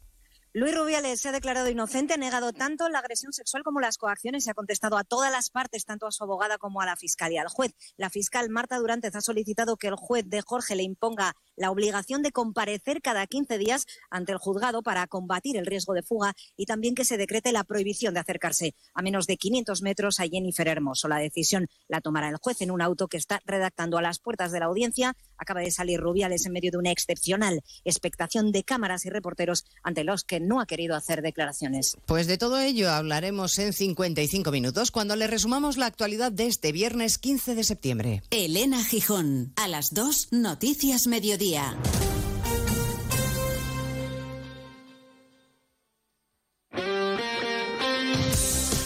Luis 0.55 0.73
Rubiales 0.73 1.19
se 1.19 1.27
ha 1.27 1.31
declarado 1.33 1.69
inocente, 1.69 2.13
ha 2.13 2.17
negado 2.17 2.53
tanto 2.53 2.87
la 2.87 2.99
agresión 2.99 3.33
sexual 3.33 3.61
como 3.61 3.81
las 3.81 3.97
coacciones 3.97 4.47
y 4.47 4.49
ha 4.49 4.53
contestado 4.53 4.97
a 4.97 5.03
todas 5.03 5.29
las 5.29 5.49
partes, 5.49 5.83
tanto 5.83 6.07
a 6.07 6.13
su 6.13 6.23
abogada 6.23 6.57
como 6.57 6.79
a 6.79 6.85
la 6.85 6.95
fiscalía. 6.95 7.41
Al 7.41 7.49
juez, 7.49 7.73
la 7.97 8.09
fiscal 8.09 8.49
Marta 8.49 8.77
Durantez 8.77 9.13
ha 9.17 9.19
solicitado 9.19 9.75
que 9.75 9.87
el 9.87 9.97
juez 9.97 10.23
de 10.29 10.41
Jorge 10.41 10.77
le 10.77 10.83
imponga 10.83 11.35
la 11.55 11.71
obligación 11.71 12.21
de 12.21 12.31
comparecer 12.31 13.01
cada 13.01 13.25
15 13.27 13.57
días 13.57 13.85
ante 14.09 14.31
el 14.31 14.37
juzgado 14.37 14.81
para 14.81 15.07
combatir 15.07 15.57
el 15.57 15.65
riesgo 15.65 15.93
de 15.93 16.03
fuga 16.03 16.35
y 16.57 16.65
también 16.65 16.95
que 16.95 17.05
se 17.05 17.17
decrete 17.17 17.51
la 17.51 17.63
prohibición 17.63 18.13
de 18.13 18.19
acercarse 18.19 18.75
a 18.93 19.01
menos 19.01 19.27
de 19.27 19.37
500 19.37 19.81
metros 19.81 20.19
a 20.19 20.27
Jennifer 20.27 20.67
Hermoso. 20.67 21.07
La 21.07 21.17
decisión 21.17 21.67
la 21.87 22.01
tomará 22.01 22.29
el 22.29 22.37
juez 22.37 22.61
en 22.61 22.71
un 22.71 22.81
auto 22.81 23.07
que 23.07 23.17
está 23.17 23.41
redactando 23.45 23.97
a 23.97 24.01
las 24.01 24.19
puertas 24.19 24.51
de 24.51 24.59
la 24.59 24.65
audiencia. 24.65 25.15
Acaba 25.37 25.61
de 25.61 25.71
salir 25.71 25.99
Rubiales 25.99 26.45
en 26.45 26.53
medio 26.53 26.71
de 26.71 26.77
una 26.77 26.91
excepcional 26.91 27.61
expectación 27.83 28.51
de 28.51 28.63
cámaras 28.63 29.05
y 29.05 29.09
reporteros 29.09 29.65
ante 29.83 30.03
los 30.03 30.23
que 30.23 30.39
no 30.39 30.59
ha 30.59 30.65
querido 30.65 30.95
hacer 30.95 31.21
declaraciones. 31.21 31.97
Pues 32.05 32.27
de 32.27 32.37
todo 32.37 32.59
ello 32.59 32.91
hablaremos 32.91 33.57
en 33.59 33.73
55 33.73 34.51
minutos 34.51 34.91
cuando 34.91 35.15
le 35.15 35.27
resumamos 35.27 35.77
la 35.77 35.85
actualidad 35.85 36.31
de 36.31 36.47
este 36.47 36.71
viernes 36.71 37.17
15 37.17 37.55
de 37.55 37.63
septiembre. 37.63 38.23
Elena 38.31 38.83
Gijón, 38.83 39.53
a 39.55 39.67
las 39.67 39.93
2, 39.93 40.29
Noticias 40.31 41.07
Mediodía. 41.07 41.44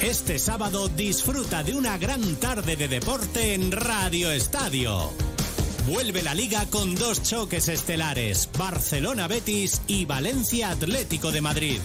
Este 0.02 0.40
sábado 0.40 0.90
disfruta 0.90 1.64
de 1.64 1.74
una 1.74 1.98
gran 1.98 2.36
tarde 2.36 2.76
de 2.76 2.90
deporte 2.90 3.54
en 3.54 3.72
Radio 3.72 4.30
Estadio. 4.32 5.10
Vuelve 5.90 6.22
la 6.22 6.36
liga 6.36 6.68
con 6.68 6.94
dos 6.94 7.24
choques 7.24 7.68
estelares, 7.68 8.48
Barcelona 8.60 9.28
Betis 9.28 9.82
y 9.88 10.06
Valencia 10.06 10.70
Atlético 10.70 11.32
de 11.32 11.42
Madrid. 11.42 11.80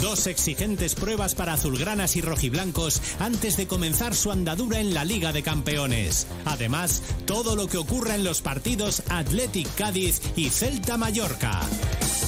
Dos 0.00 0.28
exigentes 0.28 0.94
pruebas 0.94 1.34
para 1.34 1.54
azulgranas 1.54 2.14
y 2.14 2.20
rojiblancos 2.20 3.02
antes 3.18 3.56
de 3.56 3.66
comenzar 3.66 4.14
su 4.14 4.30
andadura 4.30 4.78
en 4.78 4.94
la 4.94 5.04
Liga 5.04 5.32
de 5.32 5.42
Campeones. 5.42 6.28
Además, 6.44 7.02
todo 7.26 7.56
lo 7.56 7.66
que 7.66 7.78
ocurra 7.78 8.14
en 8.14 8.22
los 8.22 8.42
partidos 8.42 9.02
Athletic 9.08 9.74
Cádiz 9.74 10.22
y 10.36 10.50
Celta 10.50 10.96
Mallorca. 10.96 11.60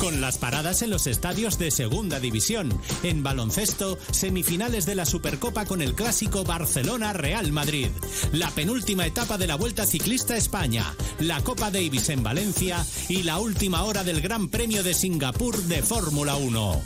Con 0.00 0.22
las 0.22 0.38
paradas 0.38 0.80
en 0.80 0.88
los 0.88 1.06
estadios 1.06 1.58
de 1.58 1.70
Segunda 1.70 2.20
División. 2.20 2.72
En 3.02 3.22
baloncesto, 3.22 3.98
semifinales 4.10 4.86
de 4.86 4.94
la 4.94 5.04
Supercopa 5.04 5.66
con 5.66 5.82
el 5.82 5.94
clásico 5.94 6.42
Barcelona-Real 6.42 7.52
Madrid. 7.52 7.88
La 8.32 8.50
penúltima 8.50 9.04
etapa 9.04 9.36
de 9.36 9.46
la 9.46 9.56
Vuelta 9.56 9.84
Ciclista 9.84 10.38
España. 10.38 10.94
La 11.18 11.42
Copa 11.42 11.70
Davis 11.70 12.08
en 12.08 12.22
Valencia 12.22 12.82
y 13.10 13.24
la 13.24 13.38
última 13.38 13.84
hora 13.84 14.02
del 14.02 14.22
Gran 14.22 14.48
Premio 14.48 14.82
de 14.82 14.94
Singapur 14.94 15.62
de 15.64 15.82
Fórmula 15.82 16.34
1. 16.36 16.80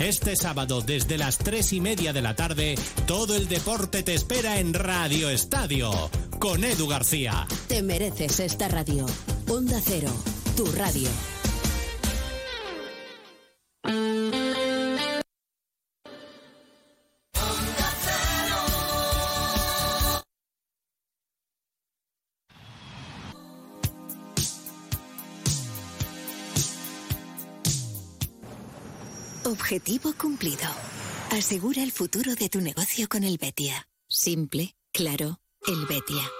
Este 0.00 0.34
sábado 0.34 0.82
desde 0.82 1.18
las 1.18 1.38
tres 1.38 1.72
y 1.72 1.80
media 1.80 2.12
de 2.12 2.22
la 2.22 2.34
tarde, 2.34 2.74
todo 3.06 3.36
el 3.36 3.46
deporte 3.46 4.02
te 4.02 4.14
espera 4.14 4.58
en 4.58 4.74
Radio 4.74 5.30
Estadio 5.30 5.92
con 6.40 6.64
Edu 6.64 6.88
García. 6.88 7.46
Te 7.68 7.82
mereces 7.82 8.40
esta 8.40 8.66
radio. 8.66 9.06
Onda 9.46 9.80
Cero, 9.84 10.10
tu 10.56 10.66
radio. 10.72 11.08
Objetivo 29.50 30.14
cumplido. 30.16 30.68
Asegura 31.32 31.82
el 31.82 31.90
futuro 31.90 32.34
de 32.34 32.48
tu 32.48 32.60
negocio 32.60 33.08
con 33.08 33.24
el 33.24 33.36
Betia. 33.36 33.88
Simple, 34.08 34.76
claro, 34.92 35.40
el 35.66 35.86
Betia. 35.86 36.39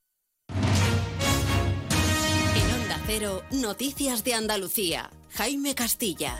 Cero, 3.13 3.43
Noticias 3.51 4.23
de 4.23 4.35
Andalucía. 4.35 5.11
Jaime 5.31 5.75
Castilla. 5.75 6.33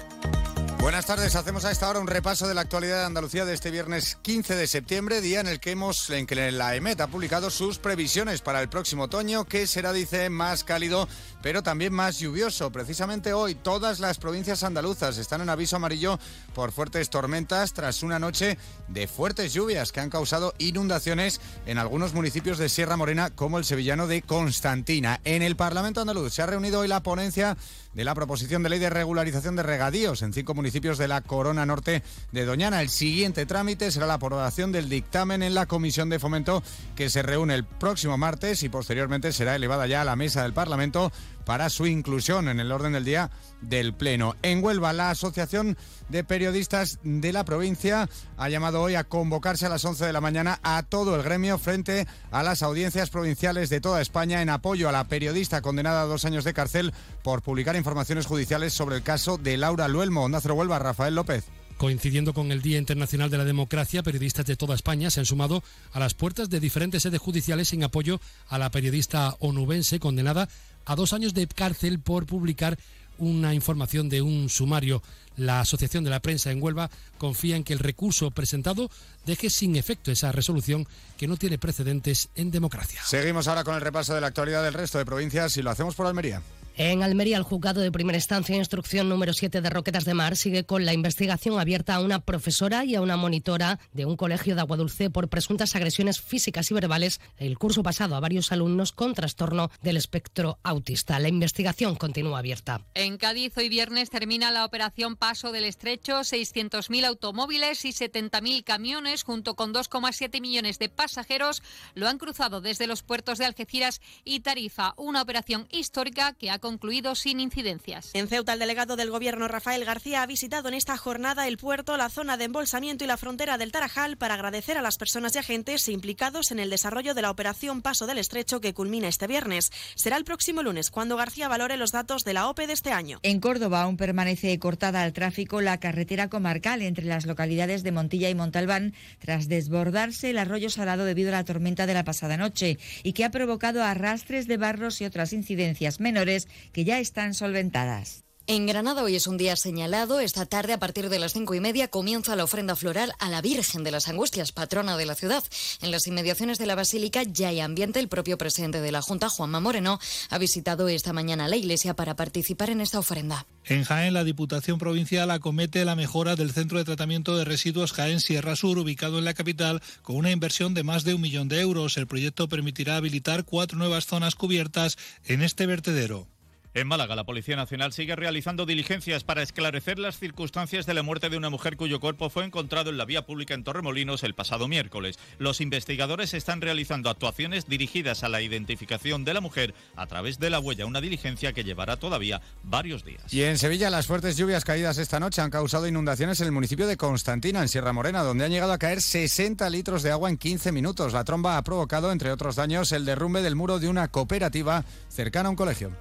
Buenas 0.82 1.06
tardes, 1.06 1.36
hacemos 1.36 1.64
a 1.64 1.70
esta 1.70 1.88
hora 1.88 2.00
un 2.00 2.08
repaso 2.08 2.48
de 2.48 2.56
la 2.56 2.62
actualidad 2.62 3.02
de 3.02 3.06
Andalucía 3.06 3.46
de 3.46 3.54
este 3.54 3.70
viernes 3.70 4.18
15 4.24 4.56
de 4.56 4.66
septiembre, 4.66 5.22
día 5.22 5.40
en 5.40 5.46
el 5.46 5.60
que 5.60 5.70
hemos, 5.70 6.10
en 6.10 6.26
que 6.26 6.52
la 6.52 6.76
EMET 6.76 7.00
ha 7.02 7.08
publicado 7.08 7.52
sus 7.52 7.78
previsiones 7.78 8.42
para 8.42 8.64
el 8.64 8.68
próximo 8.68 9.04
otoño, 9.04 9.46
que 9.46 9.68
será, 9.68 9.94
dice, 9.94 10.32
más 10.32 10.64
cálido, 10.64 11.08
pero 11.44 11.62
también 11.62 11.94
más 11.94 12.18
lluvioso. 12.18 12.72
Precisamente 12.72 13.32
hoy 13.32 13.54
todas 13.54 14.00
las 14.00 14.18
provincias 14.18 14.64
andaluzas 14.64 15.20
están 15.20 15.42
en 15.42 15.50
aviso 15.50 15.76
amarillo 15.76 16.18
por 16.56 16.72
fuertes 16.72 17.12
tormentas 17.12 17.74
tras 17.74 18.02
una 18.02 18.18
noche 18.18 18.58
de 18.88 19.08
fuertes 19.08 19.54
lluvias 19.54 19.92
que 19.92 20.00
han 20.00 20.10
causado 20.10 20.56
inundaciones 20.58 21.42
en 21.68 21.78
algunos 21.78 22.16
municipios 22.16 22.58
de 22.58 22.70
Sierra 22.70 22.98
Morena, 22.98 23.30
como 23.30 23.60
el 23.60 23.66
sevillano 23.66 24.08
de 24.08 24.24
Constantina. 24.24 25.22
En 25.26 25.44
el 25.44 25.56
Parlamento 25.56 26.02
andaluz 26.02 26.34
se 26.34 26.42
ha 26.42 26.48
reunido 26.48 26.80
hoy 26.80 26.88
la 26.88 27.04
ponencia 27.04 27.56
de 27.94 28.04
la 28.04 28.16
proposición 28.16 28.64
de 28.64 28.70
ley 28.70 28.80
de 28.80 28.90
regularización 28.90 29.56
de 29.56 29.64
regadíos 29.64 30.22
en 30.22 30.34
cinco 30.34 30.54
municipios 30.54 30.98
de 30.98 31.08
la 31.08 31.22
Corona 31.22 31.66
Norte 31.66 32.04
de 32.32 32.46
Doñana. 32.46 32.82
El 32.82 32.90
siguiente 32.90 33.46
trámite 33.46 33.92
será 33.92 34.08
la 34.08 34.16
aprobación 34.16 34.72
del 34.72 34.90
dictamen 34.90 35.44
en 35.44 35.54
la 35.54 35.66
Comisión 35.66 36.10
de 36.10 36.20
Fomento 36.20 36.64
que 36.96 37.10
se 37.10 37.22
reúne 37.22 37.56
el 37.56 37.66
próximo 37.66 38.18
martes 38.18 38.64
y 38.64 38.70
posteriormente 38.70 39.34
será 39.34 39.56
elevada 39.56 39.88
ya 39.88 40.02
a 40.02 40.06
la 40.06 40.16
mesa 40.16 40.44
del 40.44 40.54
Parlamento 40.54 41.12
para 41.46 41.70
su 41.70 41.88
inclusión 41.88 42.48
en 42.48 42.60
el 42.60 42.72
orden 42.72 42.94
del 42.94 43.06
día 43.06 43.32
del 43.62 43.94
Pleno. 43.94 44.36
En 44.42 44.64
Huelva, 44.64 44.94
la 44.94 45.10
Asociación 45.10 45.78
de 46.10 46.24
Periodistas 46.24 47.00
de 47.04 47.34
la 47.34 47.46
provincia 47.46 48.10
ha 48.38 48.50
llamado 48.50 48.82
hoy 48.82 48.96
a 48.96 49.04
convocarse 49.04 49.66
a 49.66 49.70
las 49.70 49.86
11 49.86 50.06
de 50.06 50.14
la 50.14 50.22
mañana 50.22 50.60
a 50.64 50.84
todo 50.84 51.16
el 51.16 51.24
gremio 51.24 51.58
frente 51.58 52.08
a 52.32 52.44
las 52.44 52.64
audiencias 52.64 53.10
provinciales 53.10 53.70
de 53.70 53.82
toda 53.82 54.02
España 54.02 54.42
en 54.42 54.50
apoyo 54.50 54.90
a 54.90 54.92
la 54.92 55.06
periodista 55.06 55.62
condenada 55.62 56.02
a 56.02 56.06
dos 56.06 56.26
años 56.26 56.44
de 56.44 56.54
cárcel 56.54 56.94
por 57.24 57.42
publicar 57.42 57.76
informaciones 57.76 58.26
judiciales 58.26 58.74
sobre 58.74 58.98
el 58.98 59.04
caso 59.04 59.38
de 59.38 59.58
Laura 59.58 59.88
Luelmo. 59.88 60.24
Onda 60.24 60.42
Cero 60.42 60.56
Huelva, 60.56 60.80
Rafael 60.80 61.16
López. 61.16 61.46
Coincidiendo 61.82 62.36
con 62.36 62.52
el 62.52 62.62
Día 62.62 62.78
Internacional 62.78 63.32
de 63.32 63.40
la 63.40 63.44
Democracia, 63.44 64.04
periodistas 64.04 64.46
de 64.46 64.56
toda 64.56 64.76
España 64.76 65.10
se 65.10 65.20
han 65.20 65.26
sumado 65.26 65.64
a 65.94 66.00
las 66.00 66.14
puertas 66.14 66.48
de 66.48 66.60
diferentes 66.60 67.02
sedes 67.02 67.20
judiciales 67.20 67.74
en 67.74 67.84
apoyo 67.84 68.22
a 68.50 68.60
la 68.60 68.70
periodista 68.70 69.36
onubense 69.40 70.00
condenada 70.00 70.48
a 70.86 70.96
dos 70.96 71.14
años 71.14 71.34
de 71.34 71.48
cárcel 71.48 72.00
por 72.00 72.26
publicar 72.26 72.78
una 73.18 73.54
información 73.54 74.10
de 74.10 74.22
un 74.22 74.50
sumario. 74.50 75.02
La 75.38 75.62
Asociación 75.62 76.04
de 76.04 76.10
la 76.10 76.20
Prensa 76.20 76.52
en 76.52 76.62
Huelva 76.62 76.90
confía 77.18 77.56
en 77.56 77.64
que 77.64 77.74
el 77.74 77.80
recurso 77.80 78.32
presentado 78.32 78.90
deje 79.26 79.50
sin 79.50 79.76
efecto 79.76 80.12
esa 80.12 80.32
resolución 80.32 80.88
que 81.18 81.28
no 81.28 81.38
tiene 81.38 81.58
precedentes 81.58 82.30
en 82.36 82.52
democracia. 82.52 83.02
Seguimos 83.06 83.48
ahora 83.48 83.64
con 83.64 83.76
el 83.76 83.82
repaso 83.82 84.14
de 84.14 84.22
la 84.22 84.28
actualidad 84.28 84.64
del 84.64 84.74
resto 84.74 84.98
de 84.98 85.06
provincias 85.06 85.56
y 85.58 85.62
lo 85.62 85.70
hacemos 85.70 85.96
por 85.96 86.08
Almería. 86.08 86.42
En 86.78 87.04
Almería, 87.04 87.36
el 87.38 87.44
juzgado 87.44 87.82
de 87.82 87.92
primera 87.92 88.18
instancia, 88.18 88.56
instrucción 88.56 89.10
número 89.10 89.34
7 89.34 89.60
de 89.60 89.70
Roquetas 89.70 90.06
de 90.06 90.14
Mar, 90.14 90.38
sigue 90.38 90.64
con 90.64 90.86
la 90.86 90.94
investigación 90.94 91.60
abierta 91.60 91.96
a 91.96 92.00
una 92.00 92.22
profesora 92.22 92.86
y 92.86 92.96
a 92.96 93.02
una 93.02 93.18
monitora 93.18 93.78
de 93.92 94.06
un 94.06 94.16
colegio 94.16 94.56
de 94.56 94.62
Aguadulce 94.62 95.10
por 95.10 95.28
presuntas 95.28 95.76
agresiones 95.76 96.22
físicas 96.22 96.72
y 96.72 96.74
verbales 96.74 97.20
el 97.38 97.58
curso 97.58 97.84
pasado 97.84 98.16
a 98.16 98.22
varios 98.22 98.54
alumnos 98.54 98.94
con 98.94 99.14
trastorno 99.14 99.70
del 99.82 99.98
espectro 99.98 100.60
autista. 100.64 101.20
La 101.20 101.28
investigación 101.28 101.96
continúa 101.96 102.40
abierta. 102.40 102.82
En 102.94 103.18
Cádiz, 103.18 103.58
hoy 103.58 103.68
viernes 103.68 104.10
termina 104.10 104.50
la 104.50 104.64
operación 104.64 105.18
Paso 105.18 105.52
del 105.52 105.66
Estrecho. 105.66 106.22
600.000 106.22 107.06
automóviles 107.06 107.84
y 107.84 107.90
70.000 107.90 108.64
camiones, 108.64 109.24
junto 109.24 109.56
con 109.56 109.74
2,7 109.74 110.40
millones 110.40 110.80
de 110.80 110.88
pasajeros, 110.88 111.64
lo 111.96 112.08
han 112.08 112.18
cruzado 112.18 112.62
desde 112.62 112.88
los 112.88 113.04
puertos 113.04 113.40
de 113.40 113.46
Algeciras 113.46 114.00
y 114.24 114.40
Tarifa. 114.40 114.94
Una 114.96 115.22
operación 115.22 115.68
histórica 115.70 116.34
que 116.34 116.50
ha 116.50 116.61
concluido 116.62 117.16
sin 117.16 117.42
incidencias. 117.42 118.12
En 118.14 118.30
Ceuta, 118.30 118.54
el 118.54 118.60
delegado 118.60 118.96
del 118.96 119.10
Gobierno 119.10 119.50
Rafael 119.50 119.84
García 119.84 120.22
ha 120.22 120.28
visitado 120.28 120.70
en 120.70 120.76
esta 120.76 120.96
jornada 120.96 121.48
el 121.48 121.58
puerto, 121.58 121.98
la 121.98 122.10
zona 122.10 122.38
de 122.38 122.46
embolsamiento 122.46 123.04
y 123.04 123.08
la 123.08 123.18
frontera 123.18 123.58
del 123.58 123.72
Tarajal 123.72 124.16
para 124.16 124.36
agradecer 124.36 124.78
a 124.78 124.82
las 124.82 124.98
personas 124.98 125.36
y 125.36 125.40
agentes 125.40 125.90
implicados 125.90 126.52
en 126.52 126.60
el 126.60 126.70
desarrollo 126.70 127.14
de 127.14 127.24
la 127.24 127.32
operación 127.32 127.82
Paso 127.82 128.08
del 128.08 128.20
Estrecho 128.20 128.62
que 128.62 128.74
culmina 128.74 129.10
este 129.10 129.28
viernes. 129.28 129.72
Será 129.96 130.16
el 130.16 130.24
próximo 130.24 130.64
lunes 130.64 130.92
cuando 130.92 131.18
García 131.18 131.48
valore 131.48 131.76
los 131.76 131.92
datos 131.92 132.24
de 132.24 132.34
la 132.34 132.48
OPE 132.48 132.68
de 132.68 132.74
este 132.74 132.92
año. 132.92 133.20
En 133.24 133.40
Córdoba 133.40 133.82
aún 133.82 133.98
permanece 133.98 134.58
cortada 134.60 135.02
al 135.02 135.14
tráfico 135.14 135.60
la 135.62 135.80
carretera 135.80 136.30
comarcal 136.30 136.82
entre 136.82 137.06
las 137.06 137.26
localidades 137.26 137.84
de 137.84 137.92
Montilla 137.92 138.30
y 138.30 138.36
Montalbán 138.36 138.94
tras 139.20 139.48
desbordarse 139.48 140.30
el 140.30 140.38
arroyo 140.38 140.70
salado 140.70 141.06
debido 141.06 141.30
a 141.30 141.34
la 141.34 141.44
tormenta 141.44 141.88
de 141.88 141.96
la 141.96 142.04
pasada 142.04 142.38
noche 142.38 142.78
y 143.04 143.14
que 143.14 143.26
ha 143.26 143.32
provocado 143.32 143.84
arrastres 143.84 144.48
de 144.48 144.58
barros 144.58 145.02
y 145.02 145.06
otras 145.06 145.34
incidencias 145.34 146.00
menores 146.00 146.48
que 146.72 146.84
ya 146.84 147.00
están 147.00 147.34
solventadas. 147.34 148.24
En 148.48 148.66
Granada 148.66 149.04
hoy 149.04 149.16
es 149.16 149.28
un 149.28 149.38
día 149.38 149.56
señalado. 149.56 150.20
Esta 150.20 150.46
tarde, 150.46 150.74
a 150.74 150.80
partir 150.80 151.10
de 151.10 151.20
las 151.20 151.32
cinco 151.32 151.54
y 151.54 151.60
media, 151.60 151.90
comienza 151.90 152.36
la 152.36 152.44
ofrenda 152.44 152.76
floral 152.76 153.14
a 153.20 153.30
la 153.30 153.40
Virgen 153.40 153.84
de 153.84 153.92
las 153.92 154.10
Angustias, 154.10 154.52
patrona 154.52 154.98
de 154.98 155.06
la 155.06 155.16
ciudad. 155.16 155.44
En 155.82 155.92
las 155.92 156.08
inmediaciones 156.08 156.58
de 156.58 156.66
la 156.66 156.76
Basílica 156.76 157.24
ya 157.24 157.50
hay 157.50 157.60
ambiente. 157.60 158.00
El 158.00 158.10
propio 158.10 158.38
presidente 158.38 158.82
de 158.82 158.92
la 158.92 159.02
Junta, 159.02 159.30
Juanma 159.30 159.60
Moreno, 159.60 160.00
ha 160.30 160.38
visitado 160.40 160.90
esta 160.90 161.14
mañana 161.14 161.48
la 161.48 161.56
iglesia 161.56 161.96
para 161.96 162.16
participar 162.16 162.72
en 162.72 162.82
esta 162.82 163.00
ofrenda. 163.00 163.46
En 163.64 163.84
Jaén, 163.84 164.14
la 164.14 164.24
Diputación 164.24 164.80
Provincial 164.80 165.30
acomete 165.30 165.86
la 165.86 165.96
mejora 165.96 166.36
del 166.36 166.52
centro 166.52 166.80
de 166.80 166.84
tratamiento 166.84 167.38
de 167.38 167.46
residuos 167.46 167.94
Jaén 167.94 168.20
Sierra 168.20 168.56
Sur, 168.56 168.80
ubicado 168.80 169.20
en 169.20 169.26
la 169.26 169.36
capital, 169.36 169.82
con 170.02 170.16
una 170.16 170.32
inversión 170.32 170.74
de 170.74 170.84
más 170.84 171.04
de 171.04 171.14
un 171.14 171.22
millón 171.22 171.48
de 171.48 171.62
euros. 171.62 171.96
El 171.96 172.08
proyecto 172.08 172.50
permitirá 172.50 172.98
habilitar 172.98 173.46
cuatro 173.46 173.78
nuevas 173.78 174.08
zonas 174.08 174.34
cubiertas 174.34 174.98
en 175.24 175.44
este 175.44 175.68
vertedero. 175.68 176.28
En 176.74 176.88
Málaga, 176.88 177.18
la 177.18 177.26
Policía 177.26 177.58
Nacional 177.58 177.92
sigue 177.92 178.16
realizando 178.16 178.66
diligencias 178.66 179.26
para 179.26 179.44
esclarecer 179.44 180.00
las 180.00 180.18
circunstancias 180.18 180.86
de 180.86 180.94
la 180.94 181.04
muerte 181.04 181.30
de 181.30 181.36
una 181.36 181.50
mujer 181.50 181.76
cuyo 181.76 182.00
cuerpo 182.00 182.30
fue 182.30 182.46
encontrado 182.46 182.90
en 182.90 182.98
la 182.98 183.04
vía 183.04 183.26
pública 183.26 183.54
en 183.54 183.66
Torremolinos 183.66 184.24
el 184.24 184.36
pasado 184.36 184.70
miércoles. 184.70 185.20
Los 185.38 185.60
investigadores 185.60 186.34
están 186.34 186.62
realizando 186.62 187.10
actuaciones 187.10 187.68
dirigidas 187.68 188.24
a 188.24 188.30
la 188.30 188.42
identificación 188.42 189.26
de 189.26 189.34
la 189.34 189.42
mujer 189.42 189.74
a 189.98 190.08
través 190.08 190.40
de 190.40 190.50
la 190.50 190.62
huella, 190.62 190.86
una 190.86 191.02
diligencia 191.02 191.52
que 191.52 191.66
llevará 191.66 191.98
todavía 191.98 192.42
varios 192.64 193.04
días. 193.04 193.34
Y 193.34 193.44
en 193.44 193.58
Sevilla, 193.58 193.90
las 193.90 194.08
fuertes 194.08 194.38
lluvias 194.38 194.64
caídas 194.64 194.98
esta 194.98 195.20
noche 195.20 195.42
han 195.42 195.52
causado 195.52 195.90
inundaciones 195.90 196.40
en 196.40 196.46
el 196.46 196.54
municipio 196.54 196.88
de 196.88 196.96
Constantina, 196.96 197.62
en 197.62 197.68
Sierra 197.68 197.92
Morena, 197.92 198.24
donde 198.24 198.46
han 198.46 198.52
llegado 198.52 198.72
a 198.72 198.78
caer 198.78 199.02
60 199.02 199.70
litros 199.72 200.04
de 200.04 200.12
agua 200.12 200.30
en 200.30 200.38
15 200.38 200.72
minutos. 200.72 201.12
La 201.12 201.26
tromba 201.26 201.58
ha 201.58 201.64
provocado, 201.66 202.14
entre 202.14 202.32
otros 202.32 202.56
daños, 202.56 202.94
el 202.94 203.04
derrumbe 203.04 203.42
del 203.42 203.58
muro 203.58 203.80
de 203.80 203.90
una 203.90 204.08
cooperativa 204.08 204.86
cercana 205.10 205.48
a 205.48 205.50
un 205.50 205.58
colegio. 205.58 205.92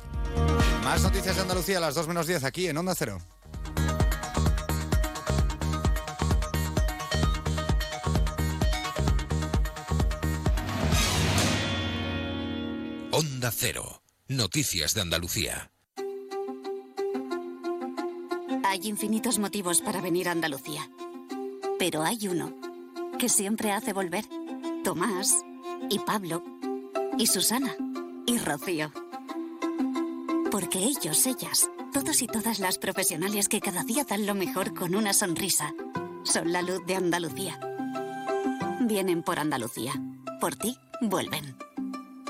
Más 0.84 1.02
noticias 1.02 1.36
de 1.36 1.42
Andalucía 1.42 1.78
a 1.78 1.80
las 1.80 1.94
2 1.94 2.08
menos 2.08 2.26
10 2.26 2.44
aquí 2.44 2.66
en 2.68 2.76
Onda 2.76 2.94
Cero. 2.94 3.18
Onda 13.12 13.50
Cero. 13.52 14.02
Noticias 14.28 14.94
de 14.94 15.00
Andalucía. 15.00 15.70
Hay 18.64 18.80
infinitos 18.88 19.38
motivos 19.38 19.80
para 19.80 20.00
venir 20.00 20.28
a 20.28 20.32
Andalucía. 20.32 20.88
Pero 21.78 22.02
hay 22.02 22.28
uno 22.28 22.54
que 23.18 23.28
siempre 23.28 23.72
hace 23.72 23.92
volver. 23.92 24.24
Tomás 24.84 25.34
y 25.90 25.98
Pablo 25.98 26.42
y 27.18 27.26
Susana 27.26 27.76
y 28.26 28.38
Rocío. 28.38 28.92
Porque 30.51 30.80
ellos, 30.80 31.26
ellas, 31.26 31.70
todos 31.92 32.22
y 32.22 32.26
todas 32.26 32.59
las 32.59 32.78
profesionales 32.78 33.48
que 33.48 33.61
cada 33.61 33.84
día 33.84 34.05
dan 34.09 34.26
lo 34.26 34.34
mejor 34.34 34.74
con 34.74 34.96
una 34.96 35.12
sonrisa, 35.12 35.72
son 36.24 36.53
la 36.53 36.61
luz 36.61 36.84
de 36.86 36.96
Andalucía. 36.96 37.61
Vienen 38.80 39.22
por 39.22 39.38
Andalucía. 39.38 39.92
Por 40.40 40.57
ti, 40.57 40.76
vuelven. 41.03 41.57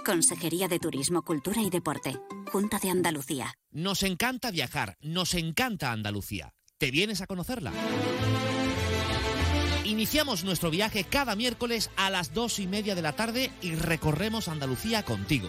Consejería 0.04 0.68
de 0.68 0.78
Turismo, 0.78 1.22
Cultura 1.22 1.62
y 1.62 1.70
Deporte. 1.70 2.20
Junta 2.52 2.78
de 2.78 2.90
Andalucía. 2.90 3.54
Nos 3.70 4.02
encanta 4.02 4.50
viajar, 4.50 4.98
nos 5.00 5.32
encanta 5.32 5.90
Andalucía. 5.90 6.52
¿Te 6.76 6.90
vienes 6.90 7.22
a 7.22 7.26
conocerla? 7.26 7.72
Iniciamos 9.84 10.44
nuestro 10.44 10.70
viaje 10.70 11.04
cada 11.04 11.36
miércoles 11.36 11.90
a 11.96 12.10
las 12.10 12.34
dos 12.34 12.58
y 12.58 12.66
media 12.66 12.94
de 12.94 13.02
la 13.02 13.12
tarde 13.12 13.50
y 13.62 13.76
recorremos 13.76 14.48
Andalucía 14.48 15.04
contigo. 15.04 15.48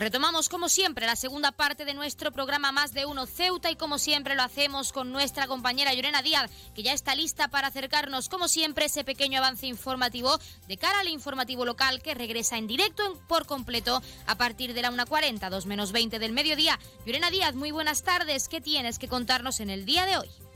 Pues 0.00 0.12
retomamos 0.12 0.48
como 0.48 0.70
siempre 0.70 1.04
la 1.04 1.14
segunda 1.14 1.52
parte 1.52 1.84
de 1.84 1.92
nuestro 1.92 2.32
programa 2.32 2.72
Más 2.72 2.94
de 2.94 3.04
Uno 3.04 3.26
Ceuta 3.26 3.70
y 3.70 3.76
como 3.76 3.98
siempre 3.98 4.34
lo 4.34 4.42
hacemos 4.42 4.92
con 4.92 5.12
nuestra 5.12 5.46
compañera 5.46 5.92
Llorena 5.92 6.22
Díaz, 6.22 6.50
que 6.74 6.82
ya 6.82 6.94
está 6.94 7.14
lista 7.14 7.48
para 7.48 7.66
acercarnos 7.66 8.30
como 8.30 8.48
siempre 8.48 8.86
ese 8.86 9.04
pequeño 9.04 9.40
avance 9.40 9.66
informativo 9.66 10.38
de 10.68 10.78
cara 10.78 11.00
al 11.00 11.08
informativo 11.08 11.66
local 11.66 12.00
que 12.00 12.14
regresa 12.14 12.56
en 12.56 12.66
directo 12.66 13.20
por 13.28 13.44
completo 13.44 14.00
a 14.26 14.36
partir 14.36 14.72
de 14.72 14.80
la 14.80 14.90
1.40, 14.90 15.50
2 15.50 15.66
menos 15.66 15.92
20 15.92 16.18
del 16.18 16.32
mediodía. 16.32 16.78
Llorena 17.04 17.30
Díaz, 17.30 17.54
muy 17.54 17.70
buenas 17.70 18.02
tardes. 18.02 18.48
¿Qué 18.48 18.62
tienes 18.62 18.98
que 18.98 19.06
contarnos 19.06 19.60
en 19.60 19.68
el 19.68 19.84
día 19.84 20.06
de 20.06 20.16
hoy? 20.16 20.49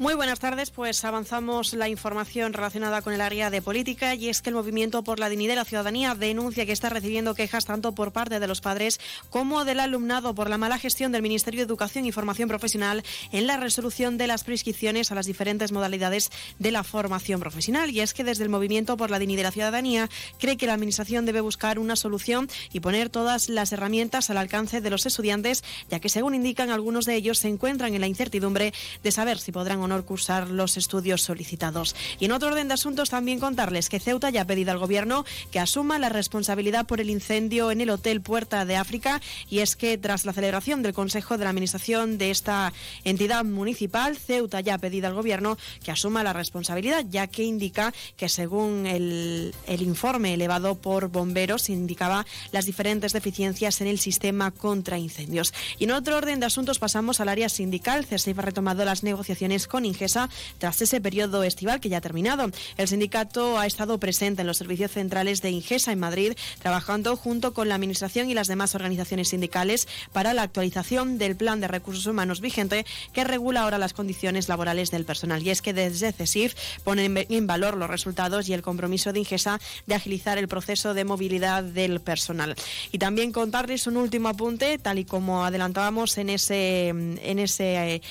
Muy 0.00 0.14
buenas 0.14 0.40
tardes, 0.40 0.70
pues 0.70 1.04
avanzamos 1.04 1.74
la 1.74 1.90
información 1.90 2.54
relacionada 2.54 3.02
con 3.02 3.12
el 3.12 3.20
área 3.20 3.50
de 3.50 3.60
política 3.60 4.14
y 4.14 4.30
es 4.30 4.40
que 4.40 4.48
el 4.48 4.56
Movimiento 4.56 5.04
por 5.04 5.18
la 5.18 5.28
Dignidad 5.28 5.52
de 5.52 5.56
la 5.56 5.64
Ciudadanía 5.66 6.14
denuncia 6.14 6.64
que 6.64 6.72
está 6.72 6.88
recibiendo 6.88 7.34
quejas 7.34 7.66
tanto 7.66 7.92
por 7.92 8.10
parte 8.10 8.40
de 8.40 8.46
los 8.46 8.62
padres 8.62 8.98
como 9.28 9.66
del 9.66 9.78
alumnado 9.78 10.34
por 10.34 10.48
la 10.48 10.56
mala 10.56 10.78
gestión 10.78 11.12
del 11.12 11.20
Ministerio 11.20 11.58
de 11.58 11.66
Educación 11.66 12.06
y 12.06 12.12
Formación 12.12 12.48
Profesional 12.48 13.04
en 13.30 13.46
la 13.46 13.58
resolución 13.58 14.16
de 14.16 14.26
las 14.26 14.42
prescripciones 14.42 15.12
a 15.12 15.14
las 15.14 15.26
diferentes 15.26 15.70
modalidades 15.70 16.30
de 16.58 16.72
la 16.72 16.82
formación 16.82 17.38
profesional. 17.38 17.90
Y 17.90 18.00
es 18.00 18.14
que 18.14 18.24
desde 18.24 18.44
el 18.44 18.48
Movimiento 18.48 18.96
por 18.96 19.10
la 19.10 19.18
Dignidad 19.18 19.40
de 19.40 19.48
la 19.48 19.52
Ciudadanía 19.52 20.08
cree 20.38 20.56
que 20.56 20.66
la 20.66 20.72
Administración 20.72 21.26
debe 21.26 21.42
buscar 21.42 21.78
una 21.78 21.94
solución 21.94 22.48
y 22.72 22.80
poner 22.80 23.10
todas 23.10 23.50
las 23.50 23.70
herramientas 23.72 24.30
al 24.30 24.38
alcance 24.38 24.80
de 24.80 24.88
los 24.88 25.04
estudiantes, 25.04 25.62
ya 25.90 26.00
que 26.00 26.08
según 26.08 26.34
indican 26.34 26.70
algunos 26.70 27.04
de 27.04 27.16
ellos 27.16 27.36
se 27.36 27.48
encuentran 27.48 27.94
en 27.94 28.00
la 28.00 28.06
incertidumbre 28.06 28.72
de 29.02 29.12
saber 29.12 29.38
si 29.38 29.52
podrán 29.52 29.80
o 29.80 29.89
honor 29.90 30.04
cursar 30.04 30.50
los 30.50 30.76
estudios 30.76 31.22
solicitados. 31.22 31.96
Y 32.18 32.26
en 32.26 32.32
otro 32.32 32.48
orden 32.48 32.68
de 32.68 32.74
asuntos 32.74 33.10
también 33.10 33.40
contarles 33.40 33.88
que 33.88 34.00
Ceuta 34.00 34.30
ya 34.30 34.42
ha 34.42 34.46
pedido 34.46 34.70
al 34.70 34.78
Gobierno 34.78 35.24
que 35.50 35.58
asuma 35.58 35.98
la 35.98 36.08
responsabilidad 36.08 36.86
por 36.86 37.00
el 37.00 37.10
incendio 37.10 37.70
en 37.70 37.80
el 37.80 37.90
Hotel 37.90 38.20
Puerta 38.20 38.64
de 38.64 38.76
África 38.76 39.20
y 39.48 39.58
es 39.58 39.76
que 39.76 39.98
tras 39.98 40.24
la 40.24 40.32
celebración 40.32 40.82
del 40.82 40.94
Consejo 40.94 41.38
de 41.38 41.44
la 41.44 41.50
Administración 41.50 42.18
de 42.18 42.30
esta 42.30 42.72
entidad 43.04 43.44
municipal, 43.44 44.16
Ceuta 44.16 44.60
ya 44.60 44.74
ha 44.74 44.78
pedido 44.78 45.08
al 45.08 45.14
Gobierno 45.14 45.58
que 45.82 45.90
asuma 45.90 46.22
la 46.22 46.32
responsabilidad, 46.32 47.04
ya 47.08 47.26
que 47.26 47.42
indica 47.42 47.92
que 48.16 48.28
según 48.28 48.86
el, 48.86 49.54
el 49.66 49.82
informe 49.82 50.34
elevado 50.34 50.76
por 50.76 51.08
bomberos 51.08 51.68
indicaba 51.68 52.26
las 52.52 52.66
diferentes 52.66 53.12
deficiencias 53.12 53.80
en 53.80 53.88
el 53.88 53.98
sistema 53.98 54.50
contra 54.50 54.98
incendios. 54.98 55.52
Y 55.78 55.84
en 55.84 55.92
otro 55.92 56.16
orden 56.16 56.40
de 56.40 56.46
asuntos 56.46 56.78
pasamos 56.78 57.20
al 57.20 57.28
área 57.28 57.48
sindical. 57.48 58.04
CESIF 58.04 58.38
ha 58.38 58.42
retomado 58.42 58.84
las 58.84 59.02
negociaciones 59.02 59.66
con 59.66 59.79
Ingesa 59.84 60.28
tras 60.58 60.80
ese 60.82 61.00
periodo 61.00 61.42
estival 61.42 61.80
que 61.80 61.88
ya 61.88 61.98
ha 61.98 62.00
terminado. 62.00 62.50
El 62.76 62.88
sindicato 62.88 63.58
ha 63.58 63.66
estado 63.66 63.98
presente 63.98 64.42
en 64.42 64.46
los 64.46 64.58
servicios 64.58 64.92
centrales 64.92 65.42
de 65.42 65.50
Ingesa 65.50 65.92
en 65.92 66.00
Madrid, 66.00 66.32
trabajando 66.60 67.16
junto 67.16 67.54
con 67.54 67.68
la 67.68 67.74
Administración 67.74 68.30
y 68.30 68.34
las 68.34 68.48
demás 68.48 68.74
organizaciones 68.74 69.28
sindicales 69.28 69.88
para 70.12 70.34
la 70.34 70.42
actualización 70.42 71.18
del 71.18 71.36
plan 71.36 71.60
de 71.60 71.68
recursos 71.68 72.06
humanos 72.06 72.40
vigente 72.40 72.84
que 73.12 73.24
regula 73.24 73.62
ahora 73.62 73.78
las 73.78 73.92
condiciones 73.92 74.48
laborales 74.48 74.90
del 74.90 75.04
personal. 75.04 75.42
Y 75.42 75.50
es 75.50 75.62
que 75.62 75.72
desde 75.72 76.12
CESIF 76.12 76.54
ponen 76.84 77.26
en 77.28 77.46
valor 77.46 77.76
los 77.76 77.90
resultados 77.90 78.48
y 78.48 78.52
el 78.52 78.62
compromiso 78.62 79.12
de 79.12 79.20
Ingesa 79.20 79.60
de 79.86 79.94
agilizar 79.94 80.38
el 80.38 80.48
proceso 80.48 80.94
de 80.94 81.04
movilidad 81.04 81.62
del 81.62 82.00
personal. 82.00 82.54
Y 82.92 82.98
también 82.98 83.32
contarles 83.32 83.86
un 83.86 83.96
último 83.96 84.28
apunte, 84.28 84.78
tal 84.78 84.98
y 84.98 85.04
como 85.04 85.44
adelantábamos 85.44 86.18
en 86.18 86.30
ese, 86.30 86.88
en 86.88 87.38
ese, 87.38 88.02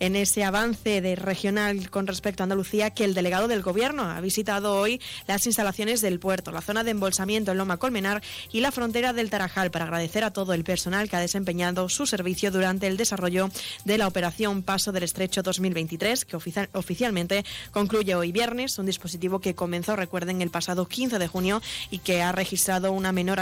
en 0.00 0.16
ese 0.16 0.44
avance 0.44 1.00
de 1.00 1.07
regional 1.16 1.90
con 1.90 2.06
respecto 2.06 2.42
a 2.42 2.44
Andalucía, 2.44 2.90
que 2.90 3.04
el 3.04 3.14
delegado 3.14 3.48
del 3.48 3.62
Gobierno. 3.62 4.04
Ha 4.04 4.20
visitado 4.20 4.78
hoy 4.78 5.00
las 5.26 5.46
instalaciones 5.46 6.00
del 6.00 6.18
puerto, 6.18 6.52
la 6.52 6.60
zona 6.60 6.84
de 6.84 6.90
embolsamiento 6.90 7.52
en 7.52 7.58
Loma 7.58 7.76
Colmenar 7.76 8.22
y 8.52 8.60
la 8.60 8.72
frontera 8.72 9.12
del 9.12 9.30
Tarajal 9.30 9.70
para 9.70 9.84
agradecer 9.84 10.24
a 10.24 10.32
todo 10.32 10.52
el 10.52 10.64
personal 10.64 11.08
que 11.08 11.16
ha 11.16 11.20
desempeñado 11.20 11.88
su 11.88 12.06
servicio 12.06 12.50
durante 12.50 12.86
el 12.86 12.96
desarrollo 12.96 13.50
de 13.84 13.98
la 13.98 14.06
operación 14.06 14.62
Paso 14.62 14.92
del 14.92 15.02
Estrecho 15.02 15.42
2023, 15.42 16.24
que 16.24 16.36
oficialmente 16.36 17.44
concluye 17.70 18.14
hoy 18.14 18.32
viernes, 18.32 18.78
un 18.78 18.86
dispositivo 18.86 19.40
que 19.40 19.54
comenzó, 19.54 19.96
recuerden, 19.96 20.42
el 20.42 20.50
pasado 20.50 20.86
15 20.86 21.18
de 21.18 21.28
junio 21.28 21.62
y 21.90 21.98
que 21.98 22.22
ha 22.22 22.32
registrado 22.32 22.92
una 22.92 23.12
menor, 23.12 23.38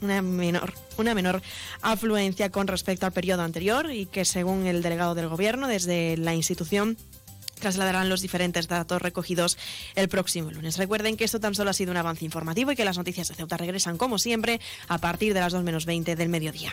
una 0.00 0.22
menor, 0.22 0.74
una 0.98 1.14
menor 1.14 1.42
afluencia 1.82 2.50
con 2.50 2.66
respecto 2.66 3.06
al 3.06 3.12
periodo 3.12 3.42
anterior 3.42 3.90
y 3.90 4.06
que 4.06 4.24
según 4.24 4.66
el 4.66 4.82
delegado 4.82 5.14
del 5.14 5.28
Gobierno 5.28 5.68
desde 5.68 6.16
la 6.16 6.34
institución 6.34 6.96
trasladarán 7.58 8.08
los 8.08 8.20
diferentes 8.20 8.68
datos 8.68 9.02
recogidos 9.02 9.58
el 9.94 10.08
próximo 10.08 10.50
lunes. 10.50 10.76
Recuerden 10.78 11.16
que 11.16 11.24
esto 11.24 11.40
tan 11.40 11.54
solo 11.54 11.70
ha 11.70 11.74
sido 11.74 11.90
un 11.90 11.96
avance 11.96 12.24
informativo 12.24 12.72
y 12.72 12.76
que 12.76 12.84
las 12.84 12.98
noticias 12.98 13.28
de 13.28 13.34
Ceuta 13.34 13.56
regresan 13.56 13.98
como 13.98 14.18
siempre 14.18 14.60
a 14.86 14.98
partir 14.98 15.34
de 15.34 15.40
las 15.40 15.52
2 15.52 15.64
menos 15.64 15.86
20 15.86 16.16
del 16.16 16.28
mediodía. 16.28 16.72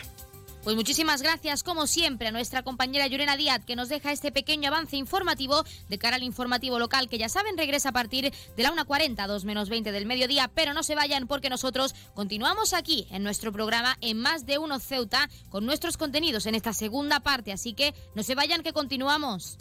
Pues 0.66 0.74
muchísimas 0.74 1.22
gracias, 1.22 1.62
como 1.62 1.86
siempre, 1.86 2.26
a 2.26 2.32
nuestra 2.32 2.64
compañera 2.64 3.06
Llorena 3.06 3.36
Díaz, 3.36 3.64
que 3.64 3.76
nos 3.76 3.88
deja 3.88 4.10
este 4.10 4.32
pequeño 4.32 4.66
avance 4.66 4.96
informativo 4.96 5.62
de 5.88 5.96
cara 5.96 6.16
al 6.16 6.24
informativo 6.24 6.80
local, 6.80 7.08
que 7.08 7.18
ya 7.18 7.28
saben, 7.28 7.56
regresa 7.56 7.90
a 7.90 7.92
partir 7.92 8.32
de 8.56 8.62
la 8.64 8.72
1.40, 8.72 9.28
2 9.28 9.44
menos 9.44 9.68
20 9.68 9.92
del 9.92 10.06
mediodía, 10.06 10.50
pero 10.52 10.74
no 10.74 10.82
se 10.82 10.96
vayan 10.96 11.28
porque 11.28 11.50
nosotros 11.50 11.94
continuamos 12.14 12.72
aquí 12.72 13.06
en 13.12 13.22
nuestro 13.22 13.52
programa 13.52 13.96
en 14.00 14.18
Más 14.18 14.44
de 14.44 14.58
Uno 14.58 14.80
Ceuta 14.80 15.30
con 15.50 15.66
nuestros 15.66 15.96
contenidos 15.96 16.46
en 16.46 16.56
esta 16.56 16.72
segunda 16.72 17.20
parte, 17.20 17.52
así 17.52 17.72
que 17.72 17.94
no 18.16 18.24
se 18.24 18.34
vayan 18.34 18.64
que 18.64 18.72
continuamos. 18.72 19.58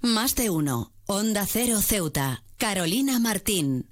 Más 0.00 0.34
de 0.34 0.48
uno. 0.48 0.94
Onda 1.04 1.44
Cero 1.44 1.82
Ceuta. 1.82 2.42
Carolina 2.56 3.18
Martín. 3.18 3.91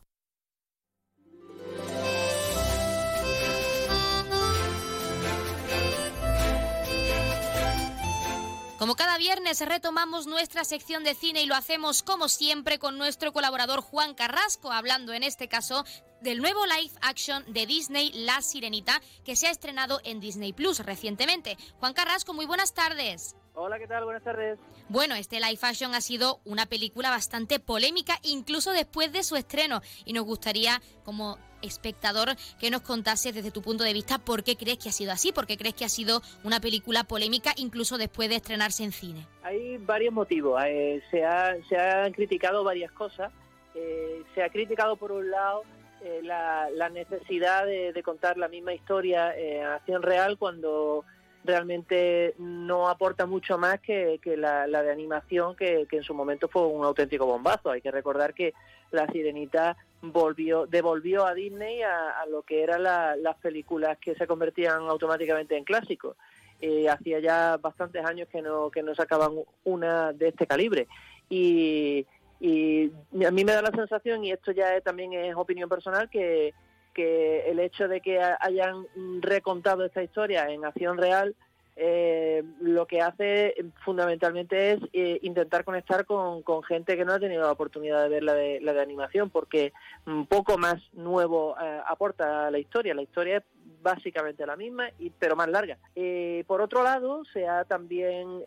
Como 8.81 8.95
cada 8.95 9.19
viernes 9.19 9.61
retomamos 9.61 10.25
nuestra 10.25 10.63
sección 10.63 11.03
de 11.03 11.13
cine 11.13 11.43
y 11.43 11.45
lo 11.45 11.53
hacemos 11.53 12.01
como 12.01 12.27
siempre 12.27 12.79
con 12.79 12.97
nuestro 12.97 13.31
colaborador 13.31 13.81
Juan 13.81 14.15
Carrasco, 14.15 14.71
hablando 14.71 15.13
en 15.13 15.21
este 15.21 15.47
caso 15.47 15.85
del 16.21 16.39
nuevo 16.39 16.65
live 16.65 16.91
action 17.01 17.43
de 17.53 17.67
Disney 17.67 18.11
La 18.11 18.41
Sirenita 18.41 18.99
que 19.23 19.35
se 19.35 19.45
ha 19.45 19.51
estrenado 19.51 20.01
en 20.03 20.19
Disney 20.19 20.51
Plus 20.51 20.79
recientemente. 20.79 21.59
Juan 21.79 21.93
Carrasco, 21.93 22.33
muy 22.33 22.47
buenas 22.47 22.73
tardes. 22.73 23.35
Hola, 23.53 23.79
¿qué 23.79 23.87
tal? 23.87 24.05
Buenas 24.05 24.23
tardes. 24.23 24.59
Bueno, 24.87 25.15
este 25.15 25.39
live 25.39 25.59
action 25.61 25.93
ha 25.93 26.01
sido 26.01 26.39
una 26.45 26.65
película 26.65 27.09
bastante 27.09 27.59
polémica, 27.59 28.15
incluso 28.23 28.71
después 28.71 29.11
de 29.11 29.23
su 29.23 29.35
estreno, 29.35 29.81
y 30.05 30.13
nos 30.13 30.25
gustaría, 30.25 30.81
como 31.03 31.37
espectador 31.61 32.29
que 32.59 32.71
nos 32.71 32.81
contase 32.81 33.31
desde 33.31 33.51
tu 33.51 33.61
punto 33.61 33.83
de 33.83 33.93
vista 33.93 34.17
por 34.17 34.43
qué 34.43 34.55
crees 34.55 34.79
que 34.79 34.89
ha 34.89 34.91
sido 34.91 35.11
así, 35.11 35.31
por 35.31 35.45
qué 35.45 35.57
crees 35.57 35.75
que 35.75 35.85
ha 35.85 35.89
sido 35.89 36.21
una 36.43 36.59
película 36.59 37.03
polémica 37.03 37.51
incluso 37.55 37.97
después 37.97 38.29
de 38.29 38.35
estrenarse 38.37 38.83
en 38.83 38.91
cine. 38.91 39.27
Hay 39.43 39.77
varios 39.77 40.13
motivos. 40.13 40.61
Eh, 40.65 41.01
se, 41.11 41.23
se, 41.69 41.77
han 41.77 42.11
criticado 42.13 42.63
varias 42.63 42.91
cosas. 42.91 43.31
Eh, 43.75 44.23
se 44.33 44.43
ha 44.43 44.49
criticado 44.49 44.95
por 44.95 45.11
un 45.11 45.29
lado 45.29 45.63
eh, 46.03 46.21
la, 46.23 46.89
necesidad 46.89 47.65
de, 47.65 48.01
contar 48.03 48.37
la 48.37 48.47
misma 48.47 48.73
historia 48.73 49.35
en 49.37 49.63
acción 49.65 50.01
real 50.01 50.37
cuando 50.37 51.05
realmente 51.43 52.35
no 52.37 52.89
aporta 52.89 53.25
mucho 53.25 53.57
más 53.57 53.79
que, 53.79 54.19
la, 54.37 54.67
de 54.67 54.91
animación 54.91 55.55
que, 55.55 55.87
que 55.89 55.97
en 55.97 56.03
su 56.03 56.13
momento 56.13 56.47
fue 56.47 56.67
un 56.67 56.85
auténtico 56.85 57.25
bombazo. 57.25 57.71
Hay 57.71 57.81
que 57.81 57.91
recordar 57.91 58.33
que 58.33 58.53
La 58.91 59.07
Sirenita 59.07 59.77
volvió, 60.01 60.65
devolvió 60.65 61.25
a 61.25 61.33
Disney 61.33 61.81
a, 61.81 62.25
lo 62.29 62.43
que 62.43 62.63
eran 62.63 62.83
las 62.83 63.35
películas 63.41 63.97
que 63.99 64.15
se 64.15 64.27
convertían 64.27 64.81
automáticamente 64.87 65.57
en 65.57 65.63
clásicos. 65.63 66.15
Eh, 66.59 66.87
hacía 66.89 67.19
ya 67.19 67.57
bastantes 67.57 68.05
años 68.05 68.27
que 68.29 68.41
no, 68.41 68.69
que 68.69 68.83
no 68.83 68.93
sacaban 68.93 69.31
una 69.63 70.13
de 70.13 70.29
este 70.29 70.45
calibre. 70.45 70.87
Y, 71.29 72.05
a 72.43 73.31
mí 73.31 73.45
me 73.45 73.51
da 73.51 73.61
la 73.61 73.71
sensación, 73.71 74.23
y 74.25 74.31
esto 74.31 74.51
ya 74.51 74.81
también 74.81 75.13
es 75.13 75.35
opinión 75.35 75.69
personal, 75.69 76.09
que, 76.09 76.53
que 76.93 77.49
el 77.49 77.59
hecho 77.59 77.87
de 77.87 78.01
que 78.01 78.19
hayan 78.19 78.85
recontado 79.21 79.85
esta 79.85 80.03
historia 80.03 80.49
en 80.49 80.65
acción 80.65 80.97
real 80.97 81.35
eh, 81.83 82.43
lo 82.59 82.85
que 82.85 83.01
hace 83.01 83.55
fundamentalmente 83.83 84.73
es 84.73 84.79
eh, 84.93 85.19
intentar 85.23 85.63
conectar 85.63 86.05
con, 86.05 86.43
gente 86.63 86.97
que 86.97 87.05
no 87.05 87.13
ha 87.13 87.19
tenido 87.19 87.41
la 87.43 87.51
oportunidad 87.51 88.03
de 88.03 88.09
ver 88.09 88.23
la 88.23 88.33
de, 88.33 88.81
animación, 88.81 89.29
porque 89.29 89.73
un 90.05 90.25
poco 90.25 90.57
más 90.57 90.81
nuevo 90.93 91.55
eh, 91.59 91.81
aporta 91.87 92.51
la 92.51 92.59
historia. 92.59 92.93
La 92.93 93.01
historia 93.01 93.37
es 93.37 93.43
básicamente 93.81 94.45
la 94.45 94.55
misma, 94.55 94.89
y, 94.99 95.09
pero 95.11 95.35
más 95.35 95.47
larga. 95.47 95.77
Eh, 95.95 96.43
por 96.45 96.61
otro 96.61 96.83
lado, 96.83 97.23
se 97.33 97.47
ha 97.47 97.63
también 97.65 98.43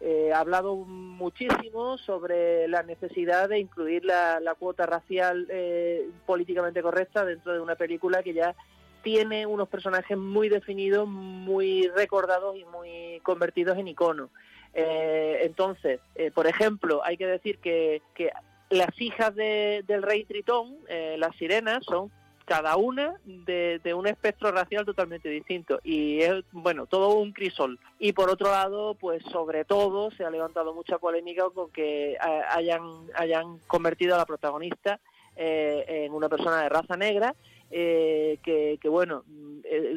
eh, 0.00 0.18
eh, 0.28 0.32
hablado 0.32 0.76
muchísimo 0.76 1.98
sobre 1.98 2.68
la 2.68 2.82
necesidad 2.82 3.48
de 3.48 3.58
incluir 3.58 4.04
la, 4.04 4.54
cuota 4.58 4.86
racial 4.86 5.46
eh, 5.50 6.08
políticamente 6.26 6.82
correcta 6.82 7.24
dentro 7.24 7.52
de 7.52 7.60
una 7.60 7.76
película 7.76 8.22
que 8.22 8.34
ya 8.34 8.54
tiene 9.02 9.46
unos 9.46 9.68
personajes 9.68 10.16
muy 10.16 10.48
definidos, 10.48 11.08
muy 11.08 11.88
recordados 11.88 12.56
y 12.56 12.64
muy 12.64 13.20
convertidos 13.22 13.78
en 13.78 13.88
iconos. 13.88 14.30
Eh, 14.74 15.40
entonces, 15.42 16.00
por 16.34 16.46
ejemplo, 16.46 17.02
hay 17.04 17.16
que 17.16 17.26
decir 17.26 17.58
que, 17.58 18.02
que 18.14 18.30
las 18.70 19.00
hijas 19.00 19.34
del 19.34 20.02
rey 20.02 20.24
Tritón, 20.24 20.76
las 21.16 21.34
sirenas, 21.36 21.84
son 21.84 22.10
cada 22.48 22.76
una 22.76 23.20
de, 23.26 23.94
un 23.94 24.06
espectro 24.06 24.50
racial 24.50 24.86
totalmente 24.86 25.28
distinto. 25.28 25.80
Y 25.84 26.22
es 26.22 26.42
bueno 26.50 26.86
todo 26.86 27.10
un 27.10 27.32
crisol. 27.32 27.78
Y 27.98 28.14
por 28.14 28.30
otro 28.30 28.50
lado 28.50 28.94
pues 28.94 29.22
sobre 29.24 29.66
todo 29.66 30.10
se 30.12 30.24
ha 30.24 30.30
levantado 30.30 30.72
mucha 30.72 30.96
polémica 30.96 31.44
con 31.50 31.70
que 31.70 32.12
eh, 32.12 32.18
hayan 32.48 32.80
hayan 33.14 33.58
convertido 33.66 34.14
a 34.14 34.18
la 34.18 34.24
protagonista 34.24 34.98
eh, 35.36 35.84
en 35.88 36.14
una 36.14 36.30
persona 36.30 36.62
de 36.62 36.70
raza 36.70 36.96
negra 36.96 37.34
eh, 37.70 38.38
que, 38.42 38.78
que, 38.80 38.88
bueno 38.88 39.24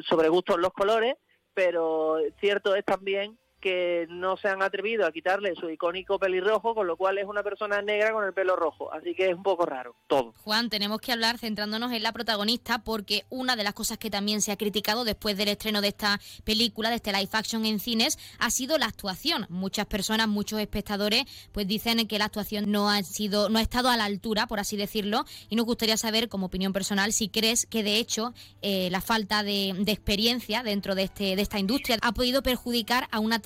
sobre 0.06 0.28
gustos 0.28 0.58
los 0.58 0.74
colores 0.74 1.16
pero 1.54 2.18
cierto 2.38 2.74
es 2.74 2.84
también 2.84 3.38
que 3.62 4.06
no 4.10 4.36
se 4.36 4.48
han 4.48 4.62
atrevido 4.62 5.06
a 5.06 5.12
quitarle 5.12 5.54
su 5.54 5.70
icónico 5.70 6.18
pelirrojo, 6.18 6.74
con 6.74 6.86
lo 6.86 6.96
cual 6.96 7.16
es 7.16 7.24
una 7.24 7.42
persona 7.42 7.80
negra 7.80 8.12
con 8.12 8.24
el 8.24 8.34
pelo 8.34 8.56
rojo. 8.56 8.92
Así 8.92 9.14
que 9.14 9.30
es 9.30 9.34
un 9.34 9.42
poco 9.42 9.64
raro 9.64 9.94
todo. 10.06 10.34
Juan, 10.42 10.68
tenemos 10.68 11.00
que 11.00 11.12
hablar 11.12 11.38
centrándonos 11.38 11.92
en 11.92 12.02
la 12.02 12.12
protagonista 12.12 12.80
porque 12.80 13.24
una 13.30 13.56
de 13.56 13.64
las 13.64 13.72
cosas 13.72 13.98
que 13.98 14.10
también 14.10 14.42
se 14.42 14.52
ha 14.52 14.56
criticado 14.56 15.04
después 15.04 15.36
del 15.38 15.48
estreno 15.48 15.80
de 15.80 15.88
esta 15.88 16.20
película, 16.44 16.90
de 16.90 16.96
este 16.96 17.12
live 17.12 17.30
action 17.32 17.64
en 17.64 17.78
cines, 17.78 18.18
ha 18.38 18.50
sido 18.50 18.76
la 18.78 18.86
actuación. 18.86 19.46
Muchas 19.48 19.86
personas, 19.86 20.26
muchos 20.26 20.60
espectadores, 20.60 21.24
pues 21.52 21.66
dicen 21.66 22.06
que 22.08 22.18
la 22.18 22.24
actuación 22.24 22.70
no 22.70 22.90
ha 22.90 23.02
sido, 23.04 23.48
no 23.48 23.58
ha 23.58 23.62
estado 23.62 23.88
a 23.88 23.96
la 23.96 24.04
altura, 24.04 24.48
por 24.48 24.58
así 24.58 24.76
decirlo, 24.76 25.24
y 25.48 25.56
nos 25.56 25.66
gustaría 25.66 25.96
saber, 25.96 26.28
como 26.28 26.46
opinión 26.46 26.72
personal, 26.72 27.12
si 27.12 27.28
crees 27.28 27.64
que 27.66 27.84
de 27.84 27.96
hecho 27.98 28.34
eh, 28.60 28.88
la 28.90 29.00
falta 29.00 29.44
de, 29.44 29.74
de 29.78 29.92
experiencia 29.92 30.64
dentro 30.64 30.96
de 30.96 31.04
este, 31.04 31.36
de 31.36 31.42
esta 31.42 31.60
industria 31.60 31.98
ha 32.02 32.12
podido 32.12 32.42
perjudicar 32.42 33.06
a 33.12 33.20
una 33.20 33.38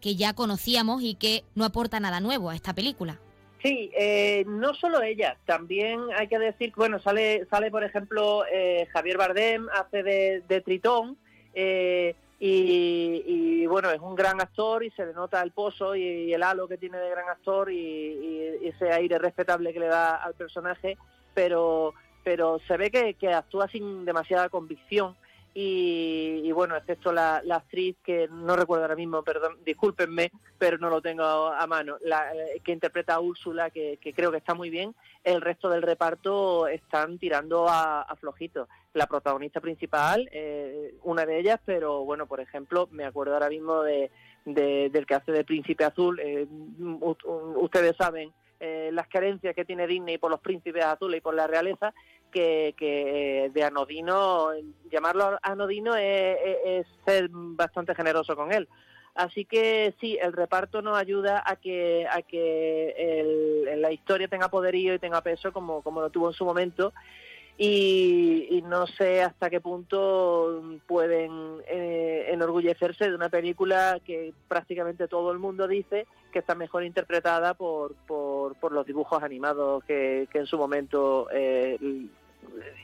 que 0.00 0.16
ya 0.16 0.34
conocíamos 0.34 1.02
y 1.02 1.14
que 1.14 1.44
no 1.54 1.64
aporta 1.64 2.00
nada 2.00 2.20
nuevo 2.20 2.50
a 2.50 2.54
esta 2.54 2.74
película. 2.74 3.18
Sí, 3.62 3.90
eh, 3.94 4.44
no 4.46 4.72
solo 4.74 5.02
ella, 5.02 5.36
también 5.44 6.00
hay 6.16 6.28
que 6.28 6.38
decir, 6.38 6.72
bueno, 6.76 6.98
sale, 6.98 7.46
sale 7.50 7.70
por 7.70 7.84
ejemplo 7.84 8.44
eh, 8.50 8.88
Javier 8.90 9.18
Bardem, 9.18 9.68
hace 9.68 10.02
de, 10.02 10.62
Tritón, 10.62 11.18
eh, 11.52 12.14
y, 12.42 13.66
bueno, 13.66 13.90
es 13.90 14.00
un 14.00 14.14
gran 14.14 14.40
actor 14.40 14.82
y 14.82 14.90
se 14.92 15.04
le 15.04 15.12
nota 15.12 15.42
el 15.42 15.52
pozo 15.52 15.94
y, 15.94 16.32
el 16.32 16.42
halo 16.42 16.66
que 16.68 16.78
tiene 16.78 16.96
de 16.96 17.10
gran 17.10 17.28
actor 17.28 17.70
y, 17.70 18.58
ese 18.62 18.92
aire 18.92 19.18
respetable 19.18 19.74
que 19.74 19.80
le 19.80 19.88
da 19.88 20.16
al 20.16 20.32
personaje, 20.32 20.96
pero, 21.34 21.92
pero 22.24 22.60
se 22.66 22.78
ve 22.78 22.90
que 22.90 23.28
actúa 23.28 23.68
sin 23.68 24.06
demasiada 24.06 24.48
convicción 24.48 25.16
y, 25.52 26.52
bueno, 26.52 26.76
excepto 26.76 27.12
la, 27.12 27.42
la, 27.44 27.56
actriz 27.56 27.96
que 28.04 28.28
no 28.28 28.54
recuerdo 28.54 28.84
ahora 28.84 28.94
mismo, 28.94 29.22
perdón, 29.24 29.58
discúlpenme, 29.64 30.30
pero 30.58 30.78
no 30.78 30.88
lo 30.90 31.02
tengo 31.02 31.24
a 31.24 31.66
mano, 31.66 31.96
la, 32.02 32.32
eh, 32.32 32.60
que 32.62 32.72
interpreta 32.72 33.14
a 33.14 33.20
Úrsula, 33.20 33.70
que, 33.70 33.98
creo 34.14 34.30
que 34.30 34.38
está 34.38 34.54
muy 34.54 34.70
bien, 34.70 34.94
el 35.24 35.40
resto 35.40 35.68
del 35.68 35.82
reparto 35.82 36.68
están 36.68 37.18
tirando 37.18 37.68
a, 37.68 38.02
a 38.02 38.16
flojitos. 38.16 38.68
La 38.94 39.06
protagonista 39.06 39.60
principal, 39.60 40.28
eh, 40.32 40.94
una 41.02 41.26
de 41.26 41.40
ellas, 41.40 41.60
pero 41.64 42.04
bueno, 42.04 42.26
por 42.26 42.40
ejemplo, 42.40 42.88
me 42.92 43.04
acuerdo 43.04 43.34
ahora 43.34 43.48
mismo 43.48 43.82
de, 43.82 44.10
del 44.44 45.06
que 45.06 45.14
hace 45.14 45.32
de 45.32 45.44
Príncipe 45.44 45.84
Azul, 45.84 46.20
eh, 46.20 46.46
ustedes 47.56 47.96
saben 47.96 48.32
las 48.92 49.08
carencias 49.08 49.54
que 49.54 49.64
tiene 49.64 49.86
Disney 49.86 50.18
por 50.18 50.30
los 50.30 50.40
príncipes 50.40 50.84
azules 50.84 51.16
y 51.16 51.20
por 51.22 51.34
la 51.34 51.46
realeza, 51.46 51.94
que, 52.30 53.50
de 53.52 53.64
anodino, 53.64 54.48
llamarlo 54.90 55.38
anodino 55.42 55.94
es, 55.96 56.86
ser 57.04 57.28
bastante 57.30 57.94
generoso 57.94 58.36
con 58.36 58.52
él. 58.52 58.68
Así 59.14 59.44
que 59.44 59.94
sí, 60.00 60.16
el 60.20 60.32
reparto 60.32 60.82
nos 60.82 60.96
ayuda 60.96 61.42
a 61.44 61.56
que, 61.56 62.06
a 62.10 62.22
que 62.22 63.74
la 63.76 63.92
historia 63.92 64.28
tenga 64.28 64.48
poderío 64.48 64.94
y 64.94 64.98
tenga 64.98 65.20
peso 65.20 65.52
como, 65.52 65.82
como 65.82 66.00
lo 66.00 66.10
tuvo 66.10 66.28
en 66.28 66.34
su 66.34 66.44
momento 66.44 66.92
y, 67.62 68.62
no 68.66 68.86
sé 68.86 69.22
hasta 69.22 69.50
qué 69.50 69.60
punto 69.60 70.62
pueden 70.86 71.58
eh, 71.68 72.28
enorgullecerse 72.28 73.10
de 73.10 73.14
una 73.14 73.28
película 73.28 74.00
que 74.02 74.32
prácticamente 74.48 75.08
todo 75.08 75.30
el 75.30 75.38
mundo 75.38 75.68
dice 75.68 76.06
que 76.32 76.38
está 76.38 76.54
mejor 76.54 76.84
interpretada 76.84 77.52
por, 77.52 77.94
por, 78.06 78.54
por 78.54 78.72
los 78.72 78.86
dibujos 78.86 79.22
animados 79.22 79.84
que, 79.84 80.26
que 80.32 80.38
en 80.38 80.46
su 80.46 80.56
momento 80.56 81.28
eh, 81.32 81.78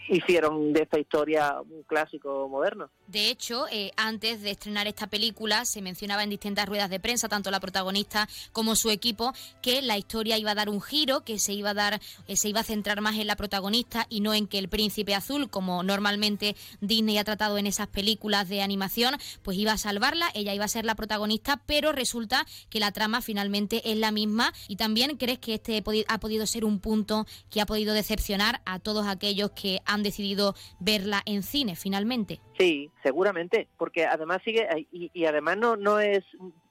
hicieron 0.08 0.72
de 0.72 0.82
esta 0.82 0.98
historia 0.98 1.60
un 1.60 1.82
clásico 1.82 2.48
moderno. 2.48 2.90
De 3.06 3.28
hecho, 3.30 3.66
eh, 3.70 3.92
antes 3.96 4.42
de 4.42 4.50
estrenar 4.50 4.86
esta 4.86 5.06
película, 5.06 5.64
se 5.64 5.82
mencionaba 5.82 6.22
en 6.22 6.30
distintas 6.30 6.66
ruedas 6.66 6.90
de 6.90 7.00
prensa, 7.00 7.28
tanto 7.28 7.50
la 7.50 7.60
protagonista 7.60 8.28
como 8.52 8.76
su 8.76 8.90
equipo, 8.90 9.32
que 9.62 9.82
la 9.82 9.98
historia 9.98 10.38
iba 10.38 10.52
a 10.52 10.54
dar 10.54 10.68
un 10.68 10.80
giro, 10.80 11.24
que 11.24 11.38
se 11.38 11.52
iba 11.52 11.70
a 11.70 11.74
dar, 11.74 12.00
eh, 12.26 12.36
se 12.36 12.48
iba 12.48 12.60
a 12.60 12.64
centrar 12.64 13.00
más 13.00 13.16
en 13.16 13.26
la 13.26 13.36
protagonista 13.36 14.06
y 14.08 14.20
no 14.20 14.34
en 14.34 14.46
que 14.46 14.58
el 14.58 14.68
príncipe 14.68 15.14
azul, 15.14 15.50
como 15.50 15.82
normalmente 15.82 16.56
Disney 16.80 17.18
ha 17.18 17.24
tratado 17.24 17.58
en 17.58 17.66
esas 17.66 17.88
películas 17.88 18.48
de 18.48 18.62
animación, 18.62 19.16
pues 19.42 19.56
iba 19.56 19.72
a 19.72 19.78
salvarla, 19.78 20.30
ella 20.34 20.54
iba 20.54 20.64
a 20.64 20.68
ser 20.68 20.84
la 20.84 20.94
protagonista, 20.94 21.62
pero 21.66 21.92
resulta 21.92 22.46
que 22.70 22.80
la 22.80 22.92
trama 22.92 23.22
finalmente 23.22 23.90
es 23.90 23.96
la 23.96 24.10
misma. 24.10 24.52
Y 24.68 24.76
también 24.76 25.16
crees 25.16 25.38
que 25.38 25.54
este 25.54 25.82
ha 26.08 26.18
podido 26.18 26.46
ser 26.46 26.64
un 26.64 26.80
punto 26.80 27.26
que 27.50 27.60
ha 27.60 27.66
podido 27.66 27.94
decepcionar 27.94 28.60
a 28.64 28.78
todos 28.78 29.06
aquellos 29.06 29.45
que 29.54 29.80
han 29.86 30.02
decidido 30.02 30.54
verla 30.80 31.22
en 31.26 31.42
cine 31.42 31.76
finalmente. 31.76 32.40
Sí, 32.58 32.90
seguramente, 33.02 33.68
porque 33.76 34.06
además 34.06 34.40
sigue 34.44 34.66
y, 34.90 35.24
además 35.24 35.58
no 35.58 35.76
no 35.76 36.00
es 36.00 36.24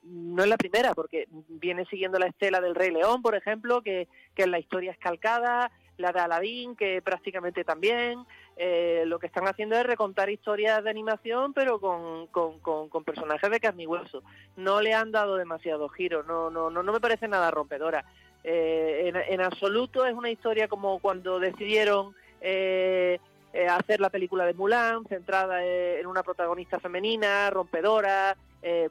no 0.04 0.44
es 0.44 0.50
la 0.50 0.58
primera, 0.58 0.94
porque 0.94 1.28
viene 1.50 1.86
siguiendo 1.86 2.20
la 2.20 2.28
estela 2.28 2.62
del 2.62 2.76
Rey 2.76 2.92
León, 2.92 3.22
por 3.22 3.36
ejemplo, 3.36 3.82
que, 3.82 4.08
que 4.36 4.46
la 4.46 4.60
historia 4.60 4.92
es 4.92 4.98
calcada, 5.00 5.72
la 5.98 6.12
de 6.12 6.20
Aladdin, 6.20 6.76
que 6.76 7.02
prácticamente 7.02 7.64
también. 7.64 8.26
Eh, 8.58 9.04
lo 9.06 9.20
que 9.20 9.28
están 9.28 9.48
haciendo 9.48 9.76
es 9.76 9.86
recontar 9.86 10.30
historias 10.30 10.84
de 10.84 10.90
animación, 10.90 11.54
pero 11.54 11.80
con, 11.80 12.28
con, 12.28 12.60
con, 12.60 13.04
personajes 13.04 13.50
de 13.50 13.60
carne 13.60 13.84
y 13.84 13.88
hueso. 13.88 14.24
No 14.56 14.82
le 14.82 14.94
han 14.94 15.12
dado 15.12 15.36
demasiado 15.36 15.90
giro, 15.90 16.24
no, 16.24 16.50
no, 16.50 16.70
no, 16.70 16.84
no 16.84 16.94
me 16.94 17.02
parece 17.02 17.28
nada 17.28 17.52
rompedora. 17.52 18.06
Eh, 18.44 19.06
en, 19.08 19.16
en 19.16 19.42
absoluto 19.42 20.06
es 20.06 20.14
una 20.14 20.30
historia 20.30 20.68
como 20.68 21.00
cuando 21.00 21.40
decidieron 21.40 22.16
eh, 22.48 23.20
eh, 23.54 23.68
hacer 23.68 24.00
la 24.00 24.12
película 24.12 24.46
de 24.46 24.54
Mulan, 24.54 25.04
centrada 25.06 25.66
eh, 25.66 26.00
en 26.00 26.06
una 26.06 26.22
protagonista 26.22 26.80
femenina, 26.80 27.50
rompedora, 27.50 28.38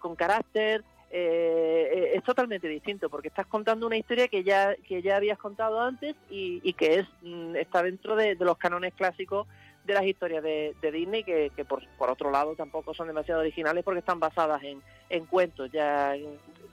con 0.00 0.14
carácter. 0.14 0.84
es 1.10 2.22
totalmente 2.22 2.68
distinto 2.68 3.10
porque 3.10 3.28
estás 3.28 3.46
contando 3.46 3.88
una 3.88 3.96
historia 3.96 4.28
que 4.28 4.44
ya 4.44 4.76
que 4.86 5.02
ya 5.02 5.16
habías 5.16 5.36
contado 5.36 5.80
antes 5.80 6.14
y, 6.30 6.72
que 6.74 7.00
es 7.00 7.06
mm, 7.22 7.56
está 7.56 7.82
dentro 7.82 8.14
de, 8.14 8.36
los 8.36 8.56
cánones 8.56 8.94
clásicos 8.94 9.48
de 9.84 9.94
las 9.94 10.04
historias 10.04 10.44
de, 10.44 10.74
Disney 10.92 11.24
que, 11.24 11.50
por, 11.68 11.82
por, 11.98 12.08
otro 12.08 12.30
lado 12.30 12.54
tampoco 12.54 12.94
son 12.94 13.08
demasiado 13.08 13.40
originales 13.40 13.82
porque 13.82 13.98
están 13.98 14.20
basadas 14.20 14.62
en, 14.62 14.80
en 15.10 15.26
cuentos 15.26 15.72
ya 15.72 16.14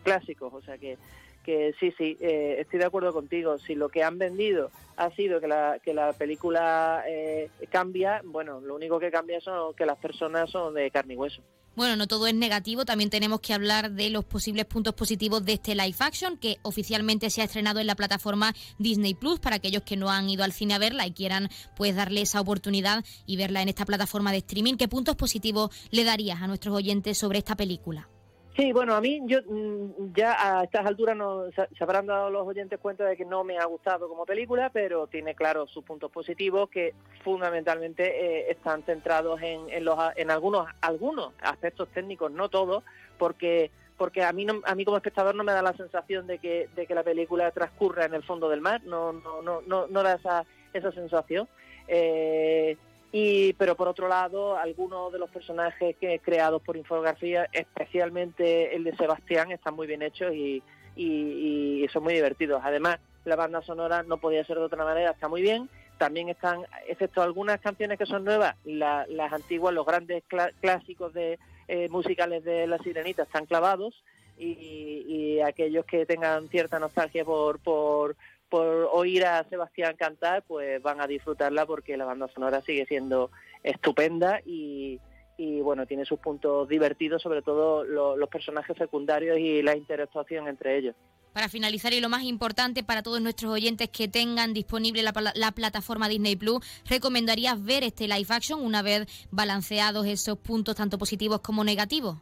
clásicos 0.03 0.53
o 0.53 0.61
sea 0.61 0.77
que 0.77 0.99
que 1.43 1.73
sí, 1.79 1.93
sí, 1.97 2.17
eh, 2.19 2.57
estoy 2.59 2.79
de 2.79 2.85
acuerdo 2.85 3.13
contigo. 3.13 3.57
Si 3.59 3.75
lo 3.75 3.89
que 3.89 4.03
han 4.03 4.17
vendido 4.17 4.71
ha 4.97 5.09
sido 5.11 5.39
que 5.41 5.47
la, 5.47 5.79
que 5.83 5.93
la 5.93 6.13
película 6.13 7.03
eh, 7.07 7.49
cambia, 7.69 8.21
bueno, 8.23 8.59
lo 8.61 8.75
único 8.75 8.99
que 8.99 9.11
cambia 9.11 9.37
es 9.37 9.45
que 9.75 9.85
las 9.85 9.97
personas 9.97 10.49
son 10.49 10.73
de 10.73 10.91
carne 10.91 11.13
y 11.13 11.17
hueso. 11.17 11.41
Bueno, 11.73 11.95
no 11.95 12.05
todo 12.05 12.27
es 12.27 12.35
negativo, 12.35 12.83
también 12.83 13.09
tenemos 13.09 13.39
que 13.39 13.53
hablar 13.53 13.91
de 13.91 14.09
los 14.09 14.25
posibles 14.25 14.65
puntos 14.65 14.93
positivos 14.93 15.45
de 15.45 15.53
este 15.53 15.73
live 15.73 15.95
action 15.99 16.35
que 16.35 16.57
oficialmente 16.63 17.29
se 17.29 17.41
ha 17.41 17.45
estrenado 17.45 17.79
en 17.79 17.87
la 17.87 17.95
plataforma 17.95 18.53
Disney 18.77 19.13
Plus 19.13 19.39
para 19.39 19.55
aquellos 19.55 19.83
que 19.83 19.95
no 19.95 20.11
han 20.11 20.29
ido 20.29 20.43
al 20.43 20.51
cine 20.51 20.73
a 20.73 20.79
verla 20.79 21.07
y 21.07 21.13
quieran 21.13 21.47
pues 21.77 21.95
darle 21.95 22.21
esa 22.21 22.41
oportunidad 22.41 23.05
y 23.25 23.37
verla 23.37 23.61
en 23.61 23.69
esta 23.69 23.85
plataforma 23.85 24.33
de 24.33 24.39
streaming. 24.39 24.75
¿Qué 24.75 24.89
puntos 24.89 25.15
positivos 25.15 25.71
le 25.91 26.03
darías 26.03 26.41
a 26.41 26.47
nuestros 26.47 26.75
oyentes 26.75 27.17
sobre 27.17 27.39
esta 27.39 27.55
película? 27.55 28.09
Sí, 28.55 28.73
bueno, 28.73 28.95
a 28.95 29.01
mí 29.01 29.21
yo 29.25 29.39
mm, 29.47 30.13
ya 30.13 30.59
a 30.59 30.63
estas 30.65 30.85
alturas 30.85 31.15
no, 31.15 31.45
se, 31.51 31.83
habrán 31.83 32.05
dado 32.05 32.29
los 32.29 32.45
oyentes 32.45 32.79
cuenta 32.79 33.05
de 33.05 33.15
que 33.15 33.23
no 33.23 33.45
me 33.45 33.57
ha 33.57 33.65
gustado 33.65 34.09
como 34.09 34.25
película, 34.25 34.69
pero 34.69 35.07
tiene 35.07 35.35
claro 35.35 35.67
sus 35.67 35.85
puntos 35.85 36.11
positivos 36.11 36.69
que 36.69 36.93
fundamentalmente 37.23 38.03
eh, 38.03 38.51
están 38.51 38.83
centrados 38.83 39.41
en, 39.41 39.69
en, 39.69 39.85
los, 39.85 39.97
en 40.17 40.31
algunos 40.31 40.67
algunos 40.81 41.33
aspectos 41.41 41.87
técnicos, 41.89 42.31
no 42.31 42.49
todos, 42.49 42.83
porque 43.17 43.71
porque 43.97 44.23
a 44.23 44.33
mí 44.33 44.45
no, 44.45 44.61
a 44.65 44.75
mí 44.75 44.83
como 44.83 44.97
espectador 44.97 45.35
no 45.35 45.43
me 45.43 45.53
da 45.53 45.61
la 45.61 45.73
sensación 45.73 46.25
de 46.25 46.39
que, 46.39 46.67
de 46.75 46.87
que 46.87 46.95
la 46.95 47.03
película 47.03 47.51
transcurra 47.51 48.05
en 48.05 48.15
el 48.15 48.23
fondo 48.23 48.49
del 48.49 48.59
mar, 48.59 48.81
no 48.83 49.13
no 49.13 49.41
no 49.41 49.61
no, 49.61 49.87
no 49.87 50.03
da 50.03 50.15
esa 50.15 50.45
esa 50.73 50.91
sensación. 50.91 51.47
Eh, 51.87 52.77
Y, 53.11 53.53
pero 53.53 53.75
por 53.75 53.89
otro 53.89 54.07
lado, 54.07 54.57
algunos 54.57 55.11
de 55.11 55.19
los 55.19 55.29
personajes 55.29 55.97
que 55.97 56.19
creados 56.19 56.61
por 56.61 56.77
Infografía, 56.77 57.49
especialmente 57.51 58.75
el 58.75 58.85
de 58.85 58.95
Sebastián, 58.95 59.51
están 59.51 59.75
muy 59.75 59.85
bien 59.85 60.01
hechos 60.01 60.33
y, 60.33 60.63
y, 60.95 61.85
son 61.91 62.03
muy 62.03 62.13
divertidos. 62.13 62.61
Además, 62.63 62.99
la 63.25 63.35
banda 63.35 63.61
sonora 63.61 64.03
no 64.03 64.17
podía 64.17 64.45
ser 64.45 64.57
de 64.57 64.63
otra 64.63 64.85
manera, 64.85 65.11
está 65.11 65.27
muy 65.27 65.41
bien. 65.41 65.69
También 65.97 66.29
están, 66.29 66.61
excepto 66.87 67.21
algunas 67.21 67.59
canciones 67.59 67.97
que 67.99 68.05
son 68.05 68.23
nuevas, 68.23 68.55
las 68.63 69.33
antiguas, 69.33 69.73
los 69.73 69.85
grandes 69.85 70.23
clásicos 70.59 71.13
de 71.13 71.37
eh, 71.67 71.89
musicales 71.89 72.43
de 72.43 72.65
La 72.65 72.79
Sirenita 72.79 73.23
están 73.23 73.45
clavados 73.45 74.03
y, 74.37 75.39
aquellos 75.41 75.85
que 75.85 76.05
tengan 76.05 76.47
cierta 76.49 76.79
nostalgia 76.79 77.25
por, 77.25 77.59
por, 77.59 78.15
por 78.51 78.89
oír 78.91 79.25
a 79.25 79.47
Sebastián 79.49 79.95
cantar, 79.97 80.43
pues 80.43 80.81
van 80.81 80.99
a 80.99 81.07
disfrutarla 81.07 81.65
porque 81.65 81.95
la 81.95 82.03
banda 82.03 82.27
sonora 82.27 82.61
sigue 82.61 82.85
siendo 82.85 83.31
estupenda 83.63 84.41
y, 84.45 84.99
y 85.37 85.61
bueno, 85.61 85.85
tiene 85.85 86.03
sus 86.03 86.19
puntos 86.19 86.67
divertidos, 86.67 87.21
sobre 87.21 87.41
todo 87.41 87.85
los 87.85 88.29
personajes 88.29 88.77
secundarios 88.77 89.39
y 89.39 89.63
la 89.63 89.77
interactuación 89.77 90.49
entre 90.49 90.77
ellos. 90.77 90.95
Para 91.31 91.47
finalizar, 91.47 91.93
y 91.93 92.01
lo 92.01 92.09
más 92.09 92.23
importante 92.23 92.83
para 92.83 93.03
todos 93.03 93.21
nuestros 93.21 93.53
oyentes 93.53 93.87
que 93.89 94.09
tengan 94.09 94.53
disponible 94.53 95.01
la, 95.01 95.51
plataforma 95.53 96.09
Disney 96.09 96.35
Plus, 96.35 96.59
¿recomendarías 96.89 97.63
ver 97.63 97.85
este 97.85 98.09
live 98.09 98.27
action 98.29 98.59
una 98.59 98.81
vez 98.81 99.07
balanceados 99.31 100.05
esos 100.07 100.37
puntos 100.37 100.75
tanto 100.75 100.97
positivos 100.97 101.39
como 101.39 101.63
negativos? 101.63 102.17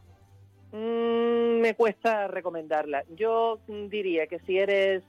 Mm, 0.71 1.59
me 1.59 1.73
cuesta 1.73 2.27
recomendarla. 2.27 3.03
Yo 3.15 3.59
diría 3.89 4.27
que 4.27 4.37
si 4.41 4.59
eres 4.59 5.01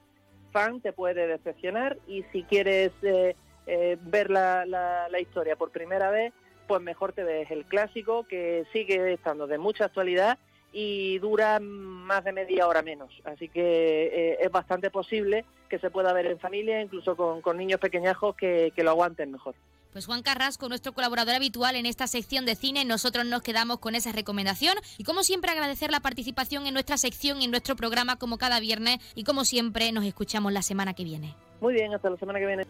fan 0.51 0.81
te 0.81 0.93
puede 0.93 1.27
decepcionar 1.27 1.97
y 2.07 2.23
si 2.31 2.43
quieres 2.43 2.91
eh, 3.01 3.35
eh, 3.67 3.97
ver 4.01 4.29
la, 4.29 4.65
la 4.65 5.19
historia 5.19 5.55
por 5.55 5.71
primera 5.71 6.09
vez, 6.09 6.33
pues 6.67 6.81
mejor 6.81 7.13
te 7.13 7.23
ves 7.23 7.49
el 7.51 7.65
clásico 7.65 8.23
que 8.23 8.65
sigue 8.71 9.13
estando 9.13 9.47
de 9.47 9.57
mucha 9.57 9.85
actualidad 9.85 10.37
y 10.73 11.19
dura 11.19 11.59
más 11.59 12.23
de 12.23 12.31
media 12.31 12.67
hora 12.67 12.81
menos. 12.81 13.11
Así 13.23 13.49
que 13.49 14.05
eh, 14.05 14.37
es 14.41 14.51
bastante 14.51 14.89
posible 14.89 15.45
que 15.69 15.79
se 15.79 15.89
pueda 15.89 16.13
ver 16.13 16.27
en 16.27 16.39
familia, 16.39 16.81
incluso 16.81 17.15
con, 17.15 17.57
niños 17.57 17.79
pequeñajos 17.79 18.35
que, 18.35 18.71
lo 18.77 18.89
aguanten 18.89 19.31
mejor. 19.31 19.55
Pues 19.91 20.05
Juan 20.05 20.21
Carrasco, 20.21 20.69
nuestro 20.69 20.93
colaborador 20.93 21.35
habitual 21.35 21.75
en 21.75 21.85
esta 21.85 22.07
sección 22.07 22.45
de 22.45 22.55
cine, 22.55 22.85
nosotros 22.85 23.25
nos 23.25 23.41
quedamos 23.41 23.79
con 23.79 23.93
esa 23.93 24.11
recomendación 24.11 24.75
y 24.97 25.03
como 25.03 25.23
siempre 25.23 25.51
agradecer 25.51 25.91
la 25.91 25.99
participación 25.99 26.65
en 26.65 26.73
nuestra 26.73 26.97
sección 26.97 27.41
y 27.41 27.45
en 27.45 27.51
nuestro 27.51 27.75
programa 27.75 28.15
como 28.15 28.37
cada 28.37 28.59
viernes 28.59 28.99
y 29.15 29.25
como 29.25 29.43
siempre 29.43 29.91
nos 29.91 30.05
escuchamos 30.05 30.53
la 30.53 30.61
semana 30.61 30.93
que 30.93 31.03
viene. 31.03 31.35
Muy 31.59 31.73
bien, 31.73 31.93
hasta 31.93 32.09
la 32.09 32.17
semana 32.17 32.39
que 32.39 32.47
viene. 32.47 32.65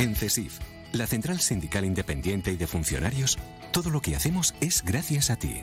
En 0.00 0.16
CESIF, 0.16 0.58
la 0.92 1.06
Central 1.06 1.38
Sindical 1.38 1.84
Independiente 1.84 2.50
y 2.50 2.56
de 2.56 2.66
Funcionarios, 2.66 3.38
todo 3.72 3.90
lo 3.90 4.00
que 4.00 4.16
hacemos 4.16 4.54
es 4.60 4.84
gracias 4.84 5.30
a 5.30 5.36
ti. 5.36 5.62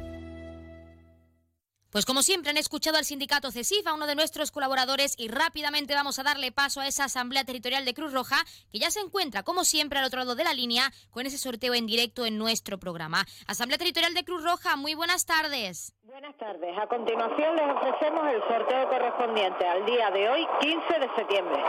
Pues 1.91 2.05
como 2.05 2.23
siempre 2.23 2.51
han 2.51 2.57
escuchado 2.57 2.97
al 2.97 3.03
sindicato 3.03 3.51
CESIF, 3.51 3.85
a 3.85 3.93
uno 3.93 4.07
de 4.07 4.15
nuestros 4.15 4.51
colaboradores, 4.51 5.13
y 5.17 5.27
rápidamente 5.27 5.93
vamos 5.93 6.19
a 6.19 6.23
darle 6.23 6.53
paso 6.53 6.79
a 6.79 6.87
esa 6.87 7.03
Asamblea 7.03 7.43
Territorial 7.43 7.83
de 7.83 7.93
Cruz 7.93 8.13
Roja, 8.13 8.37
que 8.71 8.79
ya 8.79 8.89
se 8.89 9.01
encuentra, 9.01 9.43
como 9.43 9.65
siempre, 9.65 9.99
al 9.99 10.05
otro 10.05 10.19
lado 10.19 10.35
de 10.35 10.45
la 10.45 10.53
línea, 10.53 10.89
con 11.09 11.25
ese 11.25 11.37
sorteo 11.37 11.73
en 11.73 11.87
directo 11.87 12.25
en 12.25 12.37
nuestro 12.37 12.79
programa. 12.79 13.25
Asamblea 13.45 13.77
Territorial 13.77 14.13
de 14.13 14.23
Cruz 14.23 14.41
Roja, 14.41 14.77
muy 14.77 14.95
buenas 14.95 15.25
tardes. 15.25 15.93
Buenas 16.03 16.37
tardes. 16.37 16.77
A 16.77 16.87
continuación 16.87 17.57
les 17.57 17.75
ofrecemos 17.75 18.23
el 18.33 18.41
sorteo 18.47 18.87
correspondiente 18.87 19.67
al 19.67 19.85
día 19.85 20.09
de 20.11 20.29
hoy, 20.29 20.47
15 20.61 20.97
de 20.97 21.15
septiembre. 21.17 21.61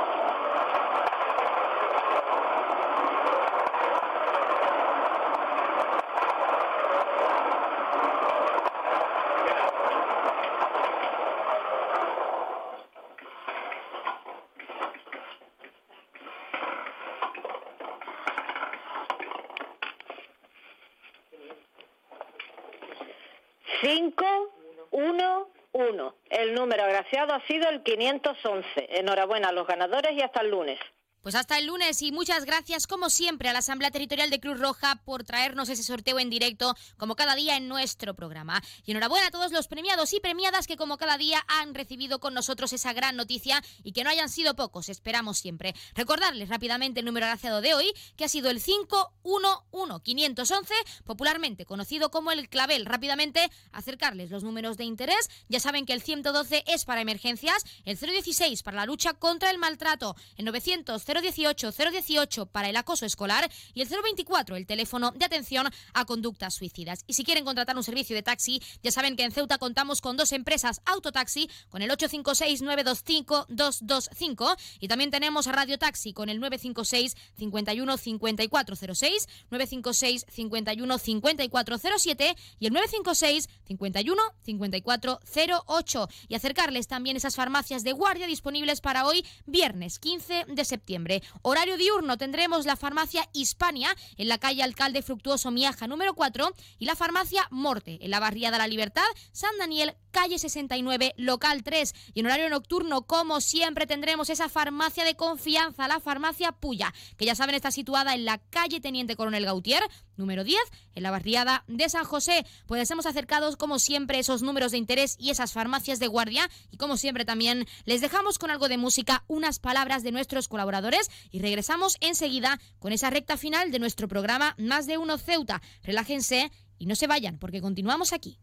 El 26.30 26.54
número 26.54 26.86
agraciado 27.02 27.34
ha 27.34 27.46
sido 27.46 27.68
el 27.68 27.82
511. 27.82 28.98
Enhorabuena 28.98 29.48
a 29.48 29.52
los 29.52 29.66
ganadores 29.66 30.12
y 30.12 30.22
hasta 30.22 30.40
el 30.40 30.50
lunes. 30.50 30.78
Pues 31.22 31.34
hasta 31.36 31.56
el 31.56 31.66
lunes 31.66 32.02
y 32.02 32.10
muchas 32.10 32.44
gracias 32.44 32.88
como 32.88 33.08
siempre 33.08 33.48
a 33.48 33.52
la 33.52 33.60
Asamblea 33.60 33.92
Territorial 33.92 34.28
de 34.28 34.40
Cruz 34.40 34.58
Roja 34.58 34.96
por 35.04 35.22
traernos 35.22 35.68
ese 35.68 35.84
sorteo 35.84 36.18
en 36.18 36.30
directo 36.30 36.74
como 36.96 37.14
cada 37.14 37.36
día 37.36 37.56
en 37.56 37.68
nuestro 37.68 38.14
programa. 38.14 38.60
Y 38.84 38.90
enhorabuena 38.90 39.28
a 39.28 39.30
todos 39.30 39.52
los 39.52 39.68
premiados 39.68 40.12
y 40.14 40.18
premiadas 40.18 40.66
que 40.66 40.76
como 40.76 40.96
cada 40.96 41.16
día 41.18 41.44
han 41.46 41.76
recibido 41.76 42.18
con 42.18 42.34
nosotros 42.34 42.72
esa 42.72 42.92
gran 42.92 43.14
noticia 43.14 43.62
y 43.84 43.92
que 43.92 44.02
no 44.02 44.10
hayan 44.10 44.28
sido 44.28 44.56
pocos, 44.56 44.88
esperamos 44.88 45.38
siempre. 45.38 45.76
Recordarles 45.94 46.48
rápidamente 46.48 46.98
el 46.98 47.06
número 47.06 47.26
agraciado 47.26 47.60
de 47.60 47.74
hoy 47.74 47.92
que 48.16 48.24
ha 48.24 48.28
sido 48.28 48.50
el 48.50 48.60
511511, 48.60 50.74
popularmente 51.04 51.66
conocido 51.66 52.10
como 52.10 52.32
el 52.32 52.48
clavel. 52.48 52.84
Rápidamente 52.84 53.48
acercarles 53.70 54.32
los 54.32 54.42
números 54.42 54.76
de 54.76 54.86
interés. 54.86 55.30
Ya 55.48 55.60
saben 55.60 55.86
que 55.86 55.92
el 55.92 56.02
112 56.02 56.64
es 56.66 56.84
para 56.84 57.00
emergencias, 57.00 57.62
el 57.84 57.96
016 57.96 58.64
para 58.64 58.78
la 58.78 58.86
lucha 58.86 59.14
contra 59.14 59.52
el 59.52 59.58
maltrato, 59.58 60.16
el 60.34 60.46
900 60.46 61.11
018 61.20 61.72
018 61.72 62.46
para 62.46 62.68
el 62.68 62.76
acoso 62.76 63.06
escolar 63.06 63.50
y 63.74 63.82
el 63.82 63.88
024 63.88 64.56
el 64.56 64.66
teléfono 64.66 65.12
de 65.12 65.24
atención 65.24 65.68
a 65.92 66.04
conductas 66.04 66.54
suicidas. 66.54 67.04
Y 67.06 67.14
si 67.14 67.24
quieren 67.24 67.44
contratar 67.44 67.76
un 67.76 67.84
servicio 67.84 68.16
de 68.16 68.22
taxi, 68.22 68.62
ya 68.82 68.90
saben 68.90 69.16
que 69.16 69.24
en 69.24 69.32
Ceuta 69.32 69.58
contamos 69.58 70.00
con 70.00 70.16
dos 70.16 70.32
empresas 70.32 70.80
autotaxi 70.84 71.48
con 71.68 71.82
el 71.82 71.90
856 71.90 72.62
925 72.62 73.46
225 73.48 74.56
y 74.80 74.88
también 74.88 75.10
tenemos 75.10 75.46
a 75.46 75.52
Radio 75.52 75.78
Taxi 75.78 76.12
con 76.12 76.28
el 76.28 76.40
956 76.40 77.16
51 77.36 77.96
5406, 77.96 79.28
956 79.50 80.26
51 80.28 80.98
5407 80.98 82.36
y 82.58 82.66
el 82.66 82.72
956 82.72 83.48
51 83.66 84.22
5408 84.44 86.08
y 86.28 86.34
acercarles 86.34 86.88
también 86.88 87.16
esas 87.16 87.36
farmacias 87.36 87.84
de 87.84 87.92
guardia 87.92 88.26
disponibles 88.26 88.80
para 88.80 89.06
hoy 89.06 89.24
viernes 89.46 89.98
15 89.98 90.46
de 90.48 90.64
septiembre. 90.64 91.01
Horario 91.42 91.76
diurno 91.76 92.16
tendremos 92.16 92.66
la 92.66 92.76
farmacia 92.76 93.28
Hispania 93.32 93.94
en 94.16 94.28
la 94.28 94.38
calle 94.38 94.62
Alcalde 94.62 95.02
Fructuoso 95.02 95.50
Miaja 95.50 95.86
número 95.86 96.14
4 96.14 96.52
y 96.78 96.86
la 96.86 96.96
farmacia 96.96 97.46
Morte 97.50 97.98
en 98.00 98.10
la 98.10 98.20
barriada 98.20 98.58
La 98.58 98.66
Libertad, 98.66 99.02
San 99.32 99.56
Daniel, 99.58 99.94
calle 100.10 100.38
69, 100.38 101.14
local 101.16 101.62
3. 101.62 101.94
Y 102.14 102.20
en 102.20 102.26
horario 102.26 102.48
nocturno, 102.48 103.02
como 103.02 103.40
siempre, 103.40 103.86
tendremos 103.86 104.30
esa 104.30 104.48
farmacia 104.48 105.04
de 105.04 105.16
confianza, 105.16 105.88
la 105.88 106.00
farmacia 106.00 106.52
Puya, 106.52 106.92
que 107.16 107.24
ya 107.24 107.34
saben 107.34 107.54
está 107.54 107.70
situada 107.70 108.14
en 108.14 108.24
la 108.24 108.38
calle 108.38 108.80
Teniente 108.80 109.16
Coronel 109.16 109.44
Gautier, 109.44 109.82
número 110.16 110.44
10, 110.44 110.58
en 110.94 111.02
la 111.02 111.10
barriada 111.10 111.64
de 111.66 111.88
San 111.88 112.04
José. 112.04 112.46
Pues 112.66 112.90
hemos 112.90 113.06
acercado, 113.06 113.56
como 113.56 113.78
siempre, 113.78 114.18
esos 114.18 114.42
números 114.42 114.72
de 114.72 114.78
interés 114.78 115.16
y 115.18 115.30
esas 115.30 115.52
farmacias 115.52 115.98
de 115.98 116.06
guardia. 116.06 116.48
Y 116.70 116.76
como 116.76 116.96
siempre 116.96 117.24
también 117.24 117.66
les 117.84 118.00
dejamos 118.00 118.38
con 118.38 118.50
algo 118.50 118.68
de 118.68 118.78
música, 118.78 119.24
unas 119.28 119.58
palabras 119.58 120.02
de 120.02 120.12
nuestros 120.12 120.48
colaboradores 120.48 121.10
y 121.30 121.40
regresamos 121.40 121.96
enseguida 122.00 122.60
con 122.78 122.92
esa 122.92 123.10
recta 123.10 123.36
final 123.36 123.70
de 123.70 123.78
nuestro 123.78 124.08
programa 124.08 124.54
Más 124.58 124.86
de 124.86 124.98
Uno 124.98 125.18
Ceuta. 125.18 125.62
Relájense 125.82 126.50
y 126.78 126.86
no 126.86 126.94
se 126.94 127.06
vayan 127.06 127.38
porque 127.38 127.60
continuamos 127.60 128.12
aquí. 128.12 128.38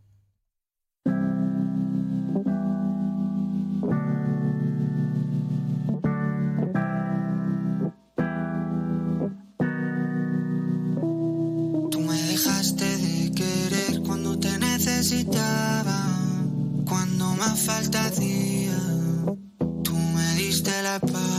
Cuando 16.86 17.34
más 17.40 17.60
falta 17.62 18.06
hacía. 18.06 18.78
Tú 19.84 19.96
me 19.96 20.36
diste 20.36 20.70
la 20.84 20.98
espalda 20.98 21.39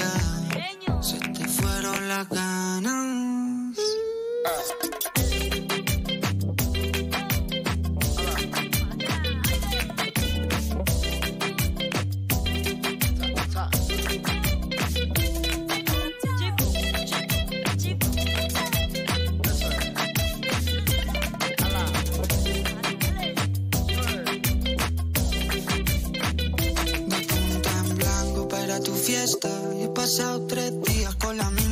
tu 28.83 28.93
fiesta. 28.93 29.49
He 29.79 29.87
pasado 29.89 30.45
tres 30.47 30.80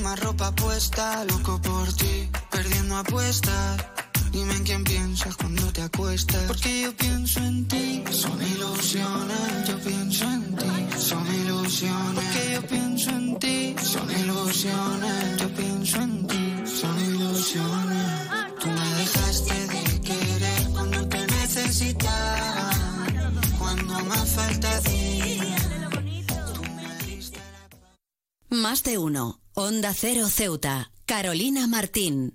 misma 0.10 0.16
ropa 0.16 0.52
puesta. 0.52 1.26
Loco 1.26 1.62
por 1.62 1.94
ti, 1.94 2.30
perdiendo 2.50 2.98
apuestas. 2.98 3.86
Dime 4.32 4.56
en 4.56 4.64
quién 4.64 4.84
piensas 4.84 5.36
cuando 5.36 5.72
te 5.74 5.82
acuestas. 5.82 6.44
Porque 6.48 6.82
yo 6.84 6.96
pienso 6.96 7.40
en 7.40 7.68
ti. 7.68 8.04
Son 8.12 8.40
ilusiones, 8.42 9.68
yo 9.68 9.80
pienso 9.80 10.26
en 10.26 10.56
ti. 10.56 10.98
Son 10.98 11.36
ilusiones. 11.36 12.16
Porque 12.16 12.54
yo 12.54 12.62
pienso 12.68 13.10
en 13.10 13.40
ti. 13.40 13.76
Son 13.84 14.10
ilusiones, 14.12 15.42
yo 15.42 15.50
pienso 15.56 15.98
en 16.02 16.28
ti. 16.28 16.54
Son 16.66 17.00
ilusiones. 17.00 18.08
Tú 18.60 18.68
me 18.68 18.90
dejaste 19.02 19.68
de 19.68 20.02
querer 20.02 20.70
cuando 20.72 21.08
te 21.08 21.28
necesitaba. 21.28 22.70
Cuando 23.58 24.00
más 24.06 24.30
falta 24.30 24.78
hacía. 24.78 25.56
Más 28.50 28.84
de 28.84 28.98
uno. 28.98 29.39
Onda 29.62 29.94
Cero 29.94 30.30
Ceuta. 30.30 30.90
Carolina 31.06 31.68
Martín. 31.68 32.34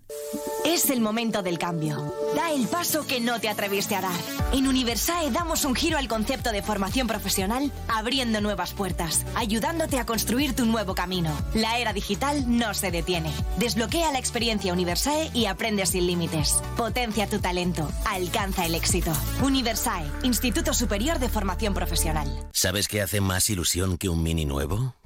Es 0.67 0.91
el 0.91 1.01
momento 1.01 1.43
del 1.43 1.59
cambio. 1.59 2.13
Da 2.37 2.53
el 2.53 2.67
paso 2.67 3.07
que 3.07 3.19
no 3.19 3.41
te 3.41 3.49
atreviste 3.49 3.97
a 3.97 4.03
dar. 4.03 4.21
En 4.53 4.69
Universae 4.69 5.31
damos 5.31 5.65
un 5.65 5.75
giro 5.75 5.97
al 5.97 6.07
concepto 6.07 6.53
de 6.53 6.63
formación 6.63 7.07
profesional, 7.07 7.73
abriendo 7.89 8.43
nuevas 8.43 8.75
puertas, 8.75 9.25
ayudándote 9.37 9.99
a 9.99 10.05
construir 10.05 10.55
tu 10.55 10.67
nuevo 10.67 10.95
camino. 10.95 11.35
La 11.55 11.79
era 11.79 11.95
digital 11.95 12.45
no 12.47 12.75
se 12.75 12.91
detiene. 12.91 13.33
Desbloquea 13.59 14.13
la 14.13 14.19
experiencia 14.19 14.75
Universae 14.75 15.31
y 15.33 15.47
aprende 15.47 15.87
sin 15.87 16.07
límites. 16.07 16.61
Potencia 16.77 17.27
tu 17.27 17.39
talento. 17.39 17.91
Alcanza 18.05 18.67
el 18.67 18.75
éxito. 18.75 19.13
Universae, 19.43 20.05
Instituto 20.25 20.75
Superior 20.75 21.19
de 21.21 21.31
Formación 21.31 21.73
Profesional. 21.73 22.29
¿Sabes 22.53 22.87
qué 22.87 23.01
hace 23.01 23.23
más 23.23 23.49
ilusión 23.49 23.97
que 23.97 24.11
un 24.11 24.23
mini 24.23 24.45
nuevo? 24.45 24.95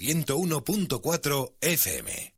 101.4 0.00 1.48
FM. 1.60 2.37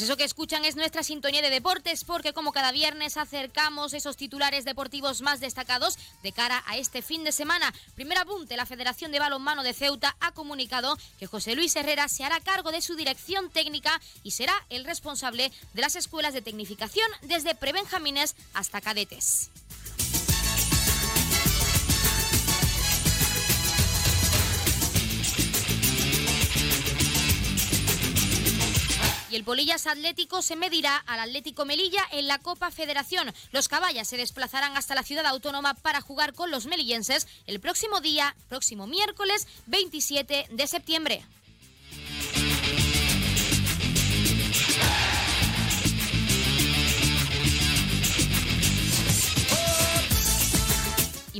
Pues 0.00 0.08
eso 0.08 0.16
que 0.16 0.24
escuchan 0.24 0.64
es 0.64 0.76
nuestra 0.76 1.02
sintonía 1.02 1.42
de 1.42 1.50
deportes, 1.50 2.04
porque 2.04 2.32
como 2.32 2.52
cada 2.52 2.72
viernes 2.72 3.18
acercamos 3.18 3.92
esos 3.92 4.16
titulares 4.16 4.64
deportivos 4.64 5.20
más 5.20 5.40
destacados 5.40 5.98
de 6.22 6.32
cara 6.32 6.64
a 6.66 6.78
este 6.78 7.02
fin 7.02 7.22
de 7.22 7.32
semana. 7.32 7.74
Primer 7.96 8.16
apunte, 8.16 8.56
la 8.56 8.64
Federación 8.64 9.12
de 9.12 9.18
Balonmano 9.18 9.62
de 9.62 9.74
Ceuta 9.74 10.16
ha 10.20 10.32
comunicado 10.32 10.96
que 11.18 11.26
José 11.26 11.54
Luis 11.54 11.76
Herrera 11.76 12.08
se 12.08 12.24
hará 12.24 12.40
cargo 12.40 12.72
de 12.72 12.80
su 12.80 12.96
dirección 12.96 13.50
técnica 13.50 14.00
y 14.22 14.30
será 14.30 14.54
el 14.70 14.86
responsable 14.86 15.52
de 15.74 15.82
las 15.82 15.96
escuelas 15.96 16.32
de 16.32 16.40
tecnificación 16.40 17.06
desde 17.20 17.54
prebenjamines 17.54 18.36
hasta 18.54 18.80
cadetes. 18.80 19.50
Y 29.30 29.36
el 29.36 29.44
Polillas 29.44 29.86
Atlético 29.86 30.42
se 30.42 30.56
medirá 30.56 30.96
al 30.96 31.20
Atlético 31.20 31.64
Melilla 31.64 32.02
en 32.10 32.26
la 32.26 32.38
Copa 32.38 32.70
Federación. 32.70 33.32
Los 33.52 33.68
caballas 33.68 34.08
se 34.08 34.16
desplazarán 34.16 34.76
hasta 34.76 34.96
la 34.96 35.04
ciudad 35.04 35.26
autónoma 35.26 35.74
para 35.74 36.00
jugar 36.00 36.34
con 36.34 36.50
los 36.50 36.66
melillenses 36.66 37.28
el 37.46 37.60
próximo 37.60 38.00
día, 38.00 38.34
próximo 38.48 38.88
miércoles 38.88 39.46
27 39.66 40.48
de 40.50 40.66
septiembre. 40.66 41.24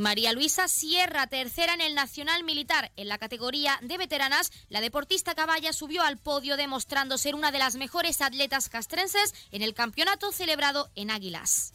María 0.00 0.32
Luisa 0.32 0.66
Sierra, 0.66 1.26
tercera 1.26 1.74
en 1.74 1.82
el 1.82 1.94
Nacional 1.94 2.42
Militar. 2.42 2.90
En 2.96 3.08
la 3.08 3.18
categoría 3.18 3.78
de 3.82 3.98
veteranas, 3.98 4.50
la 4.70 4.80
deportista 4.80 5.34
caballa 5.34 5.74
subió 5.74 6.02
al 6.02 6.16
podio 6.16 6.56
demostrando 6.56 7.18
ser 7.18 7.34
una 7.34 7.52
de 7.52 7.58
las 7.58 7.76
mejores 7.76 8.22
atletas 8.22 8.70
castrenses 8.70 9.34
en 9.52 9.60
el 9.60 9.74
campeonato 9.74 10.32
celebrado 10.32 10.90
en 10.96 11.10
Águilas. 11.10 11.74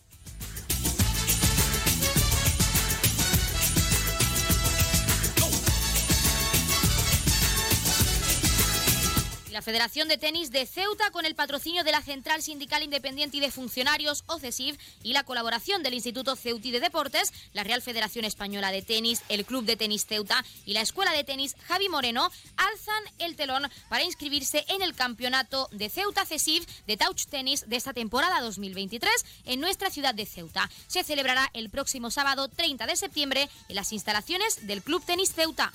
La 9.55 9.61
Federación 9.61 10.09
de 10.09 10.17
Tenis 10.17 10.51
de 10.51 10.65
Ceuta, 10.65 11.11
con 11.11 11.25
el 11.25 11.33
patrocinio 11.33 11.85
de 11.85 11.93
la 11.93 12.01
Central 12.01 12.41
Sindical 12.41 12.83
Independiente 12.83 13.37
y 13.37 13.39
de 13.39 13.51
Funcionarios, 13.51 14.25
OCESIF, 14.27 14.77
y 15.01 15.13
la 15.13 15.23
colaboración 15.23 15.81
del 15.81 15.93
Instituto 15.93 16.35
Ceutí 16.35 16.71
de 16.71 16.81
Deportes, 16.81 17.31
la 17.53 17.63
Real 17.63 17.81
Federación 17.81 18.25
Española 18.25 18.69
de 18.71 18.81
Tenis, 18.81 19.21
el 19.29 19.45
Club 19.45 19.63
de 19.63 19.77
Tenis 19.77 20.05
Ceuta 20.05 20.43
y 20.65 20.73
la 20.73 20.81
Escuela 20.81 21.13
de 21.13 21.23
Tenis 21.23 21.55
Javi 21.69 21.87
Moreno, 21.87 22.29
alzan 22.57 23.01
el 23.17 23.37
telón 23.37 23.71
para 23.87 24.03
inscribirse 24.03 24.65
en 24.67 24.81
el 24.81 24.93
campeonato 24.93 25.69
de 25.71 25.89
Ceuta 25.89 26.25
CESIF 26.25 26.67
de 26.85 26.97
Touch 26.97 27.27
Tennis 27.27 27.69
de 27.69 27.77
esta 27.77 27.93
temporada 27.93 28.41
2023 28.41 29.09
en 29.45 29.61
nuestra 29.61 29.89
ciudad 29.89 30.13
de 30.13 30.25
Ceuta. 30.25 30.69
Se 30.87 31.05
celebrará 31.05 31.49
el 31.53 31.69
próximo 31.69 32.11
sábado 32.11 32.49
30 32.49 32.87
de 32.87 32.97
septiembre 32.97 33.49
en 33.69 33.75
las 33.77 33.93
instalaciones 33.93 34.67
del 34.67 34.83
Club 34.83 35.01
Tenis 35.05 35.33
Ceuta. 35.33 35.71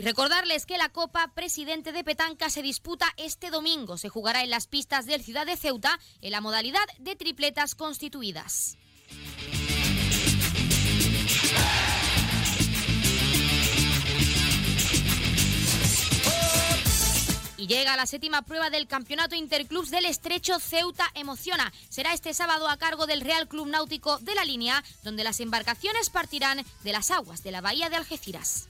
Y 0.00 0.02
recordarles 0.02 0.64
que 0.64 0.78
la 0.78 0.88
Copa 0.88 1.30
Presidente 1.34 1.92
de 1.92 2.02
Petanca 2.02 2.48
se 2.48 2.62
disputa 2.62 3.04
este 3.18 3.50
domingo. 3.50 3.98
Se 3.98 4.08
jugará 4.08 4.42
en 4.42 4.48
las 4.48 4.66
pistas 4.66 5.04
del 5.04 5.22
Ciudad 5.22 5.44
de 5.44 5.58
Ceuta 5.58 6.00
en 6.22 6.32
la 6.32 6.40
modalidad 6.40 6.80
de 7.00 7.16
tripletas 7.16 7.74
constituidas. 7.74 8.78
Y 17.58 17.66
llega 17.66 17.94
la 17.94 18.06
séptima 18.06 18.40
prueba 18.40 18.70
del 18.70 18.86
Campeonato 18.86 19.34
Interclubs 19.34 19.90
del 19.90 20.06
Estrecho 20.06 20.58
Ceuta 20.60 21.04
Emociona. 21.12 21.70
Será 21.90 22.14
este 22.14 22.32
sábado 22.32 22.70
a 22.70 22.78
cargo 22.78 23.04
del 23.04 23.20
Real 23.20 23.48
Club 23.48 23.66
Náutico 23.66 24.16
de 24.20 24.34
la 24.34 24.46
Línea, 24.46 24.82
donde 25.02 25.24
las 25.24 25.40
embarcaciones 25.40 26.08
partirán 26.08 26.64
de 26.84 26.92
las 26.92 27.10
aguas 27.10 27.42
de 27.42 27.50
la 27.50 27.60
bahía 27.60 27.90
de 27.90 27.96
Algeciras. 27.96 28.69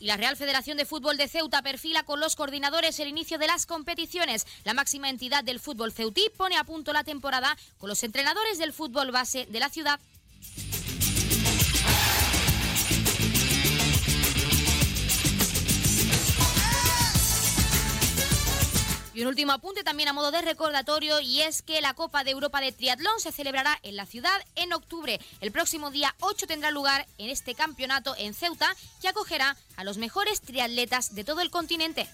Y 0.00 0.06
la 0.06 0.16
Real 0.16 0.34
Federación 0.34 0.78
de 0.78 0.86
Fútbol 0.86 1.18
de 1.18 1.28
Ceuta 1.28 1.60
perfila 1.60 2.04
con 2.04 2.20
los 2.20 2.34
coordinadores 2.34 2.98
el 3.00 3.08
inicio 3.08 3.36
de 3.38 3.46
las 3.46 3.66
competiciones. 3.66 4.46
La 4.64 4.72
máxima 4.72 5.10
entidad 5.10 5.44
del 5.44 5.60
fútbol 5.60 5.92
ceutí 5.92 6.26
pone 6.38 6.56
a 6.56 6.64
punto 6.64 6.94
la 6.94 7.04
temporada 7.04 7.54
con 7.76 7.90
los 7.90 8.02
entrenadores 8.02 8.56
del 8.56 8.72
fútbol 8.72 9.10
base 9.10 9.44
de 9.44 9.60
la 9.60 9.68
ciudad. 9.68 10.00
Y 19.20 19.22
un 19.22 19.28
último 19.28 19.52
apunte 19.52 19.84
también 19.84 20.08
a 20.08 20.14
modo 20.14 20.30
de 20.30 20.40
recordatorio 20.40 21.20
y 21.20 21.42
es 21.42 21.60
que 21.60 21.82
la 21.82 21.92
Copa 21.92 22.24
de 22.24 22.30
Europa 22.30 22.62
de 22.62 22.72
Triatlón 22.72 23.20
se 23.20 23.32
celebrará 23.32 23.78
en 23.82 23.94
la 23.94 24.06
ciudad 24.06 24.32
en 24.56 24.72
octubre. 24.72 25.20
El 25.42 25.52
próximo 25.52 25.90
día 25.90 26.14
8 26.20 26.46
tendrá 26.46 26.70
lugar 26.70 27.06
en 27.18 27.28
este 27.28 27.54
campeonato 27.54 28.14
en 28.16 28.32
Ceuta 28.32 28.74
que 29.02 29.08
acogerá 29.08 29.58
a 29.76 29.84
los 29.84 29.98
mejores 29.98 30.40
triatletas 30.40 31.14
de 31.14 31.24
todo 31.24 31.42
el 31.42 31.50
continente. 31.50 32.08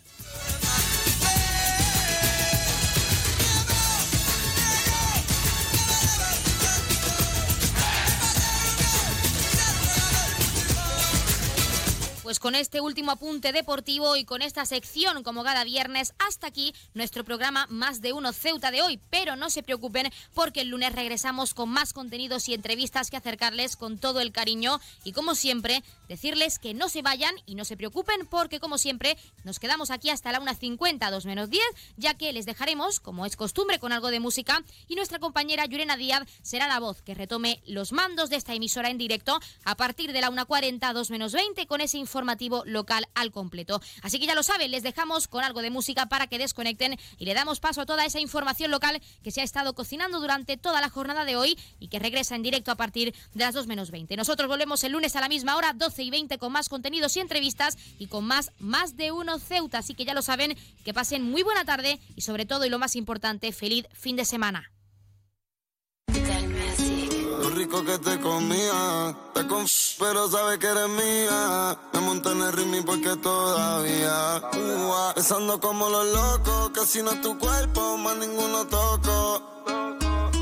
Pues 12.26 12.40
con 12.40 12.56
este 12.56 12.80
último 12.80 13.12
apunte 13.12 13.52
deportivo 13.52 14.16
y 14.16 14.24
con 14.24 14.42
esta 14.42 14.66
sección 14.66 15.22
como 15.22 15.44
cada 15.44 15.62
viernes, 15.62 16.12
hasta 16.18 16.48
aquí 16.48 16.74
nuestro 16.92 17.22
programa 17.22 17.68
Más 17.70 18.00
de 18.00 18.12
Uno 18.12 18.32
Ceuta 18.32 18.72
de 18.72 18.82
hoy. 18.82 18.98
Pero 19.10 19.36
no 19.36 19.48
se 19.48 19.62
preocupen 19.62 20.10
porque 20.34 20.62
el 20.62 20.70
lunes 20.70 20.92
regresamos 20.92 21.54
con 21.54 21.68
más 21.68 21.92
contenidos 21.92 22.48
y 22.48 22.54
entrevistas 22.54 23.10
que 23.10 23.16
acercarles 23.16 23.76
con 23.76 23.98
todo 23.98 24.20
el 24.20 24.32
cariño 24.32 24.80
y 25.04 25.12
como 25.12 25.36
siempre 25.36 25.84
decirles 26.08 26.58
que 26.58 26.74
no 26.74 26.88
se 26.88 27.00
vayan 27.00 27.32
y 27.46 27.54
no 27.54 27.64
se 27.64 27.76
preocupen 27.76 28.26
porque 28.26 28.58
como 28.58 28.76
siempre 28.76 29.16
nos 29.44 29.60
quedamos 29.60 29.92
aquí 29.92 30.10
hasta 30.10 30.32
la 30.32 30.40
1.50, 30.40 31.08
2 31.08 31.26
menos 31.26 31.48
10, 31.48 31.62
ya 31.96 32.14
que 32.14 32.32
les 32.32 32.44
dejaremos, 32.44 32.98
como 32.98 33.24
es 33.24 33.36
costumbre, 33.36 33.78
con 33.78 33.92
algo 33.92 34.10
de 34.10 34.18
música 34.18 34.64
y 34.88 34.96
nuestra 34.96 35.20
compañera 35.20 35.64
Yurena 35.66 35.96
Díaz 35.96 36.24
será 36.42 36.66
la 36.66 36.80
voz 36.80 37.02
que 37.02 37.14
retome 37.14 37.62
los 37.68 37.92
mandos 37.92 38.30
de 38.30 38.36
esta 38.36 38.52
emisora 38.52 38.90
en 38.90 38.98
directo 38.98 39.38
a 39.62 39.76
partir 39.76 40.12
de 40.12 40.22
la 40.22 40.32
1.40, 40.32 40.92
2 40.92 41.10
menos 41.10 41.32
20 41.32 41.68
con 41.68 41.80
ese 41.80 41.98
informativo 42.16 42.62
local 42.64 43.06
al 43.14 43.30
completo. 43.30 43.82
Así 44.00 44.18
que 44.18 44.26
ya 44.26 44.34
lo 44.34 44.42
saben, 44.42 44.70
les 44.70 44.82
dejamos 44.82 45.28
con 45.28 45.44
algo 45.44 45.60
de 45.60 45.68
música 45.68 46.06
para 46.06 46.26
que 46.28 46.38
desconecten 46.38 46.98
y 47.18 47.26
le 47.26 47.34
damos 47.34 47.60
paso 47.60 47.82
a 47.82 47.86
toda 47.86 48.06
esa 48.06 48.20
información 48.20 48.70
local 48.70 49.02
que 49.22 49.30
se 49.30 49.42
ha 49.42 49.44
estado 49.44 49.74
cocinando 49.74 50.18
durante 50.18 50.56
toda 50.56 50.80
la 50.80 50.88
jornada 50.88 51.26
de 51.26 51.36
hoy 51.36 51.58
y 51.78 51.88
que 51.88 51.98
regresa 51.98 52.34
en 52.34 52.42
directo 52.42 52.70
a 52.70 52.76
partir 52.76 53.14
de 53.34 53.44
las 53.44 53.52
2 53.52 53.66
menos 53.66 53.90
20. 53.90 54.16
Nosotros 54.16 54.48
volvemos 54.48 54.82
el 54.84 54.92
lunes 54.92 55.14
a 55.14 55.20
la 55.20 55.28
misma 55.28 55.56
hora, 55.56 55.74
12 55.74 56.04
y 56.04 56.10
20 56.10 56.38
con 56.38 56.52
más 56.52 56.70
contenidos 56.70 57.14
y 57.16 57.20
entrevistas 57.20 57.76
y 57.98 58.06
con 58.06 58.24
más 58.24 58.50
más 58.58 58.96
de 58.96 59.12
uno 59.12 59.38
Ceuta. 59.38 59.78
Así 59.78 59.94
que 59.94 60.06
ya 60.06 60.14
lo 60.14 60.22
saben, 60.22 60.56
que 60.84 60.94
pasen 60.94 61.22
muy 61.22 61.42
buena 61.42 61.66
tarde 61.66 62.00
y 62.14 62.22
sobre 62.22 62.46
todo 62.46 62.64
y 62.64 62.70
lo 62.70 62.78
más 62.78 62.96
importante, 62.96 63.52
feliz 63.52 63.86
fin 63.92 64.16
de 64.16 64.24
semana. 64.24 64.70
Que 67.66 67.98
te 67.98 68.20
comía, 68.20 69.14
te 69.34 69.46
con 69.48 69.66
pero 69.98 70.30
sabe 70.30 70.56
que 70.58 70.66
eres 70.66 70.88
mía. 70.88 71.76
Me 71.92 72.00
monté 72.00 72.30
en 72.30 72.42
el 72.42 72.52
ritmo 72.52 72.84
porque 72.86 73.16
todavía. 73.16 74.40
Uh, 74.54 75.14
pensando 75.14 75.60
como 75.60 75.88
los 75.90 76.06
locos, 76.06 76.70
que 76.70 76.86
si 76.86 77.02
no 77.02 77.10
es 77.10 77.20
tu 77.20 77.36
cuerpo, 77.36 77.98
más 77.98 78.16
ninguno 78.18 78.66
toco. 78.66 79.42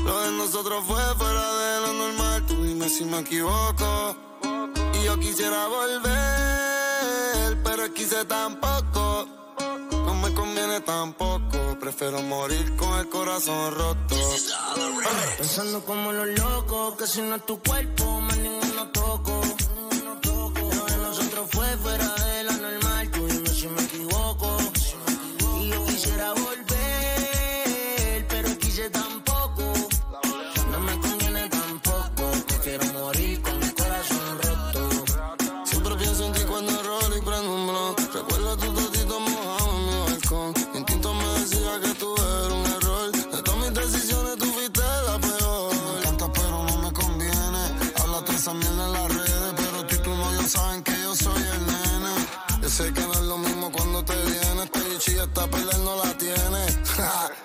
Lo 0.05 0.21
de 0.21 0.31
nosotros 0.33 0.83
fue 0.85 1.01
fuera 1.17 1.53
de 1.55 1.81
lo 1.81 1.93
normal, 1.93 2.45
tú 2.45 2.63
dime 2.63 2.87
si 2.89 3.03
me 3.05 3.19
equivoco. 3.19 4.15
Y 4.93 5.03
yo 5.03 5.19
quisiera 5.19 5.67
volver, 5.67 7.63
pero 7.63 7.91
quise 7.93 8.23
tampoco. 8.25 8.94
No 10.15 10.29
me 10.29 10.33
conviene 10.33 10.79
tampoco, 10.79 11.77
prefiero 11.77 12.21
morir 12.21 12.75
con 12.77 12.97
el 12.99 13.09
corazón 13.09 13.75
roto. 13.75 14.15
Pensando 15.37 15.83
como 15.83 16.13
los 16.13 16.27
locos, 16.39 16.95
que 16.95 17.05
si 17.05 17.21
no 17.21 17.35
es 17.35 17.45
tu 17.45 17.61
cuerpo, 17.61 18.21
más 18.21 18.37
ninguno 18.37 18.87
toco. 18.91 19.41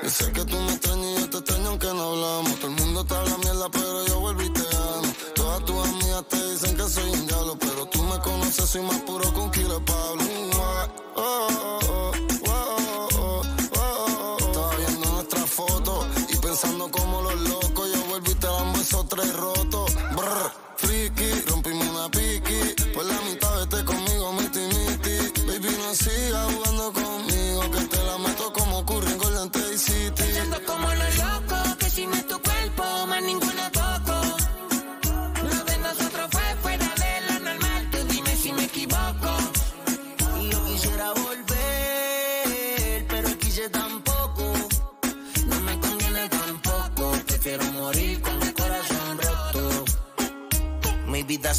Yo 0.03 0.11
sé 0.11 0.33
que 0.33 0.45
tú 0.45 0.57
me 0.57 0.73
extrañas 0.73 1.07
y 1.07 1.21
yo 1.21 1.31
te 1.31 1.39
extraño 1.39 1.69
aunque 1.69 1.87
no 1.87 2.03
hablamos. 2.11 2.55
Todo 2.61 2.71
el 2.71 2.77
mundo 2.83 3.05
te 3.05 3.15
habla 3.15 3.39
mierda, 3.39 3.69
pero 3.71 4.07
yo 4.07 4.21
vuelvo 4.21 4.43
y 4.43 4.51
te 4.51 4.61
amo. 4.61 5.13
Todas 5.35 5.65
tus 5.65 5.89
amigas 5.89 6.25
te 6.29 6.51
dicen 6.51 6.77
que 6.77 6.89
soy 6.89 7.11
un 7.11 7.27
diablo, 7.27 7.57
pero 7.59 7.87
tú 7.87 8.03
me 8.03 8.19
conoces, 8.19 8.71
soy 8.71 8.83
más 8.83 9.01
puro 9.03 9.51
kilo 9.53 9.79
de 9.79 9.85
Pablo. 9.85 10.50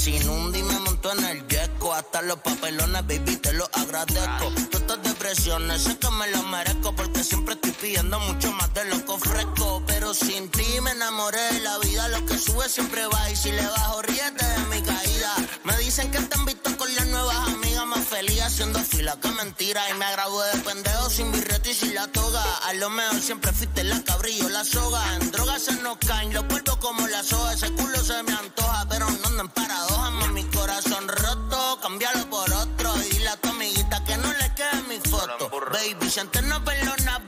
Sin 0.02 0.28
un 0.30 0.56
y 0.56 0.64
me 0.64 0.80
monto 0.80 1.12
en 1.12 1.24
el 1.26 1.48
yeco. 1.48 1.94
Hasta 1.94 2.24
los 2.24 2.40
papelones, 2.40 3.06
baby, 3.06 3.36
te 3.38 3.54
lo 3.54 3.70
agradezco. 3.72 4.48
Todas 4.50 4.82
estas 4.82 5.04
depresiones, 5.04 5.84
sé 5.84 5.98
que 6.00 6.10
me 6.10 6.28
las 6.32 6.44
merezco. 6.46 6.96
Porque 6.96 7.24
siempre 7.24 7.54
estoy 7.54 7.72
pidiendo 7.72 8.20
mucho 8.20 8.52
más 8.54 8.74
de 8.74 8.86
lo 8.86 9.06
que 9.06 9.12
ofrezco. 9.12 9.84
Pero 9.86 10.14
sin 10.16 10.50
ti 10.50 10.66
me 10.82 10.92
enamoré 10.92 11.60
la 11.60 11.78
vida. 11.80 12.08
Lo 12.08 12.26
que 12.26 12.38
sube 12.38 12.68
siempre 12.68 13.06
va. 13.06 13.30
Y 13.30 13.36
si 13.36 13.52
le 13.52 13.66
bajo, 13.66 14.02
ríete 14.02 14.44
de 14.44 14.60
mi 14.72 14.82
caída. 14.82 15.36
Me 15.66 15.78
dicen 15.78 16.10
que 16.10 16.20
te 16.20 16.36
han 16.36 16.46
visto 16.46 16.76
con 16.78 16.94
las 16.96 17.08
nuevas 17.08 17.38
amigas. 17.50 17.86
Más 17.86 18.08
feliz 18.08 18.42
haciendo 18.42 18.80
fila, 18.80 19.20
que 19.22 19.30
mentira. 19.32 19.88
Y 19.92 19.94
me 19.94 20.12
gradué 20.14 20.48
de 20.54 20.60
pendejo 20.62 21.10
sin 21.12 21.32
birrete 21.32 21.72
y 21.72 21.76
sin 21.76 21.94
la 21.94 22.08
toga. 22.08 22.44
A 22.64 22.74
lo 22.74 22.90
mejor 22.90 23.22
siempre 23.22 23.52
fuiste 23.54 23.84
la 23.84 24.02
cabrillo, 24.04 24.50
la 24.50 24.66
soga. 24.66 25.16
En 25.18 25.30
drogas 25.32 25.62
se 25.62 25.74
nos 25.84 25.98
caen 25.98 26.34
los 26.34 26.46
cuerpos 26.46 26.78
como 26.78 27.08
la 27.08 27.22
soga. 27.22 27.54
Ese 27.54 27.72
culo 27.74 28.04
se 28.04 28.24
me 28.24 28.34
antoja, 28.34 28.71
pero 28.92 29.10
no 29.10 29.28
ando 29.28 29.42
en 29.42 29.50
paradoja. 29.50 30.10
Más 30.12 30.32
mi 30.32 30.44
corazón 30.44 31.08
roto, 31.08 31.80
cámbialo 31.82 32.30
por 32.30 32.52
otro. 32.52 32.94
Y 33.06 33.10
dile 33.16 33.30
a 33.30 33.38
tu 33.38 33.50
amiguita 33.50 34.04
que 34.04 34.18
no 34.18 34.28
le 34.34 34.54
quede 34.54 34.82
mi 34.90 35.00
foto. 35.10 35.50
Baby, 35.50 36.10
si 36.10 36.20
antes 36.20 36.44
no 36.44 36.64
perdona, 36.64 37.22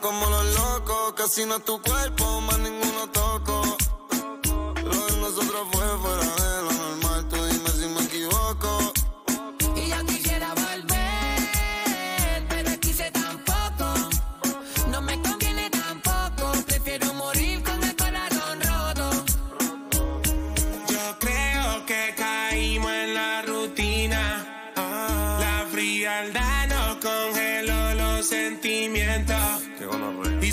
como 0.00 0.28
los 0.28 0.44
locos, 0.54 1.12
casi 1.14 1.44
no 1.44 1.56
es 1.56 1.64
tu 1.64 1.80
cuerpo, 1.80 2.40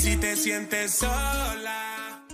si 0.04 0.18
te 0.18 0.36
sientes 0.36 0.96
sola. 0.96 2.28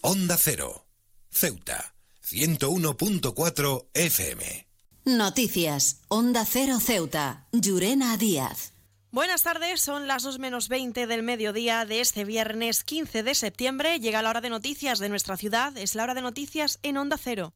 Onda 0.00 0.36
Cero. 0.36 0.88
Ceuta. 1.30 1.94
101.4 2.24 3.86
FM. 3.94 4.66
Noticias. 5.04 6.00
Onda 6.08 6.44
Cero 6.44 6.80
Ceuta. 6.80 7.46
Llurena 7.52 8.16
Díaz. 8.16 8.72
Buenas 9.12 9.44
tardes, 9.44 9.80
son 9.80 10.08
las 10.08 10.24
2 10.24 10.40
menos 10.40 10.68
20 10.68 11.06
del 11.06 11.22
mediodía 11.22 11.84
de 11.84 12.00
este 12.00 12.24
viernes 12.24 12.82
15 12.82 13.22
de 13.22 13.36
septiembre. 13.36 14.00
Llega 14.00 14.20
la 14.22 14.30
hora 14.30 14.40
de 14.40 14.50
noticias 14.50 14.98
de 14.98 15.08
nuestra 15.08 15.36
ciudad, 15.36 15.76
es 15.78 15.94
la 15.94 16.02
hora 16.02 16.14
de 16.14 16.22
noticias 16.22 16.80
en 16.82 16.96
Onda 16.96 17.16
Cero. 17.16 17.54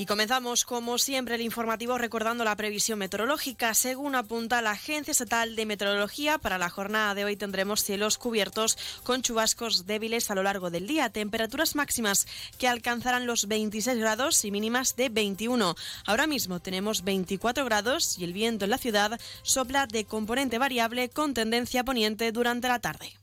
Y 0.00 0.06
comenzamos, 0.06 0.64
como 0.64 0.96
siempre, 0.96 1.34
el 1.34 1.42
informativo 1.42 1.98
recordando 1.98 2.42
la 2.42 2.56
previsión 2.56 2.98
meteorológica. 2.98 3.74
Según 3.74 4.14
apunta 4.14 4.62
la 4.62 4.70
Agencia 4.70 5.12
Estatal 5.12 5.56
de 5.56 5.66
Meteorología, 5.66 6.38
para 6.38 6.56
la 6.56 6.70
jornada 6.70 7.14
de 7.14 7.26
hoy 7.26 7.36
tendremos 7.36 7.84
cielos 7.84 8.16
cubiertos 8.16 8.78
con 9.02 9.20
chubascos 9.20 9.84
débiles 9.84 10.30
a 10.30 10.34
lo 10.34 10.42
largo 10.42 10.70
del 10.70 10.86
día, 10.86 11.10
temperaturas 11.10 11.74
máximas 11.74 12.26
que 12.58 12.66
alcanzarán 12.66 13.26
los 13.26 13.46
26 13.46 13.98
grados 13.98 14.42
y 14.46 14.50
mínimas 14.50 14.96
de 14.96 15.10
21. 15.10 15.74
Ahora 16.06 16.26
mismo 16.26 16.60
tenemos 16.60 17.04
24 17.04 17.66
grados 17.66 18.18
y 18.18 18.24
el 18.24 18.32
viento 18.32 18.64
en 18.64 18.70
la 18.70 18.78
ciudad 18.78 19.20
sopla 19.42 19.86
de 19.86 20.06
componente 20.06 20.56
variable 20.56 21.10
con 21.10 21.34
tendencia 21.34 21.84
poniente 21.84 22.32
durante 22.32 22.68
la 22.68 22.78
tarde. 22.78 23.19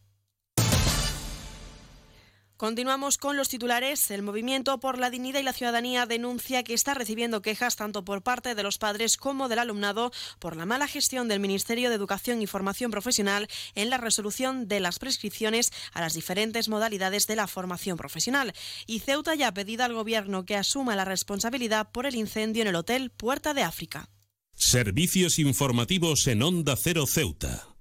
Continuamos 2.58 3.20
con 3.20 3.38
los 3.38 3.50
titulares. 3.50 4.10
El 4.10 4.24
Movimiento 4.24 4.80
por 4.80 4.98
la 4.98 5.12
Dignidad 5.12 5.40
y 5.40 5.44
la 5.44 5.54
Ciudadanía 5.54 6.08
denuncia 6.08 6.64
que 6.64 6.74
está 6.74 6.96
recibiendo 6.96 7.44
quejas 7.44 7.76
tanto 7.76 8.04
por 8.04 8.24
parte 8.24 8.56
de 8.56 8.64
los 8.64 8.80
padres 8.80 9.16
como 9.16 9.48
del 9.48 9.60
alumnado 9.60 10.12
por 10.40 10.56
la 10.56 10.66
mala 10.66 10.88
gestión 10.88 11.28
del 11.28 11.40
Ministerio 11.40 11.90
de 11.90 11.96
Educación 11.96 12.42
y 12.42 12.48
Formación 12.48 12.90
Profesional 12.90 13.48
en 13.76 13.92
la 13.92 14.00
resolución 14.00 14.68
de 14.68 14.80
las 14.80 14.98
prescripciones 14.98 15.72
a 15.94 16.02
las 16.02 16.16
diferentes 16.16 16.68
modalidades 16.68 17.28
de 17.28 17.36
la 17.36 17.46
formación 17.46 17.96
profesional. 17.96 18.54
Y 18.88 19.02
Ceuta 19.02 19.36
ya 19.36 19.50
ha 19.50 19.54
pedido 19.54 19.84
al 19.84 19.94
Gobierno 19.94 20.44
que 20.44 20.56
asuma 20.56 20.96
la 20.96 21.06
responsabilidad 21.06 21.92
por 21.92 22.08
el 22.08 22.16
incendio 22.16 22.64
en 22.64 22.70
el 22.70 22.76
Hotel 22.76 23.12
Puerta 23.12 23.54
de 23.54 23.62
África. 23.62 24.10
Servicios 24.56 25.38
informativos 25.38 26.26
en 26.26 26.42
Onda 26.42 26.76
Cero 26.76 27.06
Ceuta. 27.06 27.77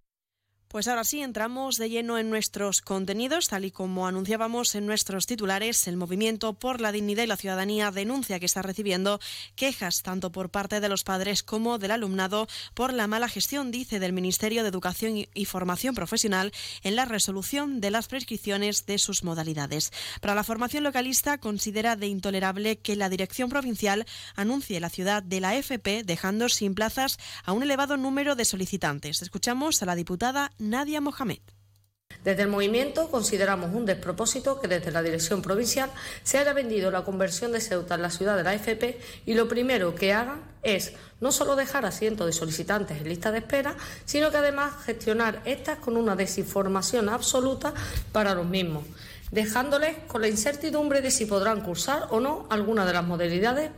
Pues 0.76 0.88
ahora 0.88 1.04
sí, 1.04 1.22
entramos 1.22 1.78
de 1.78 1.88
lleno 1.88 2.18
en 2.18 2.28
nuestros 2.28 2.82
contenidos. 2.82 3.48
Tal 3.48 3.64
y 3.64 3.70
como 3.70 4.06
anunciábamos 4.06 4.74
en 4.74 4.84
nuestros 4.84 5.24
titulares, 5.24 5.88
el 5.88 5.96
Movimiento 5.96 6.52
por 6.52 6.82
la 6.82 6.92
Dignidad 6.92 7.22
y 7.22 7.28
la 7.28 7.38
Ciudadanía 7.38 7.90
denuncia 7.90 8.38
que 8.38 8.44
está 8.44 8.60
recibiendo 8.60 9.18
quejas 9.54 10.02
tanto 10.02 10.30
por 10.32 10.50
parte 10.50 10.80
de 10.80 10.90
los 10.90 11.02
padres 11.02 11.42
como 11.42 11.78
del 11.78 11.92
alumnado 11.92 12.46
por 12.74 12.92
la 12.92 13.06
mala 13.06 13.30
gestión, 13.30 13.70
dice, 13.70 14.00
del 14.00 14.12
Ministerio 14.12 14.62
de 14.62 14.68
Educación 14.68 15.24
y 15.32 15.44
Formación 15.46 15.94
Profesional 15.94 16.52
en 16.82 16.94
la 16.94 17.06
resolución 17.06 17.80
de 17.80 17.90
las 17.90 18.08
prescripciones 18.08 18.84
de 18.84 18.98
sus 18.98 19.24
modalidades. 19.24 19.94
Para 20.20 20.34
la 20.34 20.44
formación 20.44 20.84
localista, 20.84 21.38
considera 21.38 21.96
de 21.96 22.08
intolerable 22.08 22.76
que 22.76 22.96
la 22.96 23.08
Dirección 23.08 23.48
Provincial 23.48 24.04
anuncie 24.34 24.78
la 24.80 24.90
ciudad 24.90 25.22
de 25.22 25.40
la 25.40 25.56
FP 25.56 26.04
dejando 26.04 26.50
sin 26.50 26.74
plazas 26.74 27.18
a 27.46 27.52
un 27.52 27.62
elevado 27.62 27.96
número 27.96 28.34
de 28.34 28.44
solicitantes. 28.44 29.22
Escuchamos 29.22 29.82
a 29.82 29.86
la 29.86 29.94
diputada 29.94 30.52
Nadia 30.66 31.00
Mohamed. 31.00 31.40
Desde 32.24 32.42
el 32.42 32.48
movimiento 32.48 33.08
consideramos 33.08 33.72
un 33.72 33.86
despropósito 33.86 34.60
que 34.60 34.66
desde 34.66 34.90
la 34.90 35.02
dirección 35.02 35.42
provincial 35.42 35.90
se 36.24 36.38
haya 36.38 36.52
vendido 36.52 36.90
la 36.90 37.04
conversión 37.04 37.52
de 37.52 37.60
Ceuta 37.60 37.94
en 37.94 38.02
la 38.02 38.10
ciudad 38.10 38.36
de 38.36 38.42
la 38.42 38.54
FP 38.54 38.98
y 39.26 39.34
lo 39.34 39.46
primero 39.46 39.94
que 39.94 40.12
hagan 40.12 40.42
es 40.64 40.92
no 41.20 41.30
solo 41.30 41.54
dejar 41.54 41.86
a 41.86 41.92
cientos 41.92 42.26
de 42.26 42.32
solicitantes 42.32 42.98
en 42.98 43.08
lista 43.08 43.30
de 43.30 43.38
espera, 43.38 43.76
sino 44.04 44.32
que 44.32 44.38
además 44.38 44.74
gestionar 44.84 45.40
estas 45.44 45.78
con 45.78 45.96
una 45.96 46.16
desinformación 46.16 47.08
absoluta 47.08 47.72
para 48.10 48.34
los 48.34 48.46
mismos, 48.46 48.84
dejándoles 49.30 49.96
con 50.08 50.20
la 50.20 50.28
incertidumbre 50.28 51.02
de 51.02 51.12
si 51.12 51.26
podrán 51.26 51.60
cursar 51.60 52.08
o 52.10 52.18
no 52.18 52.46
alguna 52.50 52.84
de 52.84 52.92
las 52.92 53.04
modalidades 53.04 53.70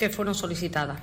que 0.00 0.08
fueron 0.08 0.34
solicitadas. 0.34 0.98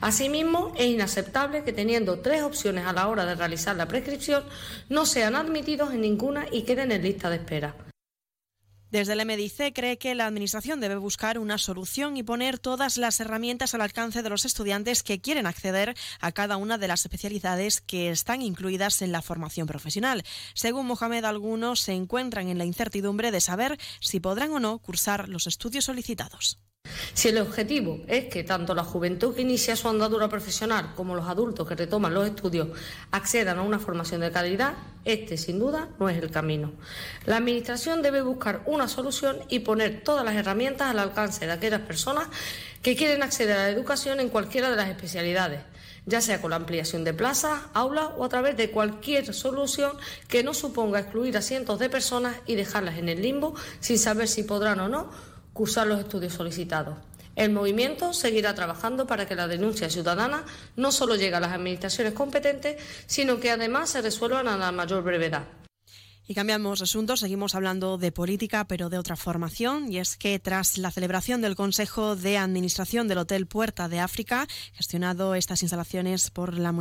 Asimismo, 0.00 0.74
es 0.76 0.86
inaceptable 0.86 1.62
que 1.62 1.72
teniendo 1.72 2.18
tres 2.18 2.42
opciones 2.42 2.84
a 2.84 2.92
la 2.92 3.06
hora 3.06 3.24
de 3.24 3.36
realizar 3.36 3.76
la 3.76 3.86
prescripción 3.86 4.42
no 4.88 5.06
sean 5.06 5.36
admitidos 5.36 5.94
en 5.94 6.00
ninguna 6.00 6.46
y 6.50 6.62
queden 6.62 6.90
en 6.90 7.04
lista 7.04 7.30
de 7.30 7.36
espera. 7.36 7.76
Desde 8.90 9.12
el 9.12 9.24
MDIC 9.24 9.72
cree 9.72 9.96
que 9.96 10.16
la 10.16 10.26
Administración 10.26 10.80
debe 10.80 10.96
buscar 10.96 11.38
una 11.38 11.56
solución 11.56 12.16
y 12.16 12.24
poner 12.24 12.58
todas 12.58 12.98
las 12.98 13.20
herramientas 13.20 13.74
al 13.74 13.80
alcance 13.80 14.22
de 14.22 14.28
los 14.28 14.44
estudiantes 14.44 15.04
que 15.04 15.20
quieren 15.20 15.46
acceder 15.46 15.94
a 16.20 16.32
cada 16.32 16.56
una 16.56 16.78
de 16.78 16.88
las 16.88 17.02
especialidades 17.02 17.80
que 17.80 18.10
están 18.10 18.42
incluidas 18.42 19.00
en 19.02 19.12
la 19.12 19.22
formación 19.22 19.68
profesional. 19.68 20.24
Según 20.52 20.86
Mohamed, 20.86 21.24
algunos 21.24 21.80
se 21.80 21.92
encuentran 21.92 22.48
en 22.48 22.58
la 22.58 22.64
incertidumbre 22.64 23.30
de 23.30 23.40
saber 23.40 23.78
si 24.00 24.18
podrán 24.18 24.50
o 24.50 24.58
no 24.58 24.78
cursar 24.80 25.28
los 25.28 25.46
estudios 25.46 25.84
solicitados. 25.84 26.58
Si 27.14 27.28
el 27.28 27.38
objetivo 27.38 28.00
es 28.08 28.24
que 28.24 28.42
tanto 28.42 28.74
la 28.74 28.82
juventud 28.82 29.32
que 29.32 29.42
inicia 29.42 29.76
su 29.76 29.88
andadura 29.88 30.28
profesional 30.28 30.92
como 30.96 31.14
los 31.14 31.28
adultos 31.28 31.68
que 31.68 31.76
retoman 31.76 32.14
los 32.14 32.26
estudios 32.26 32.68
accedan 33.10 33.58
a 33.58 33.62
una 33.62 33.78
formación 33.78 34.22
de 34.22 34.32
calidad, 34.32 34.74
este 35.04 35.36
sin 35.36 35.58
duda 35.58 35.88
no 36.00 36.08
es 36.08 36.20
el 36.20 36.32
camino. 36.32 36.72
La 37.26 37.36
Administración 37.36 38.02
debe 38.02 38.22
buscar 38.22 38.62
una 38.66 38.88
solución 38.88 39.38
y 39.48 39.60
poner 39.60 40.02
todas 40.02 40.24
las 40.24 40.34
herramientas 40.34 40.90
al 40.90 40.98
alcance 40.98 41.46
de 41.46 41.52
aquellas 41.52 41.82
personas 41.82 42.26
que 42.82 42.96
quieren 42.96 43.22
acceder 43.22 43.56
a 43.56 43.62
la 43.64 43.68
educación 43.68 44.18
en 44.18 44.28
cualquiera 44.28 44.70
de 44.70 44.76
las 44.76 44.88
especialidades 44.88 45.60
ya 46.04 46.20
sea 46.20 46.40
con 46.40 46.50
la 46.50 46.56
ampliación 46.56 47.04
de 47.04 47.14
plazas, 47.14 47.60
aulas 47.74 48.08
o 48.16 48.24
a 48.24 48.28
través 48.28 48.56
de 48.56 48.72
cualquier 48.72 49.32
solución 49.32 49.92
que 50.26 50.42
no 50.42 50.52
suponga 50.52 50.98
excluir 50.98 51.36
a 51.36 51.42
cientos 51.42 51.78
de 51.78 51.88
personas 51.88 52.34
y 52.44 52.56
dejarlas 52.56 52.98
en 52.98 53.08
el 53.08 53.22
limbo 53.22 53.54
sin 53.78 54.00
saber 54.00 54.26
si 54.26 54.42
podrán 54.42 54.80
o 54.80 54.88
no 54.88 55.31
cursar 55.52 55.86
los 55.86 56.00
estudios 56.00 56.32
solicitados. 56.32 56.96
El 57.34 57.50
movimiento 57.50 58.12
seguirá 58.12 58.54
trabajando 58.54 59.06
para 59.06 59.26
que 59.26 59.34
la 59.34 59.48
denuncia 59.48 59.88
ciudadana 59.88 60.44
no 60.76 60.92
solo 60.92 61.16
llegue 61.16 61.36
a 61.36 61.40
las 61.40 61.52
administraciones 61.52 62.12
competentes, 62.12 62.76
sino 63.06 63.40
que 63.40 63.50
además 63.50 63.90
se 63.90 64.02
resuelvan 64.02 64.48
a 64.48 64.58
la 64.58 64.70
mayor 64.70 65.02
brevedad. 65.02 65.44
Y 66.28 66.34
cambiamos 66.34 66.78
de 66.78 66.84
asunto, 66.84 67.16
seguimos 67.16 67.56
hablando 67.56 67.98
de 67.98 68.12
política, 68.12 68.68
pero 68.68 68.88
de 68.88 68.96
otra 68.96 69.16
formación, 69.16 69.90
y 69.90 69.98
es 69.98 70.16
que 70.16 70.38
tras 70.38 70.78
la 70.78 70.92
celebración 70.92 71.40
del 71.40 71.56
Consejo 71.56 72.14
de 72.14 72.38
Administración 72.38 73.08
del 73.08 73.18
Hotel 73.18 73.48
Puerta 73.48 73.88
de 73.88 73.98
África, 73.98 74.46
gestionado 74.72 75.34
estas 75.34 75.62
instalaciones 75.62 76.30
por, 76.30 76.56
la 76.56 76.72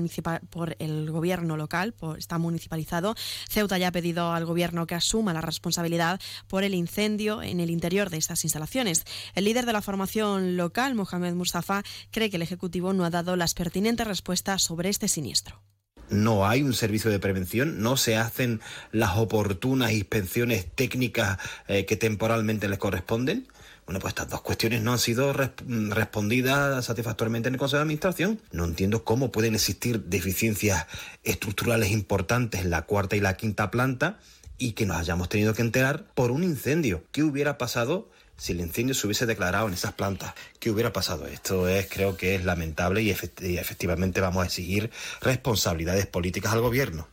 por 0.52 0.76
el 0.78 1.10
gobierno 1.10 1.58
local, 1.58 1.96
está 2.20 2.38
municipalizado, 2.38 3.16
Ceuta 3.50 3.80
ya 3.80 3.88
ha 3.88 3.92
pedido 3.92 4.32
al 4.32 4.46
gobierno 4.46 4.86
que 4.86 4.94
asuma 4.94 5.34
la 5.34 5.42
responsabilidad 5.42 6.22
por 6.48 6.64
el 6.64 6.76
incendio 6.76 7.42
en 7.42 7.60
el 7.60 7.72
interior 7.72 8.12
de 8.12 8.18
estas 8.18 8.44
instalaciones. 8.44 9.06
El 9.34 9.46
líder 9.46 9.66
de 9.66 9.74
la 9.74 9.82
formación 9.82 10.56
local, 10.56 10.94
Mohamed 10.94 11.34
Mustafa, 11.34 11.82
cree 12.12 12.30
que 12.30 12.36
el 12.36 12.44
Ejecutivo 12.44 12.94
no 12.94 13.06
ha 13.06 13.10
dado 13.10 13.36
las 13.36 13.56
pertinentes 13.56 14.06
respuestas 14.06 14.62
sobre 14.62 14.90
este 14.90 15.08
siniestro 15.08 15.64
no 16.12 16.48
hay 16.48 16.62
un 16.62 16.74
servicio 16.74 17.10
de 17.10 17.20
prevención, 17.20 17.82
no 17.82 17.98
se 17.98 18.18
hacen 18.18 18.62
las 18.92 19.18
oportunas 19.18 19.92
inspecciones 19.92 20.68
técnicas 20.76 21.40
eh, 21.68 21.86
que 21.86 21.96
temporalmente 21.96 22.68
les 22.68 22.78
corresponden. 22.78 23.48
Bueno, 23.86 24.00
pues 24.00 24.12
estas 24.12 24.30
dos 24.30 24.42
cuestiones 24.42 24.82
no 24.82 24.94
han 24.94 25.00
sido 25.00 25.34
respondidas 25.34 26.86
satisfactoriamente 26.86 27.50
en 27.50 27.56
el 27.56 27.60
Consejo 27.60 27.80
de 27.80 27.84
Administración. 27.84 28.40
No 28.52 28.66
entiendo 28.66 29.04
cómo 29.04 29.32
pueden 29.32 29.56
existir 29.56 30.04
deficiencias 30.04 30.86
estructurales 31.24 31.92
importantes 31.92 32.62
en 32.62 32.70
la 32.70 32.84
cuarta 32.84 33.16
y 33.16 33.22
la 33.22 33.36
quinta 33.36 33.72
planta 33.72 34.20
y 34.58 34.74
que 34.74 34.86
nos 34.86 34.98
hayamos 34.98 35.28
tenido 35.28 35.54
que 35.56 35.64
enterar 35.64 36.06
por 36.14 36.32
un 36.32 36.44
incendio. 36.44 37.04
¿Qué 37.12 37.24
hubiera 37.24 37.58
pasado 37.58 38.10
si 38.42 38.54
el 38.54 38.60
incendio 38.60 38.96
se 38.96 39.06
hubiese 39.06 39.28
declarado 39.28 39.68
en 39.68 39.76
esas 39.76 39.94
plantas, 39.94 40.34
¿qué 40.60 40.72
hubiera 40.72 40.92
pasado? 40.92 41.28
Esto 41.28 41.68
es, 41.68 41.88
creo 41.88 42.18
que 42.18 42.34
es 42.34 42.44
lamentable 42.44 43.04
y, 43.04 43.12
efectivamente 43.12 44.20
vamos 44.20 44.42
a 44.42 44.48
exigir 44.48 44.90
responsabilidades 45.22 46.08
políticas 46.08 46.52
al 46.54 46.62
gobierno. 46.62 47.08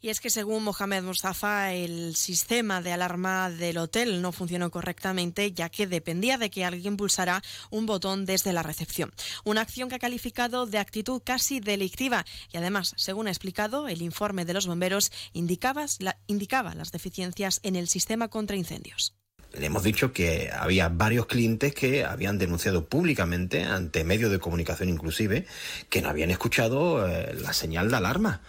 Y 0.00 0.10
es 0.10 0.20
que 0.20 0.30
según 0.30 0.62
Mohamed 0.62 1.02
Mustafa, 1.02 1.72
el 1.72 2.14
sistema 2.14 2.82
de 2.82 2.92
alarma 2.92 3.50
del 3.50 3.78
hotel 3.78 4.22
no 4.22 4.30
funcionó 4.30 4.70
correctamente 4.70 5.50
ya 5.50 5.70
que 5.70 5.88
dependía 5.88 6.38
de 6.38 6.50
que 6.50 6.64
alguien 6.64 6.96
pulsara 6.96 7.42
un 7.70 7.86
botón 7.86 8.24
desde 8.24 8.52
la 8.52 8.62
recepción. 8.62 9.12
Una 9.44 9.62
acción 9.62 9.88
que 9.88 9.96
ha 9.96 9.98
calificado 9.98 10.66
de 10.66 10.78
actitud 10.78 11.20
casi 11.22 11.58
delictiva 11.58 12.24
y 12.52 12.58
además, 12.58 12.94
según 12.96 13.26
ha 13.26 13.30
explicado, 13.30 13.88
el 13.88 14.02
informe 14.02 14.44
de 14.44 14.54
los 14.54 14.68
bomberos 14.68 15.10
indicaba, 15.32 15.84
indicaba 16.28 16.76
las 16.76 16.92
deficiencias 16.92 17.58
en 17.64 17.74
el 17.74 17.88
sistema 17.88 18.28
contra 18.28 18.56
incendios. 18.56 19.19
Le 19.52 19.66
hemos 19.66 19.82
dicho 19.82 20.12
que 20.12 20.50
había 20.52 20.88
varios 20.88 21.26
clientes 21.26 21.74
que 21.74 22.04
habían 22.04 22.38
denunciado 22.38 22.84
públicamente, 22.86 23.64
ante 23.64 24.04
medios 24.04 24.30
de 24.30 24.38
comunicación 24.38 24.88
inclusive, 24.88 25.46
que 25.88 26.02
no 26.02 26.08
habían 26.08 26.30
escuchado 26.30 27.06
eh, 27.06 27.34
la 27.34 27.52
señal 27.52 27.90
de 27.90 27.96
alarma. 27.96 28.40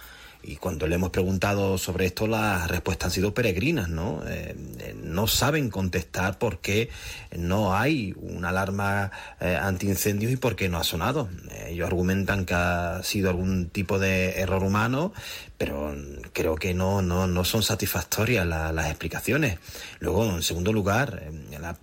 Y 0.44 0.56
cuando 0.56 0.88
le 0.88 0.96
hemos 0.96 1.12
preguntado 1.12 1.78
sobre 1.78 2.08
esto, 2.08 2.26
las 2.28 2.68
respuestas 2.68 3.08
han 3.08 3.12
sido 3.12 3.34
peregrinas, 3.34 3.90
¿no? 3.90 4.24
Eh, 4.28 4.56
eh, 4.80 4.96
no 5.02 5.28
saben 5.28 5.70
contestar 5.70 6.40
por 6.40 6.60
qué 6.60 6.90
no 7.36 7.76
hay 7.76 8.16
una 8.18 8.50
alarma 8.50 9.12
eh, 9.40 9.56
antiincendios 9.56 10.32
y 10.32 10.38
por 10.38 10.56
qué 10.56 10.68
no 10.68 10.80
ha 10.80 10.84
sonado. 10.84 11.30
ellos 11.68 11.86
argumentan 11.86 12.46
que 12.46 12.54
ha 12.56 13.02
sido 13.04 13.30
algún 13.30 13.70
tipo 13.70 14.00
de 14.00 14.40
error 14.40 14.64
humano, 14.64 15.14
pero 15.58 15.96
creo 16.34 16.56
que 16.56 16.74
no, 16.74 17.02
no, 17.02 17.28
no 17.28 17.44
son 17.44 17.62
satisfactorias 17.62 18.46
las 18.48 18.88
explicaciones. 18.88 19.60
Luego, 20.00 20.26
en 20.26 20.42
segundo 20.42 20.74
lugar, 20.74 21.22
la 21.52 21.78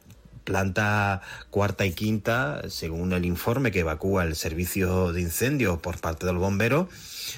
planta 0.49 1.21
cuarta 1.51 1.85
y 1.85 1.93
quinta, 1.93 2.63
según 2.71 3.13
el 3.13 3.27
informe 3.27 3.71
que 3.71 3.81
evacúa 3.81 4.25
el 4.25 4.35
servicio 4.35 5.13
de 5.13 5.21
incendios 5.21 5.79
por 5.79 6.01
parte 6.01 6.25
del 6.25 6.39
bombero, 6.39 6.89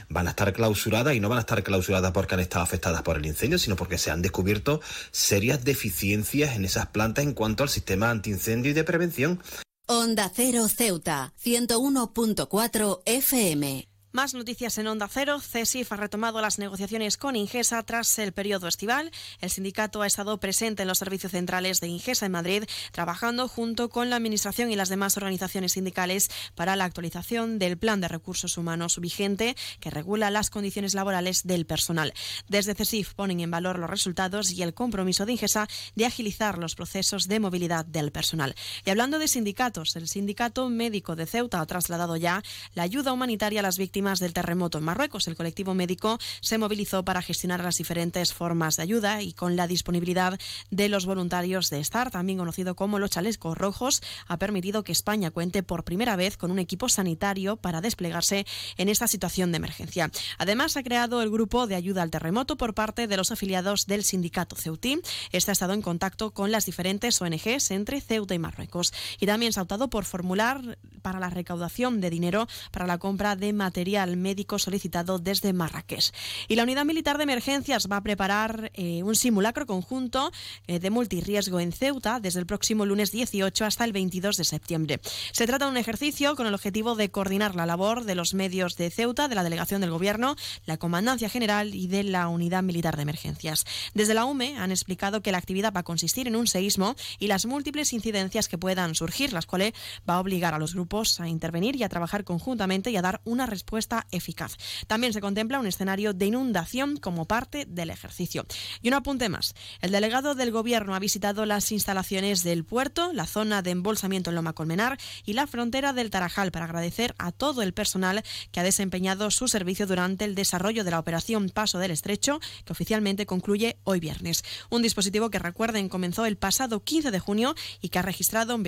van 0.08 0.28
a 0.28 0.30
estar 0.30 0.52
clausuradas 0.52 1.16
y 1.16 1.18
no 1.18 1.28
van 1.28 1.38
a 1.38 1.40
estar 1.40 1.60
clausuradas 1.64 2.12
porque 2.12 2.34
han 2.34 2.40
estado 2.40 2.62
afectadas 2.62 3.02
por 3.02 3.16
el 3.16 3.26
incendio, 3.26 3.58
sino 3.58 3.74
porque 3.74 3.98
se 3.98 4.12
han 4.12 4.22
descubierto 4.22 4.80
serias 5.10 5.64
deficiencias 5.64 6.54
en 6.54 6.64
esas 6.64 6.86
plantas 6.86 7.24
en 7.24 7.34
cuanto 7.34 7.64
al 7.64 7.68
sistema 7.68 8.10
antiincendio 8.10 8.70
y 8.70 8.74
de 8.74 8.84
prevención. 8.84 9.42
Onda 9.86 10.30
Cero 10.32 10.68
Ceuta, 10.68 11.32
101.4 11.42 13.02
FM. 13.06 13.89
Más 14.12 14.34
noticias 14.34 14.76
en 14.78 14.88
Onda 14.88 15.06
Cero. 15.06 15.38
CESIF 15.38 15.92
ha 15.92 15.96
retomado 15.96 16.40
las 16.40 16.58
negociaciones 16.58 17.16
con 17.16 17.36
Ingesa 17.36 17.80
tras 17.84 18.18
el 18.18 18.32
periodo 18.32 18.66
estival. 18.66 19.12
El 19.40 19.50
sindicato 19.50 20.02
ha 20.02 20.06
estado 20.08 20.40
presente 20.40 20.82
en 20.82 20.88
los 20.88 20.98
servicios 20.98 21.30
centrales 21.30 21.78
de 21.78 21.86
Ingesa 21.86 22.26
en 22.26 22.32
Madrid, 22.32 22.64
trabajando 22.90 23.46
junto 23.46 23.88
con 23.88 24.10
la 24.10 24.16
Administración 24.16 24.72
y 24.72 24.74
las 24.74 24.88
demás 24.88 25.16
organizaciones 25.16 25.74
sindicales 25.74 26.28
para 26.56 26.74
la 26.74 26.86
actualización 26.86 27.60
del 27.60 27.78
plan 27.78 28.00
de 28.00 28.08
recursos 28.08 28.58
humanos 28.58 28.98
vigente 28.98 29.54
que 29.78 29.90
regula 29.90 30.32
las 30.32 30.50
condiciones 30.50 30.94
laborales 30.94 31.44
del 31.44 31.64
personal. 31.64 32.12
Desde 32.48 32.74
CESIF 32.74 33.14
ponen 33.14 33.38
en 33.38 33.52
valor 33.52 33.78
los 33.78 33.90
resultados 33.90 34.50
y 34.50 34.64
el 34.64 34.74
compromiso 34.74 35.24
de 35.24 35.32
Ingesa 35.32 35.68
de 35.94 36.06
agilizar 36.06 36.58
los 36.58 36.74
procesos 36.74 37.28
de 37.28 37.38
movilidad 37.38 37.84
del 37.84 38.10
personal. 38.10 38.56
Y 38.84 38.90
hablando 38.90 39.20
de 39.20 39.28
sindicatos, 39.28 39.94
el 39.94 40.08
Sindicato 40.08 40.68
Médico 40.68 41.14
de 41.14 41.26
Ceuta 41.26 41.60
ha 41.60 41.66
trasladado 41.66 42.16
ya 42.16 42.42
la 42.74 42.82
ayuda 42.82 43.12
humanitaria 43.12 43.60
a 43.60 43.62
las 43.62 43.78
víctimas 43.78 43.99
del 44.00 44.32
terremoto 44.32 44.78
en 44.78 44.84
Marruecos. 44.84 45.28
El 45.28 45.36
colectivo 45.36 45.74
médico 45.74 46.18
se 46.40 46.56
movilizó 46.56 47.04
para 47.04 47.20
gestionar 47.20 47.62
las 47.62 47.76
diferentes 47.76 48.32
formas 48.32 48.78
de 48.78 48.82
ayuda 48.82 49.20
y 49.20 49.34
con 49.34 49.56
la 49.56 49.66
disponibilidad 49.66 50.40
de 50.70 50.88
los 50.88 51.04
voluntarios 51.04 51.68
de 51.68 51.84
STAR, 51.84 52.10
también 52.10 52.38
conocido 52.38 52.74
como 52.74 52.98
los 52.98 53.10
chalecos 53.10 53.58
rojos, 53.58 54.02
ha 54.26 54.38
permitido 54.38 54.84
que 54.84 54.92
España 54.92 55.30
cuente 55.30 55.62
por 55.62 55.84
primera 55.84 56.16
vez 56.16 56.38
con 56.38 56.50
un 56.50 56.58
equipo 56.58 56.88
sanitario 56.88 57.56
para 57.56 57.82
desplegarse 57.82 58.46
en 58.78 58.88
esta 58.88 59.06
situación 59.06 59.52
de 59.52 59.58
emergencia. 59.58 60.10
Además, 60.38 60.78
ha 60.78 60.82
creado 60.82 61.20
el 61.20 61.30
grupo 61.30 61.66
de 61.66 61.74
ayuda 61.74 62.02
al 62.02 62.10
terremoto 62.10 62.56
por 62.56 62.72
parte 62.72 63.06
de 63.06 63.16
los 63.18 63.30
afiliados 63.30 63.86
del 63.86 64.02
sindicato 64.02 64.56
Ceutí. 64.56 64.98
Este 65.30 65.50
ha 65.50 65.52
estado 65.52 65.74
en 65.74 65.82
contacto 65.82 66.30
con 66.30 66.50
las 66.50 66.64
diferentes 66.64 67.20
ONGs 67.20 67.70
entre 67.70 68.00
Ceuta 68.00 68.34
y 68.34 68.38
Marruecos. 68.38 68.94
Y 69.20 69.26
también 69.26 69.52
se 69.52 69.60
ha 69.60 69.64
optado 69.64 69.90
por 69.90 70.06
formular 70.06 70.78
para 71.02 71.20
la 71.20 71.28
recaudación 71.28 72.00
de 72.00 72.08
dinero 72.08 72.48
para 72.70 72.86
la 72.86 72.98
compra 72.98 73.36
de 73.36 73.52
material 73.90 74.10
al 74.10 74.16
médico 74.16 74.58
solicitado 74.58 75.18
desde 75.18 75.52
Marrakech. 75.52 76.12
Y 76.48 76.56
la 76.56 76.62
Unidad 76.62 76.84
Militar 76.84 77.16
de 77.16 77.24
Emergencias 77.24 77.88
va 77.90 77.96
a 77.96 78.02
preparar 78.02 78.70
eh, 78.74 79.02
un 79.02 79.14
simulacro 79.16 79.66
conjunto 79.66 80.30
eh, 80.66 80.78
de 80.78 80.90
multirriesgo 80.90 81.60
en 81.60 81.72
Ceuta 81.72 82.20
desde 82.20 82.40
el 82.40 82.46
próximo 82.46 82.86
lunes 82.86 83.10
18 83.10 83.64
hasta 83.64 83.84
el 83.84 83.92
22 83.92 84.36
de 84.36 84.44
septiembre. 84.44 85.00
Se 85.32 85.46
trata 85.46 85.64
de 85.66 85.72
un 85.72 85.76
ejercicio 85.76 86.36
con 86.36 86.46
el 86.46 86.54
objetivo 86.54 86.94
de 86.94 87.10
coordinar 87.10 87.54
la 87.54 87.66
labor 87.66 88.04
de 88.04 88.14
los 88.14 88.34
medios 88.34 88.76
de 88.76 88.90
Ceuta, 88.90 89.28
de 89.28 89.34
la 89.34 89.42
delegación 89.42 89.80
del 89.80 89.90
Gobierno, 89.90 90.36
la 90.66 90.76
Comandancia 90.76 91.28
General 91.28 91.74
y 91.74 91.88
de 91.88 92.04
la 92.04 92.28
Unidad 92.28 92.62
Militar 92.62 92.96
de 92.96 93.02
Emergencias. 93.02 93.64
Desde 93.94 94.14
la 94.14 94.24
UME 94.24 94.56
han 94.56 94.70
explicado 94.70 95.22
que 95.22 95.32
la 95.32 95.38
actividad 95.38 95.72
va 95.74 95.80
a 95.80 95.84
consistir 95.84 96.28
en 96.28 96.36
un 96.36 96.46
seísmo 96.46 96.94
y 97.18 97.26
las 97.26 97.46
múltiples 97.46 97.92
incidencias 97.92 98.48
que 98.48 98.58
puedan 98.58 98.94
surgir, 98.94 99.32
las 99.32 99.46
cuales 99.46 99.72
va 100.08 100.14
a 100.14 100.20
obligar 100.20 100.54
a 100.54 100.58
los 100.58 100.74
grupos 100.74 101.20
a 101.20 101.28
intervenir 101.28 101.76
y 101.76 101.82
a 101.82 101.88
trabajar 101.88 102.24
conjuntamente 102.24 102.90
y 102.90 102.96
a 102.96 103.02
dar 103.02 103.20
una 103.24 103.46
respuesta 103.46 103.79
eficaz. 104.10 104.56
También 104.86 105.12
se 105.12 105.20
contempla 105.20 105.58
un 105.58 105.66
escenario 105.66 106.12
de 106.12 106.26
inundación 106.26 106.96
como 106.96 107.26
parte 107.26 107.66
del 107.66 107.90
ejercicio. 107.90 108.44
Y 108.82 108.88
un 108.88 108.94
apunte 108.94 109.28
más. 109.28 109.54
El 109.80 109.92
delegado 109.92 110.34
del 110.34 110.50
Gobierno 110.50 110.94
ha 110.94 110.98
visitado 110.98 111.46
las 111.46 111.72
instalaciones 111.72 112.42
del 112.42 112.64
puerto, 112.64 113.12
la 113.12 113.26
zona 113.26 113.62
de 113.62 113.70
embolsamiento 113.70 114.30
en 114.30 114.36
Loma 114.36 114.52
Colmenar 114.52 114.98
y 115.24 115.32
la 115.32 115.46
frontera 115.46 115.92
del 115.92 116.10
Tarajal 116.10 116.52
para 116.52 116.66
agradecer 116.66 117.14
a 117.18 117.32
todo 117.32 117.62
el 117.62 117.72
personal 117.72 118.22
que 118.52 118.60
ha 118.60 118.64
desempeñado 118.64 119.30
su 119.30 119.48
servicio 119.48 119.86
durante 119.86 120.24
el 120.24 120.34
desarrollo 120.34 120.84
de 120.84 120.90
la 120.90 120.98
operación 120.98 121.50
Paso 121.50 121.78
del 121.78 121.90
Estrecho, 121.90 122.40
que 122.64 122.72
oficialmente 122.72 123.26
concluye 123.26 123.78
hoy 123.84 124.00
viernes. 124.00 124.42
Un 124.70 124.82
dispositivo 124.82 125.30
que 125.30 125.38
recuerden 125.38 125.88
comenzó 125.88 126.26
el 126.26 126.36
pasado 126.36 126.84
15 126.84 127.10
de 127.10 127.20
junio 127.20 127.54
y 127.80 127.88
que 127.88 127.98
ha 127.98 128.02
registrado 128.02 128.58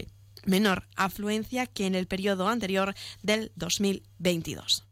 menor 0.44 0.89
afluencia 0.97 1.66
que 1.66 1.86
en 1.86 1.94
el 1.94 2.06
periodo 2.06 2.48
anterior 2.48 2.94
del 3.22 3.52
2022. 3.56 4.91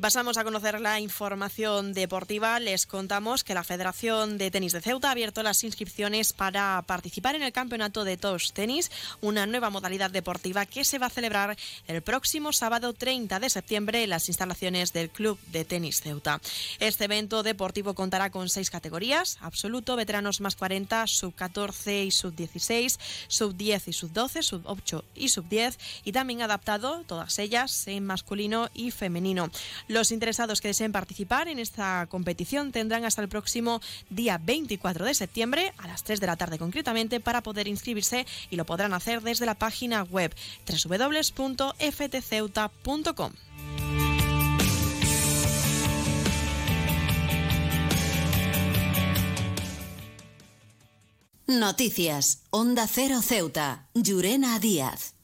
Pasamos 0.00 0.38
a 0.38 0.44
conocer 0.44 0.80
la 0.80 0.98
información 0.98 1.92
deportiva. 1.92 2.58
Les 2.58 2.86
contamos 2.86 3.44
que 3.44 3.54
la 3.54 3.64
Federación 3.64 4.38
de 4.38 4.50
Tenis 4.50 4.72
de 4.72 4.80
Ceuta 4.80 5.08
ha 5.08 5.10
abierto 5.10 5.42
las 5.42 5.62
inscripciones 5.62 6.32
para 6.32 6.82
participar 6.86 7.34
en 7.34 7.42
el 7.42 7.52
Campeonato 7.52 8.04
de 8.04 8.16
Touch 8.16 8.52
Tenis, 8.52 8.90
una 9.20 9.46
nueva 9.46 9.68
modalidad 9.68 10.10
deportiva 10.10 10.64
que 10.64 10.84
se 10.84 10.98
va 10.98 11.06
a 11.06 11.10
celebrar 11.10 11.56
el 11.86 12.02
próximo 12.02 12.52
sábado 12.52 12.94
30 12.94 13.40
de 13.40 13.50
septiembre 13.50 14.02
en 14.02 14.10
las 14.10 14.28
instalaciones 14.28 14.92
del 14.92 15.10
Club 15.10 15.38
de 15.48 15.64
Tenis 15.64 16.00
Ceuta. 16.00 16.40
Este 16.78 17.04
evento 17.04 17.42
deportivo 17.42 17.94
contará 17.94 18.30
con 18.30 18.48
seis 18.48 18.70
categorías: 18.70 19.36
absoluto, 19.40 19.96
veteranos 19.96 20.40
más 20.40 20.56
40, 20.56 21.06
sub 21.06 21.34
14 21.34 22.04
y 22.04 22.10
sub 22.10 22.34
16, 22.34 22.98
sub 23.28 23.54
10 23.54 23.88
y 23.88 23.92
sub 23.92 24.12
12, 24.12 24.42
sub 24.42 24.62
8 24.64 25.04
y 25.14 25.28
sub 25.28 25.48
10 25.48 25.78
y 26.04 26.12
también 26.12 26.42
adaptado 26.42 27.04
todas 27.06 27.38
ellas 27.38 27.86
en 27.86 28.06
masculino 28.06 28.70
y 28.72 28.92
femenino. 28.92 29.50
Los 29.90 30.10
interesados 30.12 30.60
que 30.60 30.68
deseen 30.68 30.92
participar 30.92 31.48
en 31.48 31.58
esta 31.58 32.06
competición 32.08 32.70
tendrán 32.70 33.04
hasta 33.04 33.22
el 33.22 33.28
próximo 33.28 33.80
día 34.08 34.38
24 34.38 35.04
de 35.04 35.14
septiembre 35.14 35.72
a 35.78 35.88
las 35.88 36.04
3 36.04 36.20
de 36.20 36.28
la 36.28 36.36
tarde 36.36 36.58
concretamente 36.58 37.18
para 37.18 37.42
poder 37.42 37.66
inscribirse 37.66 38.24
y 38.50 38.56
lo 38.56 38.64
podrán 38.64 38.94
hacer 38.94 39.20
desde 39.20 39.46
la 39.46 39.56
página 39.56 40.04
web 40.04 40.32
www.ftceuta.com. 40.64 43.32
Noticias. 51.48 52.44
Onda 52.50 52.86
Cero 52.86 53.22
Ceuta. 53.22 53.88
Llurena 53.94 54.60
Díaz. 54.60 55.14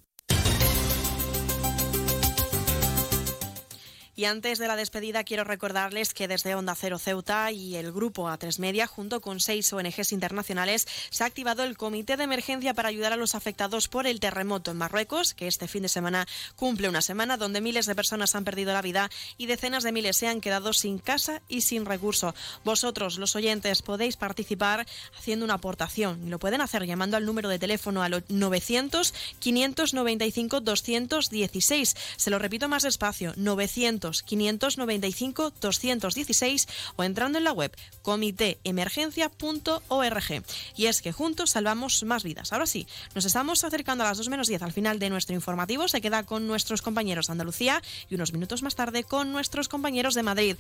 Y 4.19 4.25
antes 4.25 4.59
de 4.59 4.67
la 4.67 4.77
despedida 4.77 5.25
quiero 5.25 5.45
recordarles 5.45 6.15
que 6.15 6.27
desde 6.27 6.55
Onda 6.55 6.75
Cero 6.75 6.99
Ceuta 6.99 7.53
y 7.53 7.77
el 7.77 7.93
grupo 7.93 8.31
A3 8.31 8.59
Media, 8.61 8.87
junto 8.87 9.21
con 9.21 9.41
seis 9.41 9.71
ONGs 9.71 10.11
internacionales, 10.11 10.89
se 11.11 11.23
ha 11.23 11.27
activado 11.27 11.65
el 11.65 11.77
comité 11.77 12.17
de 12.17 12.25
emergencia 12.25 12.73
para 12.73 12.89
ayudar 12.89 13.13
a 13.13 13.17
los 13.17 13.35
afectados 13.35 13.89
por 13.89 14.07
el 14.07 14.19
terremoto 14.19 14.71
en 14.71 14.79
Marruecos, 14.79 15.35
que 15.35 15.47
este 15.47 15.69
fin 15.69 15.83
de 15.83 15.91
semana 15.91 16.27
cumple 16.55 16.89
una 16.89 17.03
semana 17.03 17.37
donde 17.37 17.61
miles 17.61 17.85
de 17.85 17.95
personas 17.95 18.35
han 18.35 18.45
perdido 18.45 18.73
la 18.73 18.81
vida 18.81 19.11
y 19.37 19.45
decenas 19.45 19.83
de 19.83 19.93
miles 19.93 20.17
se 20.17 20.29
han 20.29 20.41
quedado 20.41 20.73
sin 20.73 20.97
casa 20.99 21.43
y 21.47 21.61
sin 21.61 21.85
recurso. 21.85 22.35
Vosotros, 22.65 23.19
los 23.19 23.37
oyentes, 23.37 23.83
podéis 23.83 24.17
participar 24.17 24.87
haciendo 25.19 25.45
una 25.45 25.55
aportación 25.55 26.27
y 26.27 26.31
lo 26.31 26.39
pueden 26.39 26.63
hacer 26.63 26.87
llamando 26.87 27.19
al 27.19 27.27
número 27.27 27.51
de 27.51 27.59
teléfono 27.59 28.03
al 28.03 28.25
900 28.31 29.13
595 29.41 30.61
216. 30.63 31.97
Se 32.17 32.31
lo 32.31 32.39
repito 32.39 32.71
más 32.71 32.83
despacio, 32.83 33.35
900 33.37 34.06
595 34.23 35.53
216 35.61 36.69
o 36.97 37.05
entrando 37.05 37.39
en 37.39 37.45
la 37.45 37.53
web 37.53 37.75
comitéemergencia.org. 38.03 40.43
Y 40.77 40.87
es 40.87 41.03
que 41.03 41.13
juntos 41.13 41.51
salvamos 41.51 42.03
más 42.05 42.25
vidas. 42.25 42.53
Ahora 42.53 42.67
sí, 42.67 42.87
nos 43.15 43.25
estamos 43.25 43.65
acercando 43.65 44.05
a 44.05 44.09
las 44.09 44.19
2 44.19 44.29
menos 44.29 44.49
10 44.49 44.63
al 44.63 44.73
final 44.73 44.99
de 44.99 45.11
nuestro 45.11 45.35
informativo. 45.35 45.89
Se 45.89 46.01
queda 46.01 46.25
con 46.25 46.47
nuestros 46.47 46.83
compañeros 46.83 47.27
de 47.27 47.33
Andalucía 47.33 47.83
y 48.09 48.15
unos 48.15 48.33
minutos 48.33 48.63
más 48.63 48.75
tarde 48.75 49.05
con 49.05 49.33
nuestros 49.33 49.69
compañeros 49.69 50.15
de 50.15 50.23
Madrid. 50.23 50.57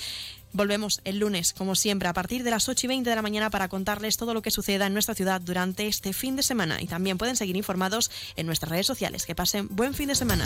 Volvemos 0.52 1.01
el 1.05 1.18
lunes, 1.18 1.52
como 1.52 1.74
siempre, 1.74 2.09
a 2.09 2.12
partir 2.12 2.43
de 2.43 2.51
las 2.51 2.68
8 2.68 2.86
y 2.86 2.89
20 2.89 3.10
de 3.10 3.16
la 3.16 3.23
mañana 3.23 3.51
para 3.51 3.68
contarles 3.68 4.16
todo 4.16 4.35
lo 4.35 4.43
que 4.43 4.51
suceda 4.51 4.86
en 4.86 4.93
nuestra 4.93 5.14
ciudad 5.14 5.40
durante 5.40 5.86
este 5.86 6.12
fin 6.12 6.36
de 6.36 6.43
semana. 6.43 6.81
Y 6.81 6.86
también 6.86 7.18
pueden 7.18 7.36
seguir 7.36 7.56
informados 7.56 8.10
en 8.36 8.47
nuestras 8.47 8.70
redes 8.70 8.86
sociales. 8.86 9.27
Que 9.27 9.35
pasen 9.35 9.68
buen 9.70 9.94
fin 9.94 10.09
de 10.09 10.14
semana. 10.14 10.44